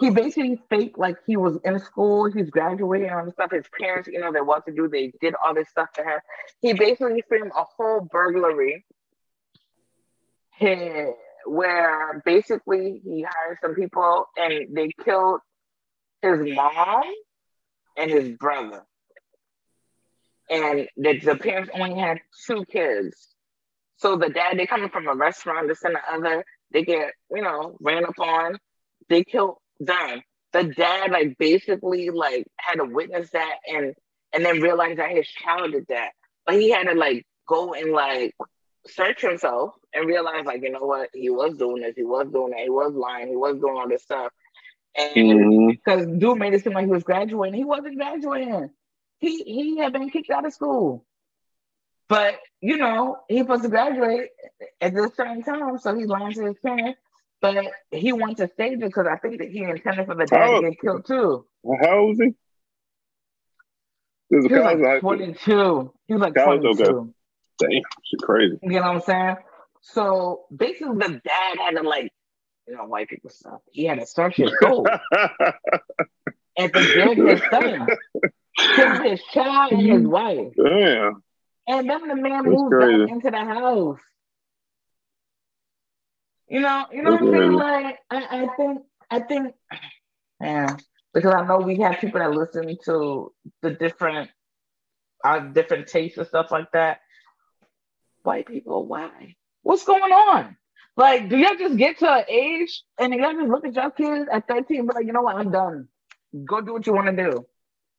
He 0.00 0.10
basically 0.10 0.60
faked 0.70 0.96
like 0.96 1.16
he 1.26 1.36
was 1.36 1.58
in 1.64 1.78
school, 1.80 2.30
he's 2.30 2.50
graduating 2.50 3.08
and 3.08 3.16
all 3.16 3.32
stuff. 3.32 3.50
His 3.50 3.66
parents, 3.80 4.08
you 4.08 4.20
know, 4.20 4.32
they 4.32 4.40
what 4.40 4.64
to 4.66 4.72
do, 4.72 4.88
they 4.88 5.12
did 5.20 5.34
all 5.44 5.54
this 5.54 5.68
stuff 5.68 5.92
to 5.94 6.04
him. 6.04 6.20
He 6.60 6.72
basically 6.72 7.22
filmed 7.28 7.50
a 7.56 7.64
whole 7.64 8.00
burglary 8.00 8.84
here 10.56 11.14
where 11.46 12.22
basically 12.24 13.00
he 13.04 13.22
hired 13.22 13.58
some 13.62 13.74
people 13.74 14.26
and 14.36 14.74
they 14.76 14.90
killed 15.04 15.40
his 16.22 16.40
mom 16.54 17.04
and 17.96 18.10
his 18.10 18.36
brother. 18.36 18.82
And 20.50 20.88
the, 20.96 21.18
the 21.18 21.36
parents 21.36 21.70
only 21.74 21.98
had 21.98 22.20
two 22.46 22.64
kids. 22.64 23.34
So 23.96 24.16
the 24.16 24.30
dad, 24.30 24.58
they 24.58 24.66
coming 24.66 24.88
from 24.88 25.08
a 25.08 25.14
restaurant, 25.14 25.68
this 25.68 25.82
and 25.82 25.96
the 25.96 26.00
other, 26.10 26.44
they 26.72 26.84
get, 26.84 27.12
you 27.30 27.42
know, 27.42 27.76
ran 27.80 28.04
up 28.04 28.18
on, 28.18 28.58
they 29.08 29.24
killed 29.24 29.56
them. 29.80 30.22
The 30.52 30.64
dad 30.64 31.10
like 31.10 31.36
basically 31.38 32.10
like 32.10 32.46
had 32.56 32.76
to 32.76 32.84
witness 32.84 33.30
that 33.30 33.56
and 33.66 33.94
and 34.32 34.44
then 34.44 34.60
realize 34.60 34.96
that 34.96 35.10
his 35.10 35.26
child 35.28 35.72
did 35.72 35.86
that. 35.88 36.10
But 36.46 36.56
he 36.56 36.70
had 36.70 36.84
to 36.84 36.94
like 36.94 37.26
go 37.46 37.74
and 37.74 37.92
like 37.92 38.34
search 38.88 39.22
himself 39.22 39.74
and 39.94 40.06
realize 40.06 40.44
like, 40.44 40.62
you 40.62 40.70
know 40.70 40.84
what, 40.84 41.10
he 41.12 41.30
was 41.30 41.56
doing 41.56 41.82
this, 41.82 41.94
he 41.96 42.04
was 42.04 42.28
doing 42.32 42.50
that, 42.50 42.60
he 42.60 42.70
was 42.70 42.92
lying, 42.94 43.28
he 43.28 43.36
was 43.36 43.58
doing 43.58 43.76
all 43.76 43.88
this 43.88 44.02
stuff. 44.02 44.32
And 44.96 45.14
mm-hmm. 45.14 45.68
because 45.68 46.06
dude 46.06 46.38
made 46.38 46.54
it 46.54 46.64
seem 46.64 46.72
like 46.72 46.86
he 46.86 46.90
was 46.90 47.04
graduating. 47.04 47.54
He 47.54 47.64
wasn't 47.64 47.96
graduating. 47.96 48.70
He 49.20 49.42
he 49.42 49.78
had 49.78 49.92
been 49.92 50.10
kicked 50.10 50.30
out 50.30 50.46
of 50.46 50.52
school. 50.52 51.04
But 52.08 52.38
you 52.60 52.76
know, 52.78 53.18
he 53.28 53.36
was 53.36 53.44
supposed 53.44 53.62
to 53.64 53.68
graduate 53.68 54.30
at 54.80 54.94
this 54.94 55.14
certain 55.14 55.42
time, 55.42 55.78
so 55.78 55.94
he 55.94 56.06
lying 56.06 56.32
to 56.32 56.46
his 56.46 56.56
parents. 56.64 56.98
But 57.40 57.66
he 57.92 58.12
wanted 58.12 58.38
to 58.38 58.48
stay 58.48 58.74
there 58.74 58.88
because 58.88 59.06
I 59.06 59.16
think 59.18 59.38
that 59.38 59.50
he 59.50 59.62
intended 59.62 60.06
for 60.06 60.14
the 60.16 60.26
dad 60.26 60.48
Oh. 60.48 60.60
to 60.60 60.70
get 60.70 60.80
killed 60.80 61.06
too. 61.06 61.46
How 61.80 61.98
old 61.98 62.08
was 62.08 62.18
he? 62.18 62.34
Is 64.30 64.46
He 64.46 64.52
was 64.52 64.62
like 64.62 64.78
high 64.80 64.98
school. 64.98 65.16
22. 65.16 65.92
He 66.08 66.14
was 66.14 66.20
like 66.20 66.34
College, 66.34 66.62
22. 66.62 66.84
okay. 66.84 67.10
Damn, 67.58 67.70
shit 68.04 68.20
crazy. 68.22 68.58
You 68.62 68.70
know 68.70 68.80
what 68.80 68.96
I'm 68.96 69.00
saying? 69.00 69.36
So 69.82 70.44
basically, 70.54 70.96
the 70.96 71.20
dad 71.24 71.58
had 71.58 71.70
to 71.76 71.82
like, 71.82 72.12
you 72.66 72.76
know, 72.76 72.84
white 72.84 73.08
people 73.08 73.30
stuff. 73.30 73.60
He 73.72 73.84
had 73.84 73.98
to 74.00 74.06
search 74.06 74.36
his 74.36 74.52
soul 74.60 74.86
and 76.56 76.72
forgive 76.72 77.16
his 77.16 77.40
son, 77.50 77.86
kill 78.56 79.02
his 79.02 79.22
child 79.32 79.72
and 79.72 79.82
his 79.82 80.06
wife. 80.06 80.52
Damn. 80.56 81.22
And 81.66 81.88
then 81.88 82.08
the 82.08 82.16
man 82.16 82.44
That's 82.44 82.56
moved 82.56 82.72
crazy. 82.72 83.04
back 83.04 83.10
into 83.10 83.30
the 83.30 83.44
house. 83.44 83.98
You 86.48 86.60
know, 86.60 86.86
you 86.92 87.02
know 87.02 87.10
That's 87.12 87.22
what 87.22 87.34
I'm 87.34 87.40
saying? 87.40 87.52
Like, 87.52 87.98
I, 88.10 88.16
I 88.16 88.46
think, 88.56 88.80
I 89.10 89.20
think, 89.20 89.54
yeah, 90.40 90.76
because 91.12 91.34
I 91.34 91.46
know 91.46 91.58
we 91.58 91.76
have 91.80 91.98
people 91.98 92.20
that 92.20 92.30
listen 92.30 92.76
to 92.86 93.32
the 93.60 93.70
different, 93.70 94.30
our 95.22 95.40
different 95.40 95.88
tastes 95.88 96.16
and 96.16 96.26
stuff 96.26 96.50
like 96.50 96.70
that. 96.72 97.00
White 98.28 98.46
people, 98.46 98.84
why? 98.84 99.36
What's 99.62 99.86
going 99.86 100.12
on? 100.12 100.54
Like, 100.98 101.30
do 101.30 101.38
y'all 101.38 101.56
just 101.58 101.78
get 101.78 101.98
to 102.00 102.12
an 102.12 102.24
age 102.28 102.82
and 102.98 103.14
y'all 103.14 103.32
just 103.32 103.48
look 103.48 103.64
at 103.64 103.74
your 103.74 103.90
kids 103.90 104.28
at 104.30 104.46
13 104.46 104.80
and 104.80 104.86
be 104.86 104.94
like, 104.94 105.06
you 105.06 105.14
know 105.14 105.22
what, 105.22 105.36
I'm 105.36 105.50
done. 105.50 105.88
Go 106.44 106.60
do 106.60 106.74
what 106.74 106.86
you 106.86 106.92
want 106.92 107.06
to 107.06 107.16
do. 107.16 107.46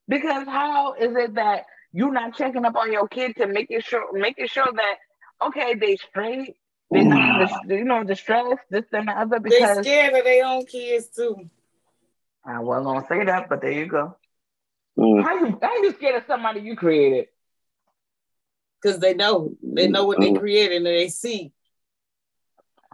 Because 0.07 0.45
how 0.45 0.93
is 0.93 1.15
it 1.15 1.33
that 1.33 1.65
you're 1.93 2.11
not 2.11 2.35
checking 2.35 2.63
up 2.63 2.75
on 2.75 2.91
your 2.91 3.07
kid 3.07 3.37
to 3.37 3.47
make 3.47 3.71
it 3.71 3.83
sure 3.83 4.13
making 4.13 4.45
sure 4.45 4.67
that 4.71 4.95
okay, 5.47 5.73
they 5.73 5.95
straight, 5.95 6.57
they 6.91 7.03
not 7.03 7.39
dis- 7.39 7.79
you 7.79 7.83
know, 7.83 8.03
distressed, 8.03 8.61
this 8.69 8.85
and 8.93 9.07
the 9.07 9.13
other 9.13 9.39
They 9.39 9.49
because 9.49 9.79
scared 9.79 10.13
of 10.13 10.23
their 10.25 10.45
own 10.45 10.63
kids 10.67 11.07
too. 11.07 11.49
I 12.45 12.59
wasn't 12.59 12.85
gonna 12.85 13.07
say 13.09 13.25
that, 13.25 13.49
but 13.49 13.61
there 13.61 13.71
you 13.71 13.87
go. 13.87 14.15
Mm. 14.95 15.23
How 15.23 15.39
you 15.39 15.57
how 15.59 15.81
you 15.81 15.91
scared 15.93 16.17
of 16.17 16.23
somebody 16.27 16.59
you 16.59 16.75
created? 16.75 17.29
Because 18.81 18.99
they 18.99 19.13
know. 19.13 19.53
They 19.61 19.87
know 19.87 20.05
what 20.05 20.19
they 20.21 20.31
Mm. 20.31 20.39
created 20.39 20.77
and 20.77 20.85
they 20.85 21.09
see. 21.09 21.51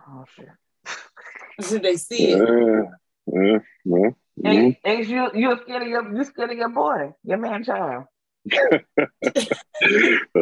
Oh 0.08 0.26
shit. 0.36 0.50
they 1.82 1.96
see 1.98 2.32
it. 2.32 2.38
Yeah, 2.38 2.84
yeah, 3.28 3.60
yeah. 3.86 4.10
Mhm. 4.38 4.44
Hey, 4.44 4.80
hey, 4.84 5.02
you 5.04 5.30
you 5.34 5.58
scared 5.64 5.82
of 5.84 5.88
your 5.88 6.16
you 6.16 6.24
scared 6.24 6.52
of 6.52 6.58
your 6.58 6.70
boy, 6.70 7.14
your 7.24 7.38
man 7.38 7.64
child. 7.64 8.06
That's 8.52 8.84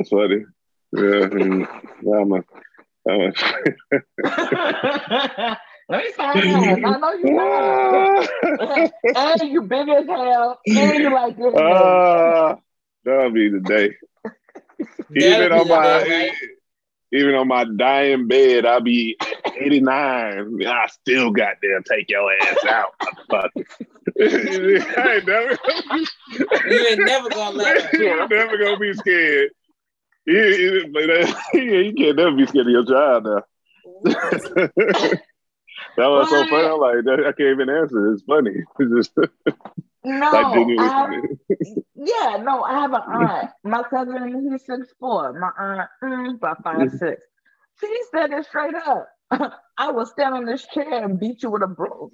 funny. 0.10 0.46
Yeah, 0.92 1.28
mm. 1.30 1.68
yeah 2.02 2.18
I'm 2.18 2.32
a, 2.32 2.44
I'm 3.08 3.22
a, 3.22 3.34
Let 5.90 6.04
me 6.04 6.12
find 6.14 6.48
out. 6.48 6.84
I 6.86 6.98
know 6.98 7.14
you 7.14 7.34
not. 7.34 8.30
and 9.16 9.50
you 9.52 9.62
big 9.62 9.88
as 9.90 10.06
hell, 10.08 10.60
and 10.66 11.00
you 11.00 11.14
like 11.14 11.38
this. 11.38 11.54
Ah, 11.56 12.56
that'll 13.06 13.32
be 13.32 13.50
the 13.50 13.60
day. 13.60 13.96
Even 15.16 15.52
on 15.52 15.68
my 15.68 16.04
right? 16.04 16.32
even 17.14 17.36
on 17.36 17.48
my 17.48 17.64
dying 17.64 18.28
bed, 18.28 18.66
I'll 18.66 18.82
be 18.82 19.16
89. 19.56 20.66
I 20.66 20.88
still 20.88 21.30
got 21.32 21.58
there 21.62 21.80
take 21.82 22.10
your 22.10 22.32
ass 22.42 22.66
out. 22.66 22.96
Fuck. 23.30 23.52
I 24.20 25.16
ain't 25.16 25.28
never 25.28 25.58
You 26.68 26.88
ain't 26.88 27.06
never 27.06 27.30
gonna 27.30 27.58
let 27.58 27.84
her. 27.84 27.98
You're 27.98 28.28
never 28.28 28.58
gonna 28.58 28.80
be 28.80 28.94
scared. 28.94 29.52
You, 30.26 30.42
you, 30.42 30.94
you 31.54 31.94
can't 31.94 32.18
never 32.18 32.36
be 32.36 32.48
scared 32.48 32.66
of 32.66 32.72
your 32.72 32.86
child 32.86 33.26
now. 33.26 33.44
that 34.06 35.20
was 35.98 36.30
so 36.30 36.48
funny. 36.48 36.68
I'm 36.68 36.80
like, 36.80 36.96
I 37.08 37.32
can't 37.34 37.40
even 37.42 37.70
answer. 37.70 38.12
It's 38.12 38.24
funny. 38.24 38.56
It's 38.80 39.12
just 39.14 39.30
No, 40.06 40.32
like 40.32 40.54
genuinely 40.54 40.78
I 40.80 40.98
have, 40.98 41.10
yeah, 41.96 42.38
no, 42.44 42.64
I 42.64 42.74
have 42.82 42.94
an 42.94 43.02
aunt. 43.08 43.50
My 43.64 43.84
cousin, 43.84 44.50
he's 44.52 44.66
six 44.66 44.94
four. 45.00 45.34
My 45.40 45.50
aunt, 45.58 45.90
mm, 46.04 46.36
about 46.36 46.64
five 46.64 46.92
six. 46.92 47.22
She 47.80 48.00
said 48.14 48.32
it 48.32 48.46
straight 48.46 48.76
up. 48.76 49.08
I 49.78 49.92
will 49.92 50.06
stand 50.06 50.36
on 50.36 50.46
this 50.46 50.66
chair 50.68 51.04
and 51.04 51.20
beat 51.20 51.42
you 51.44 51.50
with 51.50 51.64
a 51.64 51.68
broom. 51.68 52.12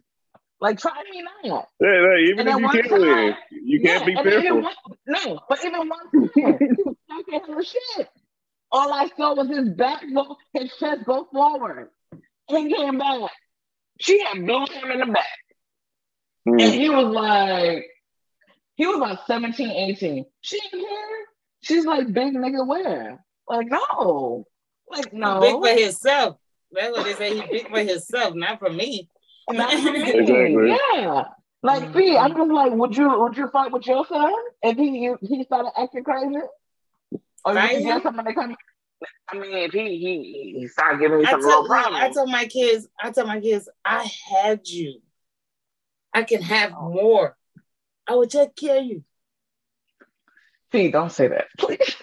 Like, 0.61 0.79
try 0.79 0.91
me 1.11 1.23
now. 1.43 1.65
Yeah, 1.79 1.89
yeah, 1.93 2.29
even 2.29 2.47
And 2.47 2.49
if 2.49 2.59
you 2.59 2.69
can't 2.81 2.91
win, 2.91 3.01
time- 3.01 3.35
you 3.63 3.81
can't 3.81 4.05
be 4.05 4.15
fearful. 4.15 4.61
one, 4.61 4.73
no, 5.07 5.39
but 5.49 5.65
even 5.65 5.87
one 5.87 6.11
time, 6.11 6.29
he 6.59 6.83
was 6.83 6.95
talking 7.09 7.39
hella 7.47 7.63
shit. 7.63 8.09
All 8.71 8.93
I 8.93 9.07
saw 9.17 9.33
was 9.35 9.47
his 9.49 9.69
back 9.69 10.03
go, 10.13 10.35
his 10.53 10.71
chest 10.77 11.05
go 11.05 11.27
forward. 11.31 11.89
He 12.47 12.73
came 12.73 12.97
back. 12.99 13.31
She 13.99 14.21
had 14.23 14.45
blew 14.45 14.65
him 14.65 14.91
in 14.91 14.99
the 14.99 15.05
back. 15.07 15.25
And 16.45 16.59
Mm. 16.59 16.71
he 16.73 16.89
was 16.89 17.05
like, 17.13 17.85
he 18.75 18.87
was 18.87 18.97
like 18.99 19.19
17, 19.27 19.69
18. 19.69 20.25
She 20.41 20.59
didn't 20.59 20.85
care. 20.87 21.17
She's 21.61 21.85
like, 21.85 22.11
big 22.13 22.33
nigga, 22.33 22.65
where? 22.65 23.23
Like, 23.47 23.67
no. 23.69 24.45
Like, 24.89 25.11
no. 25.13 25.39
Big 25.41 25.59
for 25.75 25.81
himself. 25.81 26.37
That's 26.71 26.91
what 26.95 27.03
they 27.05 27.13
say. 27.13 27.35
He 27.39 27.51
big 27.51 27.69
for 27.69 27.79
himself, 27.79 28.33
not 28.35 28.59
for 28.59 28.69
me. 28.69 29.09
Not 29.49 29.71
for 29.73 29.91
me. 29.91 30.11
Exactly. 30.11 30.69
Yeah. 30.93 31.23
Like, 31.61 31.93
see, 31.93 32.15
I'm 32.15 32.35
just 32.37 32.51
like, 32.51 32.71
would 32.71 32.95
you 32.95 33.19
would 33.19 33.35
you 33.35 33.49
fight 33.49 33.71
with 33.73 33.85
your 33.85 34.05
son 34.05 34.31
if 34.63 34.77
he 34.77 35.13
he 35.21 35.43
started 35.43 35.71
acting 35.77 36.05
crazy? 36.05 36.35
Or 37.43 37.53
Right. 37.53 37.71
you 37.73 37.77
can 37.79 37.87
get 37.97 38.03
someone 38.03 38.25
to 38.25 38.33
come. 38.33 38.55
I 39.27 39.37
mean, 39.37 39.51
if 39.53 39.71
he 39.73 39.97
he 39.97 40.55
he 40.59 40.67
start 40.67 40.99
giving 41.01 41.19
me 41.19 41.25
I 41.25 41.31
some 41.31 41.43
real 41.45 41.65
problems. 41.65 42.01
I 42.03 42.09
tell 42.11 42.27
my 42.27 42.45
kids, 42.45 42.87
I 43.01 43.11
told 43.11 43.27
my 43.27 43.41
kids, 43.41 43.67
I 43.83 44.09
had 44.31 44.65
you. 44.67 45.01
I 46.13 46.23
can 46.23 46.41
have 46.41 46.71
more. 46.71 47.35
I 48.07 48.15
will 48.15 48.27
take 48.27 48.55
care 48.55 48.79
of 48.79 48.85
you. 48.85 49.03
See, 50.71 50.91
don't 50.91 51.11
say 51.11 51.27
that, 51.27 51.45
please. 51.57 51.95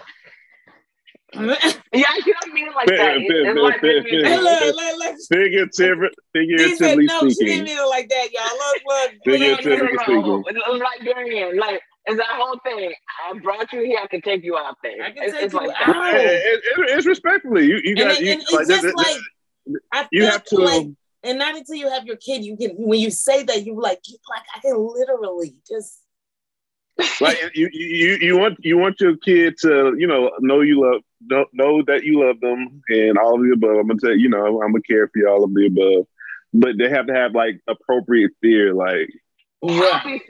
Look, 1.34 1.58
Yeah, 1.92 2.04
you 2.24 2.34
don't 2.40 2.54
mean 2.54 2.68
it 2.68 2.74
like 2.74 2.86
that. 2.88 3.16
It- 3.16 3.26
It's 3.28 3.60
like 3.60 3.82
maybe- 3.82 4.22
look, 4.22 4.98
look. 4.98 5.16
Figurative, 5.28 5.70
He 5.74 6.76
said 6.76 6.96
figuratively 6.96 7.04
no, 7.06 7.18
she 7.20 7.24
didn't 7.26 7.34
speaking. 7.34 7.64
mean 7.64 7.78
it 7.78 7.88
like 7.88 8.08
that, 8.08 8.28
y'all. 8.32 8.44
Look, 8.56 8.82
look. 8.86 9.10
Figure- 9.24 9.48
No, 9.48 9.52
look. 9.52 9.64
no, 9.64 9.70
no, 9.70 9.76
Figuratively 9.76 9.98
speaking. 9.98 10.22
no. 10.66 10.72
Like 10.72 11.04
Darian, 11.04 11.56
like 11.58 11.80
it's 12.06 12.16
that 12.16 12.26
whole 12.30 12.58
thing. 12.64 12.92
I 13.28 13.38
brought 13.40 13.72
you 13.72 13.80
here. 13.84 13.98
I 14.02 14.06
can 14.06 14.20
take 14.22 14.44
you 14.44 14.56
out 14.56 14.76
there. 14.82 15.02
I 15.04 15.10
can 15.10 15.24
It's, 15.24 15.32
take 15.32 15.42
it's 15.44 15.52
you 15.54 15.58
like 15.60 15.70
out. 15.80 15.94
that. 15.94 16.14
It- 16.14 16.24
it- 16.24 16.78
it- 16.78 16.96
it's 16.98 17.06
respectfully. 17.06 17.66
You, 17.66 17.80
you 17.82 17.90
And, 17.90 17.98
got 17.98 18.10
it- 18.12 18.20
you, 18.20 18.56
like, 18.56 18.68
just 18.68 18.68
that- 18.68 18.82
that- 18.82 18.96
like 18.96 19.76
I 19.92 20.08
you 20.12 20.24
have 20.26 20.44
to. 20.44 20.56
like, 20.56 20.86
and 21.26 21.38
not 21.38 21.56
until 21.56 21.76
you 21.76 21.90
have 21.90 22.06
your 22.06 22.16
kid, 22.16 22.44
you 22.44 22.56
can. 22.56 22.70
When 22.76 23.00
you 23.00 23.10
say 23.10 23.42
that, 23.44 23.66
you 23.66 23.80
like, 23.80 24.00
like 24.30 24.42
I 24.54 24.60
can 24.60 24.76
literally 24.76 25.56
just. 25.68 26.02
like 27.20 27.38
you, 27.54 27.68
you 27.72 28.16
you 28.22 28.38
want 28.38 28.56
you 28.64 28.78
want 28.78 28.98
your 29.00 29.18
kid 29.18 29.54
to 29.58 29.94
you 29.98 30.06
know 30.06 30.30
know 30.40 30.62
you 30.62 30.80
love 30.80 31.02
know, 31.26 31.44
know 31.52 31.82
that 31.82 32.04
you 32.04 32.24
love 32.24 32.40
them 32.40 32.82
and 32.88 33.18
all 33.18 33.34
of 33.34 33.42
the 33.42 33.52
above. 33.52 33.76
I'm 33.76 33.88
gonna 33.88 34.00
tell 34.00 34.12
you, 34.12 34.24
you 34.24 34.28
know 34.30 34.62
I'm 34.62 34.72
gonna 34.72 34.80
care 34.82 35.06
for 35.08 35.18
you 35.18 35.28
all 35.28 35.44
of 35.44 35.52
the 35.52 35.66
above, 35.66 36.06
but 36.54 36.78
they 36.78 36.88
have 36.88 37.06
to 37.08 37.12
have 37.12 37.34
like 37.34 37.60
appropriate 37.68 38.30
fear, 38.40 38.72
like 38.72 39.10
Yeah. 39.62 40.02
Be 40.04 40.20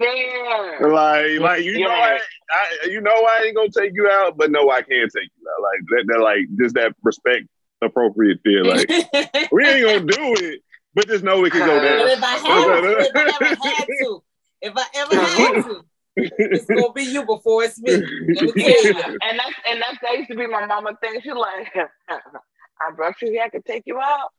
like 0.89 1.41
like 1.41 1.65
you 1.65 1.81
know 1.81 1.91
I, 1.91 2.19
I 2.51 2.87
you 2.87 3.01
know 3.01 3.13
I 3.13 3.45
ain't 3.47 3.57
gonna 3.57 3.71
take 3.71 3.93
you 3.95 4.09
out, 4.11 4.37
but 4.37 4.51
no 4.51 4.71
I 4.71 4.83
can't 4.83 5.13
take 5.13 5.31
you 5.39 5.49
out. 5.49 5.63
Like 5.63 5.81
that, 5.89 6.13
that 6.13 6.21
like 6.21 6.49
just 6.59 6.75
that 6.75 6.95
respect 7.03 7.47
appropriate 7.83 8.39
fear. 8.45 8.65
Like 8.65 8.89
we 9.53 9.67
ain't 9.67 9.85
gonna 9.85 10.13
do 10.13 10.35
it, 10.45 10.63
but 10.97 11.07
just 11.07 11.23
know 11.23 11.41
we 11.41 11.51
can 11.51 11.61
go 11.61 11.77
But 11.77 11.83
there. 11.83 12.09
if 12.09 12.23
I 12.23 12.37
had 12.37 12.65
to, 12.67 12.99
if 13.01 13.15
I 13.15 13.23
ever 13.37 13.55
had 13.63 13.87
to, 13.87 14.23
if 14.63 14.73
I 14.77 14.87
ever 14.97 15.15
had 15.17 15.63
to, 15.65 15.85
it's 16.17 16.65
gonna 16.65 16.93
be 16.93 17.03
you 17.05 17.25
before 17.25 17.63
it's 17.65 17.79
me. 17.81 17.93
Let 17.93 18.03
me 18.03 18.53
tell 18.53 18.85
you. 18.85 18.95
Yeah, 18.95 19.07
and 19.29 19.39
that's 19.39 19.55
and 19.69 19.83
that's 19.83 19.99
that 20.03 20.17
used 20.19 20.31
to 20.31 20.37
be 20.37 20.47
my 20.47 20.65
mama 20.67 20.97
thing. 21.01 21.21
She 21.23 21.31
like, 21.33 21.69
I 22.09 22.91
brought 22.97 23.21
you 23.23 23.29
here. 23.31 23.43
I 23.45 23.51
could 23.51 23.65
take 23.67 23.83
you 23.87 24.01
out, 24.01 24.31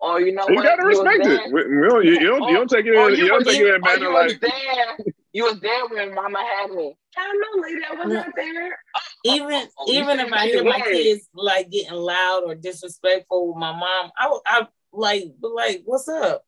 or 0.00 0.20
you 0.20 0.32
know 0.32 0.44
You 0.48 0.56
what? 0.56 0.64
gotta 0.64 0.84
respect 0.84 1.24
there. 1.24 1.46
it. 1.46 1.52
We, 1.52 1.76
we 1.80 1.88
don't, 1.88 2.04
you, 2.04 2.12
you 2.12 2.26
don't, 2.26 2.48
you 2.50 2.54
don't 2.56 2.68
take 2.70 2.84
it 2.86 2.94
Or 2.94 3.10
in, 3.10 3.16
you 3.16 3.28
don't 3.28 3.38
was- 3.44 3.48
take 3.54 3.60
it 3.62 3.66
in 3.66 3.74
or 3.74 3.78
manner 3.80 4.04
you 4.04 4.12
was 4.12 4.32
like 4.32 4.40
there. 4.40 4.96
You 5.34 5.44
was 5.44 5.60
there 5.60 5.86
when 5.88 6.14
mama 6.14 6.38
had 6.40 6.70
me. 6.70 6.94
I 7.16 7.32
know, 7.32 7.62
lady, 7.62 7.80
I 7.90 7.94
was 7.94 8.12
not 8.12 8.26
there. 8.36 8.78
Even 9.24 9.52
Oh, 9.54 9.66
oh, 9.78 9.84
oh 9.88 9.92
even 9.92 10.20
if 10.20 10.30
I 10.32 10.46
hear 10.46 10.62
my 10.64 10.80
kids 10.80 11.26
like 11.34 11.70
getting 11.70 11.94
loud 11.94 12.42
or 12.44 12.54
disrespectful 12.54 13.48
with 13.48 13.56
my 13.56 13.72
mom, 13.72 14.10
I 14.18 14.28
would 14.28 14.40
I 14.46 14.66
like 14.92 15.24
but 15.40 15.52
like, 15.52 15.82
what's 15.84 16.08
up? 16.08 16.44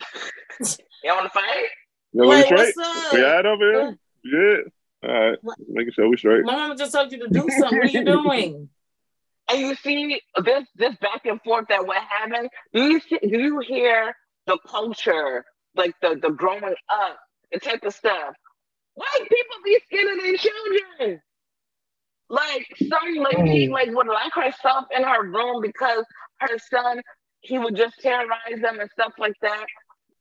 Y'all 1.04 1.16
want 1.16 1.24
to 1.24 1.30
fight? 1.30 1.66
No, 2.12 2.24
we 2.24 2.36
Like, 2.36 2.46
straight. 2.46 2.74
what's 2.76 3.06
up? 3.06 3.12
We 3.12 3.24
all 3.24 3.30
right 3.30 3.46
over 3.46 3.72
here? 3.72 3.98
Yeah. 4.24 5.08
All 5.08 5.30
right. 5.30 5.38
What? 5.42 5.58
Making 5.68 5.92
sure 5.92 6.08
we 6.08 6.16
straight. 6.16 6.44
My 6.44 6.54
mama 6.54 6.76
just 6.76 6.92
told 6.92 7.10
you 7.10 7.18
to 7.18 7.28
do 7.28 7.46
something. 7.58 7.78
What 7.78 7.86
are 7.86 7.90
you 7.90 8.04
doing? 8.24 8.68
And 9.50 9.60
you 9.60 9.74
see 9.76 10.20
this 10.44 10.64
this 10.76 10.96
back 10.96 11.26
and 11.26 11.40
forth 11.42 11.66
that 11.68 11.86
we're 11.86 11.94
having. 11.94 12.48
Do 12.72 12.82
you 12.84 13.00
see, 13.00 13.18
do 13.18 13.38
you 13.38 13.60
hear 13.60 14.14
the 14.46 14.58
culture, 14.66 15.44
like 15.74 15.94
the 16.00 16.18
the 16.20 16.30
growing 16.30 16.62
up, 16.64 17.18
the 17.50 17.58
type 17.58 17.82
of 17.84 17.94
stuff? 17.94 18.34
White 18.94 19.28
people 19.28 19.56
be 19.64 19.78
skinning 19.86 20.18
their 20.18 20.36
children. 20.36 21.22
Like 22.28 22.66
some 22.78 23.14
lady, 23.14 23.68
oh. 23.68 23.72
like 23.72 23.88
would 23.90 24.06
lock 24.06 24.32
herself 24.34 24.86
in 24.96 25.02
her 25.02 25.22
room 25.22 25.60
because 25.60 26.04
her 26.40 26.58
son, 26.70 27.02
he 27.42 27.58
would 27.58 27.76
just 27.76 28.00
terrorize 28.00 28.60
them 28.60 28.80
and 28.80 28.90
stuff 28.92 29.12
like 29.18 29.34
that, 29.42 29.66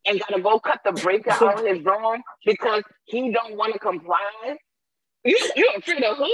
and 0.05 0.19
gotta 0.19 0.41
go 0.41 0.59
cut 0.59 0.81
the 0.83 0.91
breaker 0.91 1.31
out 1.31 1.59
of 1.59 1.65
his 1.65 1.83
room 1.85 2.21
because 2.45 2.83
he 3.05 3.31
don't 3.31 3.55
want 3.55 3.73
to 3.73 3.79
comply. 3.79 4.19
You 5.23 5.37
you 5.55 5.69
afraid 5.77 6.03
of 6.03 6.17
who? 6.17 6.33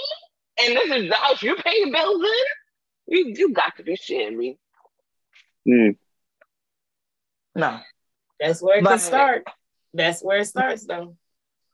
And 0.60 0.76
this 0.76 0.90
is 1.04 1.10
the 1.10 1.16
house 1.16 1.44
you 1.44 1.56
pay 1.56 1.78
your 1.78 1.92
bills 1.92 2.22
in? 2.24 3.16
You 3.16 3.34
you 3.38 3.54
got 3.54 3.78
to 3.78 3.84
be 3.84 3.96
shitting 3.96 4.36
me. 4.36 4.58
Mm. 5.68 5.98
No. 7.56 7.80
That's 8.40 8.62
where 8.62 8.78
it 8.80 8.84
But- 8.84 8.90
can 8.92 9.00
start. 9.00 9.44
That's 9.94 10.22
where 10.22 10.40
it 10.40 10.46
starts 10.46 10.86
though. 10.86 11.16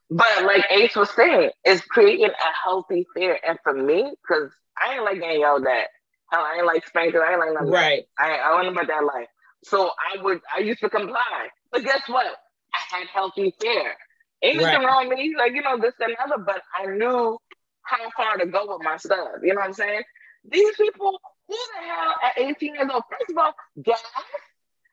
But 0.10 0.28
like 0.44 0.64
Ace 0.70 0.96
was 0.96 1.10
saying, 1.16 1.50
it's 1.64 1.82
creating 1.82 2.30
a 2.30 2.52
healthy 2.64 3.06
fear. 3.16 3.38
And 3.48 3.58
for 3.64 3.74
me, 3.74 4.14
because 4.22 4.52
I 4.82 4.96
ain't 4.96 5.04
like 5.04 5.20
getting 5.20 5.40
yelled 5.42 5.66
at. 5.66 5.88
I 6.32 6.56
ain't 6.58 6.66
like 6.66 6.86
spanked. 6.88 7.16
I 7.16 7.32
ain't 7.32 7.40
like 7.40 7.54
nothing. 7.54 7.70
Right. 7.70 8.04
I 8.18 8.32
I 8.38 8.56
wasn't 8.56 8.76
about 8.76 8.88
that 8.88 9.04
life. 9.04 9.28
So 9.64 9.92
I 10.14 10.22
would 10.22 10.42
I 10.56 10.60
used 10.60 10.80
to 10.82 10.90
comply. 10.90 11.50
But 11.72 11.84
guess 11.84 12.02
what? 12.08 12.26
I 12.26 12.98
had 12.98 13.08
healthy 13.08 13.54
fear. 13.62 13.94
Ain't 14.42 14.62
nothing 14.62 14.80
Right. 14.80 14.86
wrong 14.86 15.08
with 15.10 15.18
me, 15.20 15.36
like, 15.38 15.54
you 15.54 15.62
know, 15.62 15.78
this 15.78 15.94
and 16.00 16.16
other, 16.24 16.44
but 16.44 16.62
I 16.78 16.88
knew 16.88 17.38
how 17.84 18.10
far 18.18 18.38
to 18.38 18.46
go 18.46 18.66
with 18.76 18.84
my 18.84 18.98
stuff. 18.98 19.30
You 19.42 19.54
know 19.54 19.62
what 19.62 19.68
I'm 19.68 19.74
saying? 19.74 20.02
These 20.44 20.76
people, 20.76 21.18
who 21.48 21.56
the 21.56 21.88
hell 21.88 22.14
at 22.24 22.34
18 22.38 22.76
years 22.76 22.90
old? 22.94 23.04
First 23.10 23.32
of 23.32 23.38
all, 23.38 23.54
gas. 23.82 24.02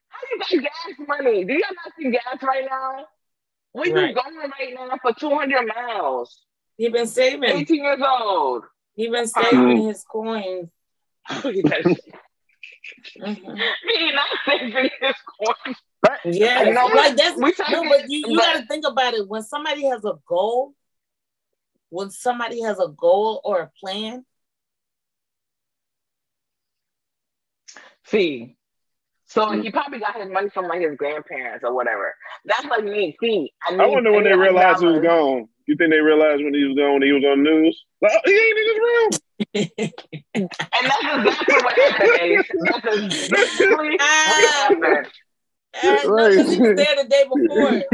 How 0.08 0.18
you 0.30 0.60
got 0.62 0.70
gas 0.70 1.08
money? 1.08 1.44
Do 1.44 1.52
y'all 1.54 1.62
not 1.84 1.92
see 1.98 2.10
gas 2.10 2.42
right 2.42 2.64
now? 2.70 3.06
Where 3.72 3.86
you 3.86 4.14
going 4.14 4.36
right 4.36 4.74
now 4.74 4.98
for 5.02 5.12
200 5.12 5.66
miles? 5.66 6.42
He 6.76 6.88
been 6.88 7.06
saving. 7.06 7.50
18 7.50 7.82
years 7.84 8.00
old. 8.06 8.64
He 8.94 9.08
been 9.08 9.26
saving 9.26 9.88
his 9.88 10.04
coins. 10.04 10.68
He 11.28 11.62
not 14.12 14.28
saving 14.46 14.90
his 15.00 15.14
coins. 15.38 15.76
Yeah, 16.24 16.62
You 16.62 16.74
know 16.74 16.86
like 16.86 17.16
that's 17.16 17.36
We 17.36 17.42
no, 17.42 17.50
talking- 17.52 17.88
but 17.88 18.08
you, 18.08 18.24
you 18.28 18.38
got 18.38 18.56
to 18.60 18.66
think 18.66 18.84
about 18.86 19.14
it. 19.14 19.28
When 19.28 19.42
somebody 19.42 19.84
has 19.84 20.04
a 20.04 20.14
goal, 20.26 20.72
when 21.90 22.10
somebody 22.10 22.62
has 22.62 22.78
a 22.78 22.88
goal 22.88 23.40
or 23.44 23.60
a 23.60 23.70
plan, 23.78 24.24
See, 28.10 28.56
so 29.26 29.46
mm. 29.46 29.62
he 29.62 29.70
probably 29.70 30.00
got 30.00 30.20
his 30.20 30.28
money 30.28 30.48
from 30.50 30.66
like 30.66 30.80
his 30.80 30.96
grandparents 30.96 31.62
or 31.64 31.72
whatever. 31.72 32.12
That's 32.44 32.64
like 32.64 32.82
me. 32.82 33.16
See, 33.20 33.52
I, 33.68 33.74
I 33.74 33.86
wonder 33.86 34.10
when 34.10 34.24
they 34.24 34.34
realized 34.34 34.80
he 34.80 34.86
was 34.86 35.00
gone. 35.00 35.48
You 35.66 35.76
think 35.76 35.92
they 35.92 36.00
realized 36.00 36.42
when 36.42 36.52
he 36.52 36.64
was 36.64 36.76
gone 36.76 36.94
when 36.94 37.02
he 37.02 37.12
was 37.12 37.22
on 37.24 37.44
the 37.44 37.50
news? 37.50 37.84
Like, 38.02 38.10
oh, 38.16 38.20
he 38.24 38.32
ain't 38.32 38.58
in 38.58 38.66
his 38.66 38.78
room. 38.78 39.10
And 39.54 40.50
that's 40.74 41.02
exactly 41.02 41.54
what 41.62 41.78
happened. 41.78 42.20
Ace. 42.20 42.50
That's 43.30 43.60
exactly 43.60 43.96
Ah. 44.00 44.66
what 44.70 44.88
happened. 44.88 45.06
uh, 45.82 45.98
no, 46.04 46.16
'cause 46.36 46.52
he 46.52 46.60
was 46.60 46.76
there 46.76 46.96
the 46.96 47.08
day 47.08 47.24
before. 47.24 47.84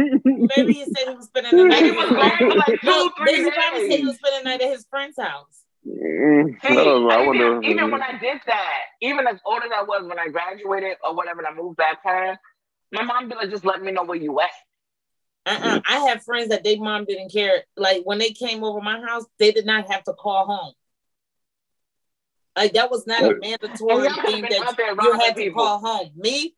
Maybe 0.57 0.73
he 0.73 0.85
said 0.85 1.09
he 1.09 1.15
was 1.15 1.27
spending 1.27 1.57
the 1.57 1.65
night. 1.65 1.85
He 1.85 1.91
was 1.93 2.09
his 2.09 2.09
for 2.09 2.15
like 2.15 2.37
friend's- 2.37 2.81
two, 2.81 2.87
No, 2.87 3.11
three 3.19 3.35
he 3.45 3.51
probably 3.51 3.91
said 3.91 3.99
he 4.01 4.07
was 4.07 4.17
spending 4.17 4.45
the 4.45 4.49
night 4.51 4.61
at 4.63 4.69
his 4.71 4.87
friend's 4.91 5.19
house. 5.19 5.63
Mm, 5.87 6.61
See, 6.63 6.69
I 6.69 6.75
don't. 6.75 7.11
I 7.11 7.15
even, 7.23 7.27
wonder. 7.27 7.63
even 7.69 7.91
when 7.93 8.03
I 8.03 8.19
did 8.19 8.41
that, 8.47 8.81
even 9.03 9.27
as 9.29 9.39
old 9.45 9.63
as 9.63 9.71
I 9.77 9.83
was 9.85 10.05
when 10.09 10.19
I 10.19 10.29
graduated 10.29 10.97
or 11.05 11.15
whatever, 11.15 11.41
and 11.43 11.47
I 11.49 11.53
moved 11.61 11.77
back 11.77 12.03
home, 12.03 12.37
my 12.93 13.03
mom 13.03 13.29
be 13.29 13.37
like, 13.37 13.51
just 13.51 13.65
let 13.65 13.81
me 13.83 13.93
know 13.93 14.03
where 14.05 14.17
you 14.17 14.41
at. 14.41 14.51
Uh-uh. 15.49 15.81
I 15.89 15.99
have 16.09 16.25
friends 16.25 16.49
that 16.49 16.65
their 16.65 16.77
mom 16.79 17.05
didn't 17.05 17.31
care. 17.31 17.63
Like 17.77 18.03
when 18.05 18.19
they 18.19 18.31
came 18.31 18.65
over 18.65 18.81
my 18.81 19.01
house, 19.01 19.25
they 19.39 19.53
did 19.53 19.65
not 19.65 19.89
have 19.93 20.03
to 20.05 20.13
call 20.13 20.47
home. 20.47 20.73
Like 22.57 22.73
that 22.73 22.91
was 22.91 23.07
not 23.07 23.23
a 23.23 23.35
mandatory 23.39 24.09
thing 24.25 24.43
been 24.43 24.51
that 24.51 24.97
you 25.03 25.13
had 25.13 25.37
to 25.37 25.43
people. 25.43 25.63
call 25.63 25.79
home. 25.79 26.11
Me, 26.17 26.55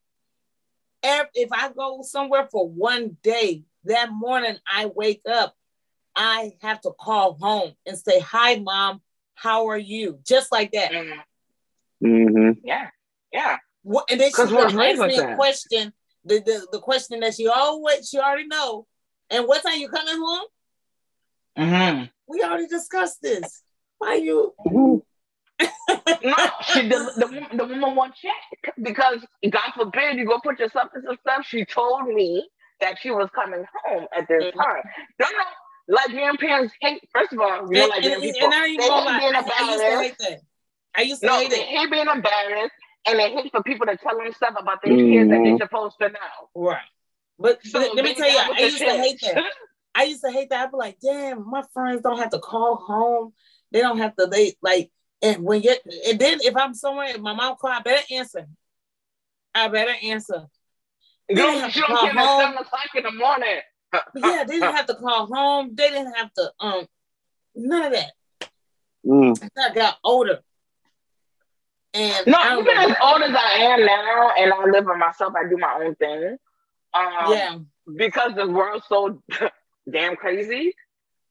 ev- 1.03 1.26
if 1.34 1.51
I 1.53 1.70
go 1.70 2.03
somewhere 2.03 2.49
for 2.51 2.68
one 2.68 3.16
day, 3.22 3.64
that 3.84 4.11
morning 4.12 4.57
I 4.70 4.86
wake 4.86 5.22
up, 5.28 5.55
I 6.14 6.53
have 6.62 6.80
to 6.82 6.92
call 6.92 7.34
home 7.34 7.72
and 7.84 7.99
say, 7.99 8.20
"Hi, 8.20 8.57
mom, 8.57 9.03
how 9.34 9.66
are 9.68 9.78
you?" 9.78 10.20
Just 10.24 10.53
like 10.53 10.70
that. 10.72 10.92
Mhm. 10.92 11.22
hmm 12.01 12.51
Yeah, 12.62 12.90
yeah. 13.32 13.59
What, 13.82 14.11
and 14.11 14.20
then 14.20 14.28
she 14.30 14.34
'Cause 14.34 14.51
we're 14.53 14.59
would 14.59 14.66
ask 14.66 14.76
raised 14.76 15.01
me 15.01 15.16
like 15.18 15.30
a 15.32 15.34
question, 15.34 15.92
the, 16.24 16.38
the 16.40 16.68
the 16.72 16.80
question 16.80 17.20
that 17.20 17.34
she 17.34 17.49
always 17.49 18.09
she 18.09 18.18
already 18.18 18.46
know. 18.46 18.86
And 19.30 19.46
what 19.46 19.62
time 19.62 19.78
you 19.80 19.88
coming 19.88 20.16
home? 20.16 20.46
Mm-hmm. 21.59 22.05
We 22.28 22.42
already 22.42 22.66
discussed 22.66 23.20
this. 23.20 23.62
Why 23.99 24.14
you? 24.14 24.55
No, 25.61 26.36
she 26.72 26.88
the, 26.88 27.12
the, 27.16 27.26
woman- 27.26 27.56
the 27.56 27.64
woman 27.64 27.94
won't 27.96 28.14
check 28.14 28.74
because 28.82 29.24
God 29.50 29.70
forbid 29.76 30.16
you 30.16 30.26
go 30.26 30.38
put 30.42 30.59
yourself 30.59 30.88
in 30.94 31.02
some 31.02 31.16
stuff. 31.20 31.46
She 31.46 31.64
told 31.64 32.09
me 32.09 32.48
that 32.80 32.98
she 33.00 33.11
was 33.11 33.28
coming 33.34 33.64
home 33.84 34.06
at 34.16 34.26
this 34.28 34.44
Mhm. 34.44 34.52
time. 34.52 34.82
Don't 35.18 35.32
know, 35.32 35.96
Liberian 35.96 36.36
parents 36.36 36.74
hate. 36.80 37.02
First 37.12 37.32
of 37.32 37.40
all, 37.40 37.66
you 37.72 37.78
know, 37.78 37.82
And, 37.84 37.90
Liberian 37.90 38.14
and, 38.14 38.22
people 38.22 38.44
and 38.46 38.54
I 38.54 38.66
ain't 38.66 38.80
they 38.80 38.88
gonna 38.88 39.12
hate 39.12 39.20
being 39.20 39.34
I, 39.34 39.38
I 39.38 39.70
used 39.70 39.84
to 39.84 39.98
hate 40.02 40.18
that. 40.18 40.40
I 40.96 41.02
used 41.02 41.20
to 41.22 41.26
No, 41.26 41.38
hate 41.38 41.50
they 41.50 41.61
it. 41.61 41.66
hate 41.66 41.90
being 41.90 42.06
embarrassed, 42.09 42.74
and 43.06 43.18
they 43.18 43.30
hate 43.30 43.50
for 43.52 43.62
people 43.62 43.86
to 43.86 43.96
tell 43.96 44.16
them 44.16 44.32
stuff 44.32 44.54
about 44.59 44.82
their 44.82 44.96
kids 44.96 45.30
that 45.30 45.40
they're 45.42 45.54
Mhm. 45.54 45.59
supposed 45.59 45.96
to 46.00 46.09
know. 46.11 46.50
Right. 46.54 46.82
But, 47.38 47.64
So 47.64 47.78
but 47.80 47.94
let 47.94 48.04
me 48.04 48.14
tell 48.14 48.28
you, 48.30 48.38
I 48.38 48.52
the 48.56 48.62
used 48.64 48.78
to 48.78 48.90
hate 48.90 49.20
that. 49.22 49.44
I 49.94 50.02
used 50.04 50.22
to 50.24 50.30
hate 50.30 50.50
that. 50.50 50.64
I'd 50.64 50.70
be 50.70 50.76
like, 50.76 50.98
damn, 51.00 51.48
my 51.48 51.62
friends 51.72 52.02
don't 52.02 52.18
have 52.18 52.30
to 52.30 52.38
call 52.38 52.76
home. 52.76 53.32
They 53.70 53.80
don't 53.80 53.98
have 53.98 54.14
to. 54.16 54.26
They 54.26 54.56
like 54.62 54.90
And 55.23 55.43
when 55.43 55.62
you 55.62 55.75
and 56.09 56.19
then 56.19 56.39
if 56.43 56.57
I'm 56.57 56.75
somewhere, 56.75 57.19
my 57.19 57.35
mom 57.35 57.57
call, 57.57 57.71
I 57.71 57.81
better 57.81 58.03
answer. 58.11 58.47
I 59.55 59.69
better 59.69 59.95
answer. 60.03 60.47
You 61.29 61.37
They 61.37 61.43
don't, 61.43 61.55
didn't 61.55 61.62
have 61.64 61.73
to 61.73 61.81
don't 61.81 61.89
call 61.89 62.07
get 62.07 62.16
at 62.16 62.39
seven 62.41 62.59
o'clock 62.59 62.89
in 62.95 63.03
the 63.03 63.12
morning. 63.12 63.59
Yeah, 64.14 64.45
they 64.47 64.61
didn't 64.61 64.77
have 64.77 64.87
to 64.87 64.95
call 64.95 65.27
home. 65.27 65.71
They 65.75 65.89
didn't 65.89 66.12
have 66.14 66.33
to 66.35 66.53
um 66.61 66.87
none 67.55 67.85
of 67.87 67.93
that. 67.93 68.12
Mm. 69.05 69.51
I 69.59 69.75
got 69.75 69.97
older. 70.05 70.41
And 71.95 72.27
No, 72.27 72.39
I 72.39 72.51
don't 72.51 72.64
even 72.64 72.79
as 72.91 72.97
old 73.03 73.23
as 73.23 73.35
I 73.35 73.53
am 73.61 73.87
now, 73.87 74.31
and 74.39 74.53
I 74.53 74.64
live 74.66 74.85
by 74.85 74.97
myself, 74.97 75.33
I 75.37 75.49
do 75.49 75.57
my 75.57 75.81
own 75.83 75.95
thing. 75.97 76.37
Um, 76.95 77.33
yeah. 77.33 77.59
because 77.97 78.35
the 78.37 78.47
world's 78.47 78.85
so 78.89 79.23
damn 79.91 80.16
crazy. 80.16 80.75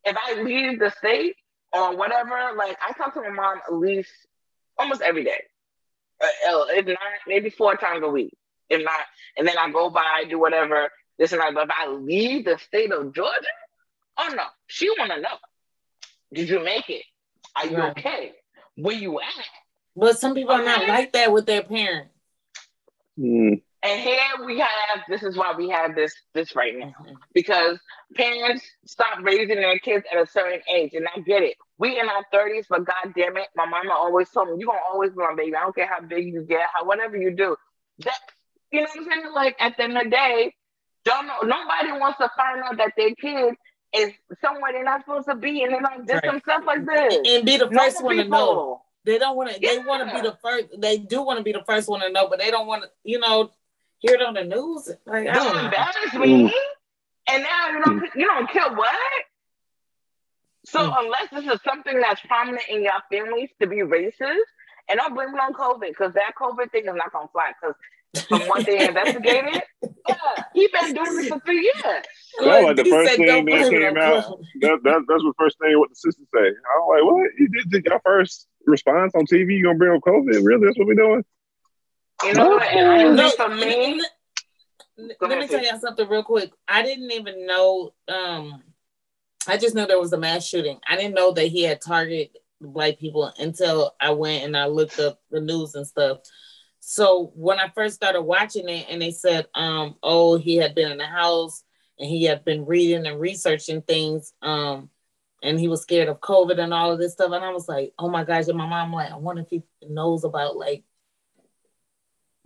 If 0.04 0.18
I 0.18 0.42
leave 0.42 0.80
the 0.80 0.90
state 0.92 1.36
or 1.74 1.96
whatever, 1.96 2.54
like 2.56 2.78
I 2.88 2.94
talk 2.94 3.14
to 3.14 3.22
my 3.22 3.30
mom 3.30 3.60
at 3.68 3.74
least 3.74 4.12
almost 4.78 5.02
every 5.02 5.24
day. 5.24 5.42
Uh, 6.22 6.64
if 6.70 6.86
not, 6.88 6.98
maybe 7.28 7.50
four 7.50 7.76
times 7.76 8.04
a 8.04 8.08
week. 8.10 8.36
If 8.70 8.84
not, 8.84 9.00
and 9.38 9.48
then 9.48 9.58
I 9.58 9.72
go 9.72 9.90
by, 9.90 10.26
do 10.30 10.40
whatever, 10.40 10.90
this 11.18 11.32
and 11.32 11.42
that. 11.42 11.54
But 11.54 11.66
if 11.66 11.70
I 11.78 11.88
leave 11.90 12.46
the 12.46 12.58
state 12.58 12.92
of 12.92 13.14
Georgia, 13.14 13.32
oh 14.18 14.34
no, 14.36 14.44
she 14.68 14.90
wanna 14.98 15.22
know. 15.22 15.38
Did 16.34 16.50
you 16.50 16.64
make 16.64 16.90
it? 16.90 17.04
Are 17.56 17.66
you 17.68 17.78
Right. 17.78 17.92
okay? 17.98 18.34
Where 18.76 18.96
you 18.96 19.20
at? 19.20 19.46
But 19.96 20.20
some 20.20 20.34
people 20.36 20.54
are 20.54 20.64
not 20.64 20.88
like 20.88 21.14
that 21.14 21.32
with 21.32 21.46
their 21.46 21.64
parents. 21.64 22.14
Mm. 23.18 23.62
And 23.88 24.02
here 24.02 24.46
we 24.46 24.60
have 24.60 25.02
this 25.08 25.24
is 25.24 25.38
why 25.38 25.54
we 25.56 25.70
have 25.70 25.96
this 25.96 26.14
this 26.34 26.56
right 26.56 26.76
now. 26.78 26.88
Mm-hmm. 26.88 27.14
because 27.34 27.80
parents 28.16 28.66
stop 28.86 29.20
raising 29.22 29.56
their 29.56 29.80
kids 29.80 30.06
at 30.12 30.22
a 30.22 30.26
certain 30.28 30.60
age, 30.74 30.94
and 30.94 31.08
I 31.16 31.20
get 31.22 31.42
it. 31.44 31.56
We 31.78 32.00
in 32.00 32.08
our 32.10 32.26
thirties, 32.32 32.66
but 32.70 32.86
God 32.86 33.14
damn 33.16 33.38
it, 33.38 33.48
my 33.56 33.66
mama 33.66 33.94
always 33.94 34.30
told 34.30 34.50
me, 34.50 34.56
"You 34.60 34.68
gonna 34.68 34.80
always 34.92 35.12
be 35.12 35.18
my 35.18 35.36
baby. 35.36 35.56
I 35.56 35.62
don't 35.62 35.76
care 35.76 35.88
how 35.88 36.02
big 36.02 36.26
you 36.26 36.42
get, 36.42 36.68
how 36.74 36.86
whatever 36.86 37.16
you 37.18 37.32
do." 37.32 37.56
That 38.00 38.20
you 38.72 38.82
know 38.82 38.88
what 38.94 38.98
I'm 39.00 39.22
saying? 39.22 39.34
Like 39.34 39.56
at 39.60 39.78
the 39.78 39.84
end 39.84 39.98
of 39.98 40.04
the 40.06 40.10
day, 40.10 40.54
don't 41.06 41.28
know. 41.28 41.40
Nobody 41.44 41.92
wants 42.00 42.18
to 42.18 42.30
find 42.36 42.62
out 42.64 42.78
that 42.78 42.94
their 42.98 43.16
kid 43.16 43.56
is 43.96 44.12
somewhere 44.42 44.74
they're 44.74 44.84
not 44.84 45.02
supposed 45.06 45.30
to 45.30 45.36
be, 45.36 45.64
and 45.64 45.74
they're 45.74 45.82
like 45.82 46.00
just 46.08 46.14
Right. 46.14 46.26
some 46.26 46.40
stuff 46.42 46.64
like 46.66 46.86
this. 46.86 47.16
And 47.26 47.46
be 47.46 47.58
the 47.58 47.70
first 47.72 48.04
one 48.04 48.18
to 48.18 48.26
know. 48.26 48.82
They 49.06 49.18
don't 49.18 49.38
want 49.38 49.54
to. 49.54 49.60
They 49.60 49.80
want 49.80 50.06
to 50.08 50.14
be 50.14 50.22
the 50.22 50.38
first. 50.44 50.68
They 50.78 50.98
do 50.98 51.22
want 51.22 51.38
to 51.38 51.44
be 51.44 51.54
the 51.54 51.64
first 51.64 51.88
one 51.88 52.02
to 52.02 52.10
know, 52.10 52.28
but 52.28 52.40
they 52.40 52.52
don't 52.52 52.68
want 52.68 52.84
to. 52.84 52.90
You 53.06 53.20
know, 53.20 53.52
hear 54.00 54.16
it 54.16 54.22
on 54.22 54.34
the 54.36 54.44
news. 54.44 54.90
Like 55.06 55.28
I 55.28 55.34
Don't 55.34 55.46
don't 55.46 55.56
know. 55.56 55.64
embarrass 55.66 56.14
me. 56.14 56.54
And 57.30 57.44
now 57.44 57.70
you 57.70 57.84
don't 57.84 58.04
you 58.16 58.26
don't 58.26 58.50
care 58.50 58.70
what? 58.74 58.96
So 60.66 60.80
Mm. 60.80 61.06
unless 61.06 61.30
this 61.32 61.54
is 61.54 61.62
something 61.64 62.00
that's 62.02 62.22
prominent 62.22 62.64
in 62.70 62.84
your 62.84 62.92
families 63.12 63.50
to 63.62 63.68
be 63.68 63.78
racist, 63.78 64.48
and 64.90 64.98
don't 64.98 65.14
blame 65.14 65.30
it 65.30 65.40
on 65.40 65.54
COVID 65.54 65.88
because 65.90 66.14
that 66.14 66.34
COVID 66.40 66.72
thing 66.72 66.84
is 66.86 66.94
not 66.96 67.12
gonna 67.12 67.28
fly. 67.32 67.52
Because 67.62 67.76
from 68.28 68.48
what 68.48 68.66
they 68.66 68.84
investigated, 68.88 69.62
yeah, 70.08 70.16
he 70.54 70.68
been 70.68 70.94
doing 70.94 71.16
this 71.16 71.28
for 71.28 71.40
three 71.46 71.62
years. 71.62 72.04
That 72.40 72.46
was 72.46 72.64
like 72.64 72.76
the 72.78 72.84
He 72.84 72.90
first 72.92 73.10
said, 73.12 73.18
thing 73.18 73.46
that 73.46 73.70
came 73.70 73.98
out. 73.98 74.40
That, 74.62 74.80
that, 74.84 75.06
that's 75.08 75.24
the 75.24 75.34
first 75.40 75.58
thing 75.60 75.78
what 75.80 75.90
the 75.90 75.96
sister 75.96 76.24
say. 76.34 76.40
I'm 76.48 76.88
like, 76.90 77.04
what? 77.04 77.30
You 77.40 77.48
did 77.50 77.70
did 77.72 77.86
your 77.86 78.00
first 78.04 78.48
response 78.66 79.14
on 79.16 79.26
TV? 79.26 79.58
You 79.58 79.64
gonna 79.64 79.78
bring 79.78 79.96
up 79.96 80.02
COVID? 80.04 80.44
Really? 80.44 80.66
That's 80.66 80.78
what 80.78 80.88
we 80.88 80.96
doing? 80.96 81.24
You 82.24 82.34
know 82.34 82.50
what? 82.50 82.64
And 82.64 83.16
No, 83.16 83.30
for 83.32 83.50
me, 83.50 84.02
let, 84.98 85.40
me 85.40 85.48
tell 85.48 85.62
you 85.62 85.80
something 85.80 86.08
real 86.08 86.24
quick. 86.24 86.52
I 86.68 86.82
didn't 86.82 87.12
even 87.12 87.46
know. 87.46 87.94
Um, 88.08 88.64
I 89.48 89.58
just 89.58 89.76
knew 89.76 89.86
there 89.86 90.00
was 90.00 90.14
a 90.14 90.18
mass 90.18 90.46
shooting. 90.46 90.80
I 90.88 90.96
didn't 90.96 91.14
know 91.14 91.32
that 91.34 91.48
he 91.48 91.64
had 91.64 91.82
targeted 91.82 92.30
black 92.60 92.98
people 92.98 93.32
until 93.38 93.96
I 94.02 94.12
went 94.12 94.44
and 94.44 94.58
I 94.58 94.66
looked 94.66 95.00
up 95.00 95.20
the 95.30 95.40
news 95.40 95.76
and 95.76 95.86
stuff. 95.86 96.20
So 96.80 97.32
when 97.36 97.60
I 97.60 97.70
first 97.76 97.96
started 97.96 98.22
watching 98.22 98.68
it, 98.70 98.88
and 98.90 99.02
they 99.02 99.12
said, 99.12 99.48
um, 99.54 99.96
"Oh, 100.02 100.38
he 100.38 100.56
had 100.56 100.74
been 100.74 100.92
in 100.92 100.98
the 100.98 101.06
house 101.06 101.64
and 102.00 102.10
he 102.10 102.24
had 102.24 102.44
been 102.46 102.66
reading 102.66 103.06
and 103.06 103.20
researching 103.20 103.82
things." 103.82 104.34
Um, 104.42 104.90
and 105.44 105.60
he 105.60 105.68
was 105.68 105.82
scared 105.82 106.10
of 106.10 106.20
COVID 106.20 106.60
and 106.60 106.74
all 106.74 106.92
of 106.92 107.00
this 107.00 107.14
stuff. 107.14 107.32
And 107.32 107.44
I 107.44 107.52
was 107.52 107.68
like, 107.68 107.94
oh 108.00 108.10
my 108.10 108.24
gosh. 108.24 108.48
And 108.48 108.58
my 108.58 108.68
mom 108.68 108.92
like, 108.92 109.12
I 109.12 109.18
wonder 109.18 109.44
if 109.44 109.50
he 109.50 109.64
knows 109.88 110.24
about 110.24 110.58
like 110.58 110.84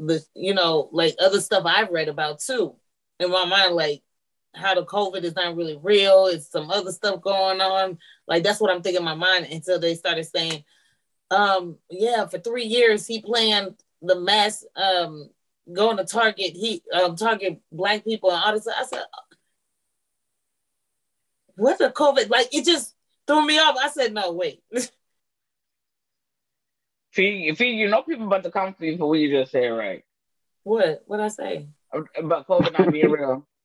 the, 0.07 0.23
you 0.35 0.53
know, 0.53 0.89
like 0.91 1.15
other 1.19 1.41
stuff 1.41 1.63
I've 1.65 1.91
read 1.91 2.07
about 2.09 2.39
too. 2.39 2.75
In 3.19 3.31
my 3.31 3.45
mind, 3.45 3.75
like 3.75 4.01
how 4.53 4.73
the 4.75 4.85
COVID 4.85 5.23
is 5.23 5.35
not 5.35 5.55
really 5.55 5.79
real. 5.81 6.27
It's 6.27 6.49
some 6.49 6.69
other 6.69 6.91
stuff 6.91 7.21
going 7.21 7.61
on. 7.61 7.97
Like 8.27 8.43
that's 8.43 8.59
what 8.59 8.71
I'm 8.71 8.81
thinking 8.81 9.01
in 9.01 9.05
my 9.05 9.15
mind 9.15 9.47
until 9.51 9.79
they 9.79 9.95
started 9.95 10.25
saying, 10.25 10.63
um, 11.29 11.77
yeah, 11.89 12.27
for 12.27 12.39
three 12.39 12.65
years 12.65 13.07
he 13.07 13.21
planned 13.21 13.75
the 14.01 14.19
mass 14.19 14.65
um 14.75 15.29
going 15.71 15.95
to 15.95 16.03
target 16.03 16.51
he 16.55 16.81
um 16.91 17.15
target 17.15 17.61
black 17.71 18.03
people 18.03 18.31
and 18.31 18.43
all 18.43 18.53
this. 18.53 18.67
I 18.67 18.83
said, 18.85 19.03
what 21.55 21.77
the 21.77 21.89
COVID? 21.89 22.29
Like 22.29 22.53
it 22.53 22.65
just 22.65 22.95
threw 23.27 23.45
me 23.45 23.59
off. 23.59 23.77
I 23.81 23.89
said, 23.89 24.13
no, 24.13 24.31
wait. 24.33 24.61
see, 27.13 27.47
if 27.47 27.59
you 27.59 27.87
know 27.89 28.03
people 28.03 28.27
about 28.27 28.43
to 28.43 28.51
come 28.51 28.73
for 28.73 28.85
you 28.85 28.97
for 28.97 29.09
what 29.09 29.19
you 29.19 29.31
just 29.31 29.51
said, 29.51 29.67
right? 29.67 30.03
what? 30.63 31.03
What 31.07 31.19
I 31.19 31.27
say? 31.29 31.67
About 32.17 32.47
COVID 32.47 32.77
not 32.77 32.91
being 32.91 33.09
real. 33.09 33.47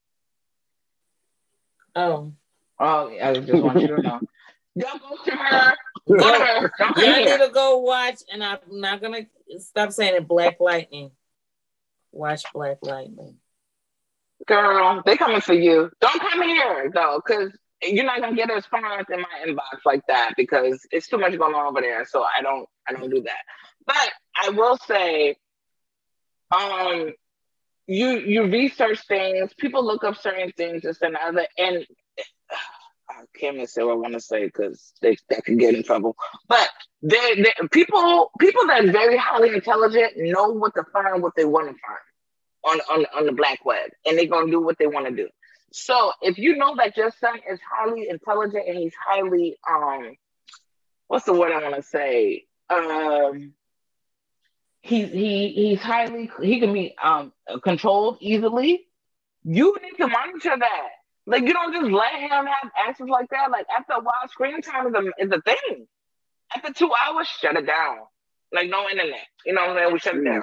Oh, 1.98 2.34
Oh, 2.78 3.10
I 3.22 3.32
just 3.34 3.62
want 3.62 3.80
you 3.80 3.86
to 3.88 4.02
know. 4.02 4.20
Don't 4.78 5.00
go 5.00 5.16
to 5.24 5.30
her. 5.30 5.74
Go 6.08 6.16
to 6.16 6.44
her. 6.44 6.72
Don't 6.78 6.96
y'all 6.98 7.14
come 7.14 7.24
need 7.24 7.38
to 7.38 7.50
go 7.52 7.78
watch, 7.78 8.20
and 8.30 8.44
I'm 8.44 8.58
not 8.70 9.00
gonna 9.00 9.26
stop 9.58 9.92
saying 9.92 10.16
it. 10.16 10.28
Black 10.28 10.60
Lightning. 10.60 11.10
Watch 12.12 12.44
Black 12.52 12.78
Lightning. 12.82 13.36
Girl, 14.46 15.02
they 15.06 15.16
coming 15.16 15.40
for 15.40 15.54
you. 15.54 15.90
Don't 16.00 16.20
come 16.20 16.42
here 16.42 16.90
though, 16.94 17.22
because 17.26 17.52
you're 17.82 18.04
not 18.04 18.20
gonna 18.20 18.36
get 18.36 18.50
a 18.50 18.54
response 18.54 19.06
in 19.12 19.20
my 19.20 19.46
inbox 19.46 19.80
like 19.84 20.02
that 20.08 20.34
because 20.36 20.86
it's 20.90 21.08
too 21.08 21.18
much 21.18 21.36
going 21.38 21.54
on 21.54 21.66
over 21.66 21.80
there. 21.80 22.04
So 22.06 22.22
I 22.22 22.42
don't, 22.42 22.68
I 22.88 22.92
don't 22.92 23.10
do 23.10 23.22
that. 23.22 23.42
But 23.86 24.10
I 24.34 24.50
will 24.50 24.76
say, 24.78 25.36
um, 26.54 27.12
you 27.86 28.18
you 28.18 28.44
research 28.44 29.00
things. 29.06 29.52
People 29.54 29.84
look 29.84 30.04
up 30.04 30.16
certain 30.16 30.52
things, 30.56 30.82
this 30.82 31.02
and 31.02 31.14
the 31.14 31.22
other, 31.24 31.46
and 31.58 31.86
I 33.08 33.22
can't 33.38 33.54
even 33.54 33.66
say 33.66 33.82
what 33.84 33.92
I 33.92 33.96
want 33.96 34.14
to 34.14 34.20
say 34.20 34.46
because 34.46 34.92
they 35.00 35.16
that 35.30 35.44
could 35.44 35.58
get 35.58 35.74
in 35.74 35.82
trouble. 35.82 36.16
But 36.48 36.68
they, 37.02 37.36
they 37.36 37.52
people 37.70 38.32
people 38.40 38.66
that 38.66 38.84
are 38.84 38.92
very 38.92 39.16
highly 39.16 39.50
intelligent 39.50 40.14
know 40.16 40.48
what 40.48 40.74
to 40.74 40.84
find, 40.92 41.22
what 41.22 41.34
they 41.36 41.44
want 41.44 41.68
to 41.68 41.74
find 41.74 42.00
on, 42.66 42.80
on, 42.90 43.06
on 43.16 43.26
the 43.26 43.32
black 43.32 43.64
web 43.64 43.90
and 44.04 44.18
they're 44.18 44.26
gonna 44.26 44.50
do 44.50 44.60
what 44.60 44.78
they 44.78 44.86
want 44.86 45.06
to 45.06 45.12
do. 45.14 45.28
So 45.78 46.12
if 46.22 46.38
you 46.38 46.56
know 46.56 46.74
that 46.76 46.96
your 46.96 47.10
son 47.20 47.38
is 47.50 47.60
highly 47.70 48.08
intelligent 48.08 48.64
and 48.66 48.78
he's 48.78 48.94
highly 49.06 49.58
um 49.70 50.16
what's 51.06 51.26
the 51.26 51.34
word 51.34 51.52
I 51.52 51.62
want 51.62 51.76
to 51.76 51.82
say? 51.82 52.44
Um 52.70 53.52
he's 54.80 55.10
he 55.10 55.50
he's 55.50 55.80
highly 55.82 56.30
he 56.40 56.60
can 56.60 56.72
be 56.72 56.96
um 57.02 57.30
controlled 57.62 58.16
easily. 58.20 58.86
You 59.44 59.76
need 59.82 60.02
to 60.02 60.08
monitor 60.08 60.56
that. 60.58 60.88
Like 61.26 61.42
you 61.42 61.52
don't 61.52 61.74
just 61.74 61.92
let 61.92 62.14
him 62.14 62.30
have 62.30 62.70
access 62.88 63.08
like 63.08 63.28
that. 63.28 63.50
Like 63.50 63.66
after 63.76 63.92
a 63.92 64.00
while, 64.00 64.28
screen 64.28 64.62
time 64.62 64.86
is 64.86 64.94
a 64.94 65.24
is 65.26 65.30
a 65.30 65.42
thing. 65.42 65.86
After 66.56 66.72
two 66.72 66.90
hours, 67.06 67.28
shut 67.28 67.54
it 67.54 67.66
down. 67.66 67.98
Like 68.50 68.70
no 68.70 68.88
internet. 68.88 69.26
You 69.44 69.52
know 69.52 69.60
what 69.60 69.70
I'm 69.72 69.76
saying? 69.76 69.92
We 69.92 69.98
shut 69.98 70.16
it 70.16 70.24
down. 70.24 70.42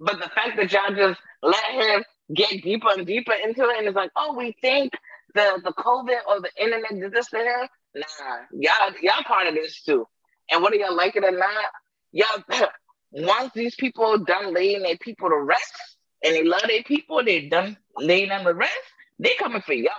But 0.00 0.18
the 0.18 0.30
fact 0.30 0.56
that 0.56 0.72
y'all 0.72 0.96
just 0.96 1.20
let 1.42 1.64
him 1.72 2.04
get 2.34 2.62
deeper 2.62 2.88
and 2.90 3.06
deeper 3.06 3.32
into 3.32 3.62
it, 3.62 3.78
and 3.78 3.86
it's 3.86 3.96
like, 3.96 4.10
oh, 4.16 4.34
we 4.36 4.54
think 4.60 4.92
the 5.34 5.60
the 5.64 5.72
COVID 5.72 6.18
or 6.28 6.40
the 6.40 6.50
internet 6.58 6.90
did 7.00 7.12
this 7.12 7.28
to 7.28 7.38
him. 7.38 7.68
Nah, 7.94 8.04
y'all 8.52 8.92
y'all 9.00 9.24
part 9.24 9.46
of 9.48 9.54
this 9.54 9.82
too. 9.82 10.06
And 10.50 10.62
whether 10.62 10.76
y'all 10.76 10.96
like 10.96 11.16
it 11.16 11.24
or 11.24 11.30
not, 11.30 11.64
y'all 12.12 12.68
once 13.12 13.52
these 13.54 13.74
people 13.74 14.18
done 14.18 14.54
laying 14.54 14.82
their 14.82 14.96
people 14.98 15.28
to 15.28 15.36
rest, 15.36 15.96
and 16.24 16.34
they 16.34 16.44
love 16.44 16.62
their 16.66 16.82
people, 16.82 17.24
they 17.24 17.48
done 17.48 17.76
laying 17.96 18.28
them 18.28 18.44
to 18.44 18.54
rest. 18.54 18.72
They 19.18 19.34
coming 19.38 19.62
for 19.62 19.74
y'all. 19.74 19.92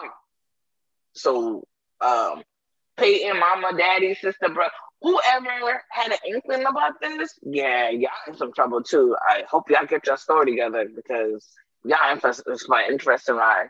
So, 1.14 1.68
um, 2.02 2.44
Payton, 2.98 3.40
mama, 3.40 3.78
daddy, 3.78 4.16
sister, 4.16 4.50
bro, 4.50 4.68
whoever 5.02 5.82
had 5.90 6.12
an 6.12 6.18
inkling 6.28 6.66
about 6.66 7.00
this, 7.02 7.38
yeah, 7.44 7.90
y'all 7.90 8.12
in 8.28 8.36
some 8.36 8.54
trouble 8.54 8.84
too. 8.84 9.16
I 9.22 9.44
hope 9.50 9.70
y'all 9.70 9.86
get 9.86 10.08
your 10.08 10.18
story 10.18 10.52
together 10.52 10.88
because 10.94 11.48
y'all 11.84 12.12
in 12.12 12.20
for 12.20 12.30
it's 12.30 12.64
quite 12.64 12.90
interesting 12.90 13.36
ride. 13.36 13.70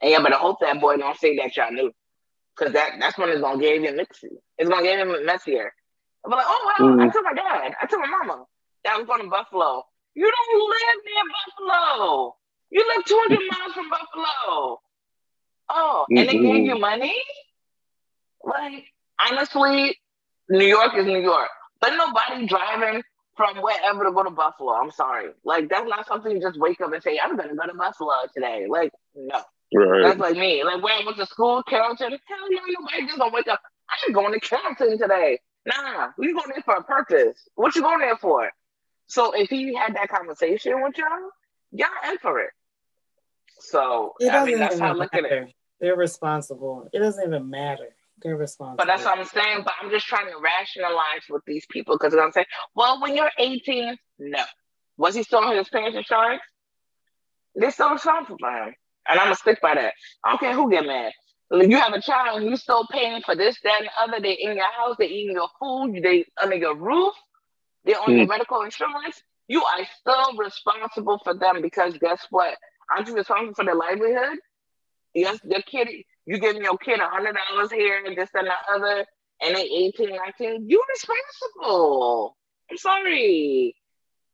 And 0.00 0.10
yeah, 0.10 0.20
but 0.22 0.32
I 0.32 0.36
hope 0.36 0.58
that 0.60 0.80
boy 0.80 0.96
don't 0.96 1.16
say 1.18 1.36
that 1.36 1.56
y'all 1.56 1.70
knew. 1.72 1.92
Cause 2.56 2.72
that 2.72 2.92
that's 3.00 3.18
when 3.18 3.28
it's 3.30 3.40
gonna 3.40 3.60
get 3.60 3.76
even 3.76 3.96
messy. 3.96 4.28
It's 4.58 4.68
gonna 4.68 4.82
get 4.82 4.98
even 5.00 5.24
messier. 5.26 5.72
I'm 6.24 6.30
like, 6.30 6.46
oh 6.46 6.64
wow, 6.66 6.96
I 7.00 7.06
Mhm. 7.06 7.12
told 7.12 7.24
my 7.24 7.34
dad, 7.34 7.74
I 7.80 7.86
told 7.86 8.02
my 8.02 8.08
mama 8.08 8.44
that 8.84 8.94
I 8.94 8.98
was 8.98 9.06
going 9.06 9.22
to 9.22 9.28
Buffalo. 9.28 9.82
You 10.14 10.30
don't 10.30 10.70
live 10.70 11.04
near 11.04 11.24
Buffalo. 11.34 12.36
You 12.70 12.84
live 12.94 13.04
200 13.04 13.40
miles 13.50 13.72
from 13.74 13.90
Buffalo. 13.90 14.80
Oh, 15.70 16.06
and 16.16 16.28
they 16.28 16.38
gave 16.38 16.64
you 16.64 16.78
money? 16.78 17.14
Like, 18.44 18.84
honestly, 19.20 19.98
New 20.48 20.64
York 20.66 20.94
is 20.96 21.06
New 21.06 21.20
York. 21.20 21.48
But 21.80 21.94
nobody 21.96 22.46
driving 22.46 23.02
from 23.36 23.58
wherever 23.58 24.04
to 24.04 24.12
go 24.12 24.22
to 24.22 24.30
Buffalo. 24.30 24.72
I'm 24.72 24.90
sorry. 24.90 25.30
Like 25.44 25.68
that's 25.68 25.88
not 25.88 26.06
something 26.06 26.32
you 26.32 26.40
just 26.40 26.58
wake 26.58 26.80
up 26.80 26.92
and 26.92 27.02
say, 27.02 27.18
I'm 27.22 27.36
gonna 27.36 27.54
go 27.54 27.66
to 27.66 27.74
Buffalo 27.74 28.12
today. 28.32 28.66
Like, 28.68 28.92
no. 29.14 29.42
Right. 29.74 30.02
That's 30.04 30.20
like 30.20 30.36
me. 30.36 30.62
Like 30.62 30.82
where 30.82 30.94
I 30.94 31.04
went 31.04 31.16
to 31.18 31.26
school, 31.26 31.62
Carrollton. 31.64 32.10
Hell 32.10 32.38
no, 32.50 32.60
nobody 32.80 33.06
just 33.06 33.18
gonna 33.18 33.34
wake 33.34 33.48
up. 33.48 33.60
I'm 34.06 34.12
going 34.12 34.32
to 34.32 34.40
Carrollton 34.40 34.98
today. 34.98 35.40
Nah, 35.66 36.08
we 36.18 36.32
going 36.32 36.48
there 36.48 36.62
for 36.64 36.74
a 36.74 36.84
purpose. 36.84 37.48
What 37.54 37.74
you 37.74 37.82
going 37.82 38.00
there 38.00 38.16
for? 38.16 38.50
So 39.06 39.32
if 39.32 39.50
he 39.50 39.74
had 39.74 39.94
that 39.96 40.08
conversation 40.08 40.82
with 40.82 40.96
y'all, 40.96 41.08
y'all 41.72 42.10
in 42.10 42.18
for 42.18 42.40
it. 42.40 42.50
So 43.58 44.14
It 44.20 44.30
I 44.30 44.44
mean 44.44 44.58
that's 44.58 44.76
even 44.76 44.86
how 44.86 44.92
I 44.92 44.96
look 44.96 45.14
at 45.14 45.24
it. 45.24 45.54
They're 45.80 45.96
responsible. 45.96 46.88
It 46.92 46.98
doesn't 46.98 47.26
even 47.26 47.50
matter. 47.50 47.88
They're 48.22 48.36
responsible. 48.36 48.76
But 48.76 48.86
that's 48.86 49.04
what 49.04 49.18
I'm 49.18 49.24
saying. 49.24 49.62
But 49.64 49.74
I'm 49.80 49.90
just 49.90 50.06
trying 50.06 50.26
to 50.26 50.38
rationalize 50.38 51.22
with 51.28 51.42
these 51.46 51.66
people 51.66 51.96
because 51.96 52.14
I'm 52.14 52.32
saying, 52.32 52.46
well, 52.74 53.00
when 53.00 53.16
you're 53.16 53.30
18, 53.38 53.96
no. 54.18 54.44
Was 54.96 55.14
he 55.14 55.22
still 55.24 55.40
on 55.40 55.56
his 55.56 55.68
parents' 55.68 55.96
insurance? 55.96 56.42
They're 57.54 57.70
still 57.70 57.90
responsible 57.90 58.38
for 58.38 58.50
him. 58.50 58.74
And 59.08 59.18
I'm 59.18 59.26
going 59.26 59.34
to 59.34 59.40
stick 59.40 59.60
by 59.60 59.74
that. 59.74 59.94
I 60.24 60.30
don't 60.30 60.40
care 60.40 60.54
who 60.54 60.70
get 60.70 60.86
mad. 60.86 61.12
You 61.50 61.76
have 61.78 61.92
a 61.92 62.00
child 62.00 62.40
and 62.40 62.48
you're 62.48 62.56
still 62.56 62.86
paying 62.90 63.20
for 63.22 63.36
this, 63.36 63.58
that, 63.62 63.80
and 63.80 63.88
the 63.88 64.02
other. 64.02 64.22
They're 64.22 64.36
in 64.38 64.56
your 64.56 64.72
house, 64.72 64.96
They're 64.98 65.08
eating 65.08 65.34
your 65.34 65.48
food, 65.60 66.02
they 66.02 66.24
under 66.42 66.56
your 66.56 66.74
roof, 66.74 67.14
they're 67.84 68.00
on 68.00 68.16
your 68.16 68.24
hmm. 68.24 68.30
medical 68.30 68.62
insurance. 68.62 69.22
You 69.46 69.62
are 69.62 69.86
still 70.00 70.36
responsible 70.38 71.20
for 71.22 71.34
them 71.34 71.60
because 71.60 71.96
guess 71.98 72.26
what? 72.30 72.56
Aren't 72.90 73.08
you 73.08 73.14
responsible 73.14 73.54
for 73.54 73.64
their 73.64 73.74
livelihood? 73.74 74.38
Yes, 75.12 75.38
your 75.44 75.62
kid, 75.62 75.88
you 76.26 76.38
giving 76.38 76.62
your 76.62 76.78
kid 76.78 77.00
a 77.00 77.08
hundred 77.08 77.36
dollars 77.36 77.70
here 77.72 78.02
and 78.04 78.16
this 78.16 78.30
and 78.34 78.46
the 78.46 78.74
other, 78.74 79.06
and 79.42 79.56
they 79.56 79.62
18, 79.62 80.10
19, 80.16 80.68
you 80.68 80.82
responsible. 80.88 82.36
I'm 82.70 82.76
sorry. 82.78 83.76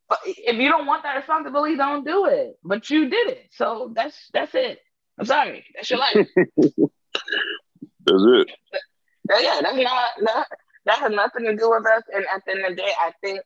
But 0.09 0.19
if 0.27 0.57
you 0.57 0.69
don't 0.69 0.87
want 0.87 1.05
that 1.05 1.17
responsibility, 1.17 1.77
don't 1.77 2.05
do 2.05 2.27
it. 2.27 2.57
But 2.65 2.91
you 2.91 3.09
did 3.09 3.29
it. 3.29 3.47
So 3.53 3.93
that's 3.95 4.17
that's 4.33 4.55
it. 4.55 4.79
I'm 5.19 5.27
sorry. 5.27 5.65
That's 5.75 5.91
your 5.91 5.99
life. 6.01 6.15
That's 8.07 8.23
it. 8.35 8.49
That- 9.27 9.43
yeah, 9.43 9.61
that's 9.63 9.77
not 9.77 10.11
that 10.25 10.47
that 10.87 10.99
has 10.99 11.13
nothing 11.13 11.45
to 11.45 11.57
do 11.57 11.71
with 11.71 11.87
us. 11.87 12.03
And 12.13 12.25
at 12.35 12.43
the 12.45 12.53
end 12.53 12.65
of 12.65 12.71
the 12.71 12.77
day, 12.77 12.91
I 12.99 13.13
think 13.23 13.41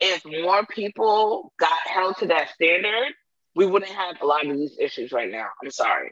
if 0.00 0.22
more 0.26 0.66
people 0.66 1.52
got 1.58 1.70
held 1.86 2.16
to 2.18 2.26
that 2.26 2.50
standard, 2.50 3.12
we 3.54 3.64
wouldn't 3.66 3.92
have 3.92 4.20
a 4.20 4.26
lot 4.26 4.46
of 4.46 4.56
these 4.56 4.76
issues 4.78 5.12
right 5.12 5.30
now. 5.30 5.46
I'm 5.62 5.70
sorry. 5.70 6.10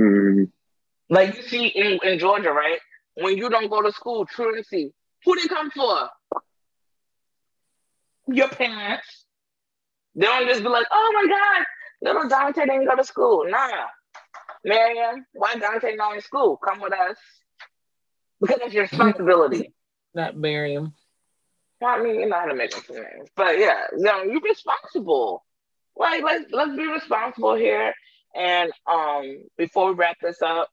Mhm. 0.00 0.50
Like 1.10 1.36
you 1.36 1.42
see 1.42 1.66
in, 1.66 1.98
in 2.02 2.18
Georgia, 2.18 2.52
right? 2.52 2.78
When 3.14 3.36
you 3.36 3.50
don't 3.50 3.68
go 3.68 3.82
to 3.82 3.92
school, 3.92 4.24
truancy, 4.26 4.94
who 5.24 5.36
they 5.36 5.48
come 5.48 5.70
for? 5.70 6.08
Your 8.28 8.48
parents. 8.48 9.26
They 10.14 10.26
don't 10.26 10.48
just 10.48 10.62
be 10.62 10.68
like, 10.68 10.86
oh 10.90 11.12
my 11.14 11.26
God, 11.28 11.66
little 12.02 12.28
Dante 12.28 12.60
didn't 12.60 12.86
go 12.86 12.96
to 12.96 13.04
school. 13.04 13.44
Nah. 13.48 13.86
Mariam, 14.64 15.26
why 15.32 15.54
Dante 15.54 15.94
not 15.96 16.14
in 16.14 16.20
school? 16.20 16.56
Come 16.56 16.80
with 16.80 16.92
us. 16.92 17.16
Because 18.40 18.58
it's 18.62 18.74
your 18.74 18.84
responsibility. 18.84 19.72
not 20.14 20.36
Miriam. 20.36 20.94
I 21.82 22.02
mean, 22.02 22.20
you 22.20 22.28
know 22.28 22.38
how 22.38 22.46
to 22.46 22.54
make 22.54 22.76
up 22.76 22.84
some 22.84 22.96
names. 22.96 23.30
But 23.34 23.58
yeah, 23.58 23.86
you 23.96 24.04
know, 24.04 24.22
you're 24.22 24.40
responsible. 24.40 25.44
Like 25.96 26.22
let's 26.22 26.44
let's 26.52 26.76
be 26.76 26.86
responsible 26.86 27.54
here. 27.54 27.94
And 28.34 28.72
um 28.86 29.44
before 29.56 29.88
we 29.88 29.94
wrap 29.94 30.18
this 30.20 30.40
up, 30.42 30.70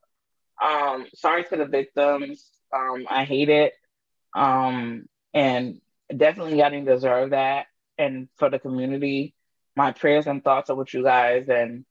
um, 0.63 1.05
sorry 1.15 1.43
to 1.45 1.57
the 1.57 1.65
victims. 1.65 2.49
Um, 2.73 3.05
I 3.09 3.23
hate 3.25 3.49
it. 3.49 3.73
Um, 4.35 5.07
and 5.33 5.81
definitely 6.15 6.59
y'all 6.59 6.69
didn't 6.69 6.85
deserve 6.85 7.31
that. 7.31 7.67
And 7.97 8.27
for 8.37 8.49
the 8.49 8.59
community, 8.59 9.33
my 9.75 9.91
prayers 9.91 10.27
and 10.27 10.43
thoughts 10.43 10.69
are 10.69 10.75
with 10.75 10.93
you 10.93 11.03
guys 11.03 11.47
and 11.49 11.85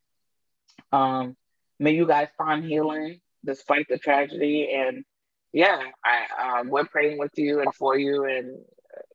um 0.92 1.36
may 1.78 1.92
you 1.92 2.06
guys 2.06 2.28
find 2.38 2.64
healing 2.64 3.20
despite 3.44 3.86
the 3.88 3.98
tragedy 3.98 4.70
and 4.72 5.04
yeah, 5.52 5.80
I 6.04 6.58
um, 6.60 6.68
we're 6.68 6.84
praying 6.84 7.18
with 7.18 7.32
you 7.36 7.60
and 7.60 7.74
for 7.74 7.96
you, 7.98 8.24
and 8.24 8.58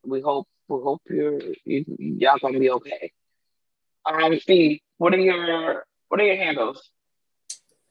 we 0.03 0.21
hope 0.21 0.47
we 0.67 0.77
hope 0.81 1.01
you're 1.09 1.39
you, 1.65 1.85
y'all 1.99 2.37
gonna 2.41 2.59
be 2.59 2.71
okay. 2.71 3.11
Um, 4.05 4.39
Steve, 4.39 4.79
what 4.97 5.13
are 5.13 5.19
your 5.19 5.85
what 6.11 6.19
are 6.19 6.25
your 6.25 6.35
handles? 6.35 6.91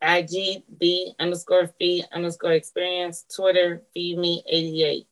IG 0.03 0.65
B 0.79 1.15
underscore 1.19 1.71
fee 1.79 2.05
underscore 2.13 2.53
experience. 2.53 3.25
Twitter 3.35 3.83
feed 3.95 4.19
me 4.19 4.45
88. 4.47 5.07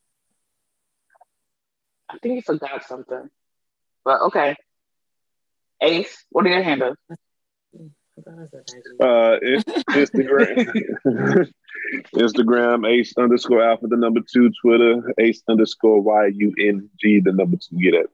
I 2.11 2.19
think 2.19 2.35
you 2.35 2.43
forgot 2.43 2.85
something, 2.85 3.31
but 4.05 4.21
okay. 4.27 4.57
Ace, 5.81 6.23
what 6.29 6.45
are 6.45 6.51
your 6.51 6.63
handles? 6.63 6.99
I 7.11 8.21
thought 8.23 8.41
I 8.41 8.47
said 8.51 8.65
IG. 8.77 9.01
Uh, 9.01 9.39
it's 9.41 9.65
Instagram, 9.89 11.51
Instagram 12.15 12.87
ace 12.87 13.15
underscore 13.17 13.63
alpha 13.63 13.87
the 13.87 13.97
number 13.97 14.21
two, 14.31 14.51
Twitter 14.61 15.15
ace 15.19 15.43
underscore 15.49 16.03
y 16.03 16.31
u 16.35 16.53
n 16.59 16.91
g 17.01 17.21
the 17.21 17.33
number 17.33 17.57
two. 17.57 17.79
Get 17.79 17.95
it? 17.95 18.11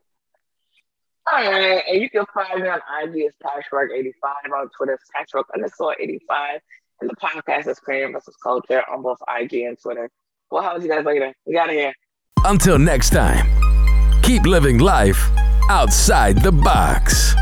All 1.33 1.41
right, 1.41 1.83
and 1.89 2.03
you 2.03 2.11
can 2.11 2.27
find 2.35 2.63
me 2.63 2.69
on 2.69 2.81
IG 3.03 3.25
as 3.27 3.35
Patchwork85, 3.43 4.53
on 4.55 4.69
Twitter 4.77 4.93
as 4.93 4.99
Patchwork 5.15 5.47
underscore 5.55 5.97
85, 5.99 6.61
and 7.01 7.09
the 7.09 7.17
podcast 7.17 7.67
is 7.67 7.81
Crayon 7.81 8.13
versus 8.13 8.37
Culture 8.43 8.83
on 8.93 9.01
both 9.01 9.19
IG 9.41 9.55
and 9.63 9.79
Twitter. 9.81 10.11
Well, 10.51 10.63
how 10.63 10.75
was 10.75 10.85
you 10.85 10.91
guys 10.91 11.07
later? 11.07 11.33
We 11.47 11.55
got 11.55 11.71
here. 11.71 11.95
Until 12.45 12.79
next 12.79 13.11
time, 13.11 13.47
keep 14.23 14.45
living 14.45 14.79
life 14.79 15.31
outside 15.71 16.43
the 16.43 16.53
box. 16.53 17.35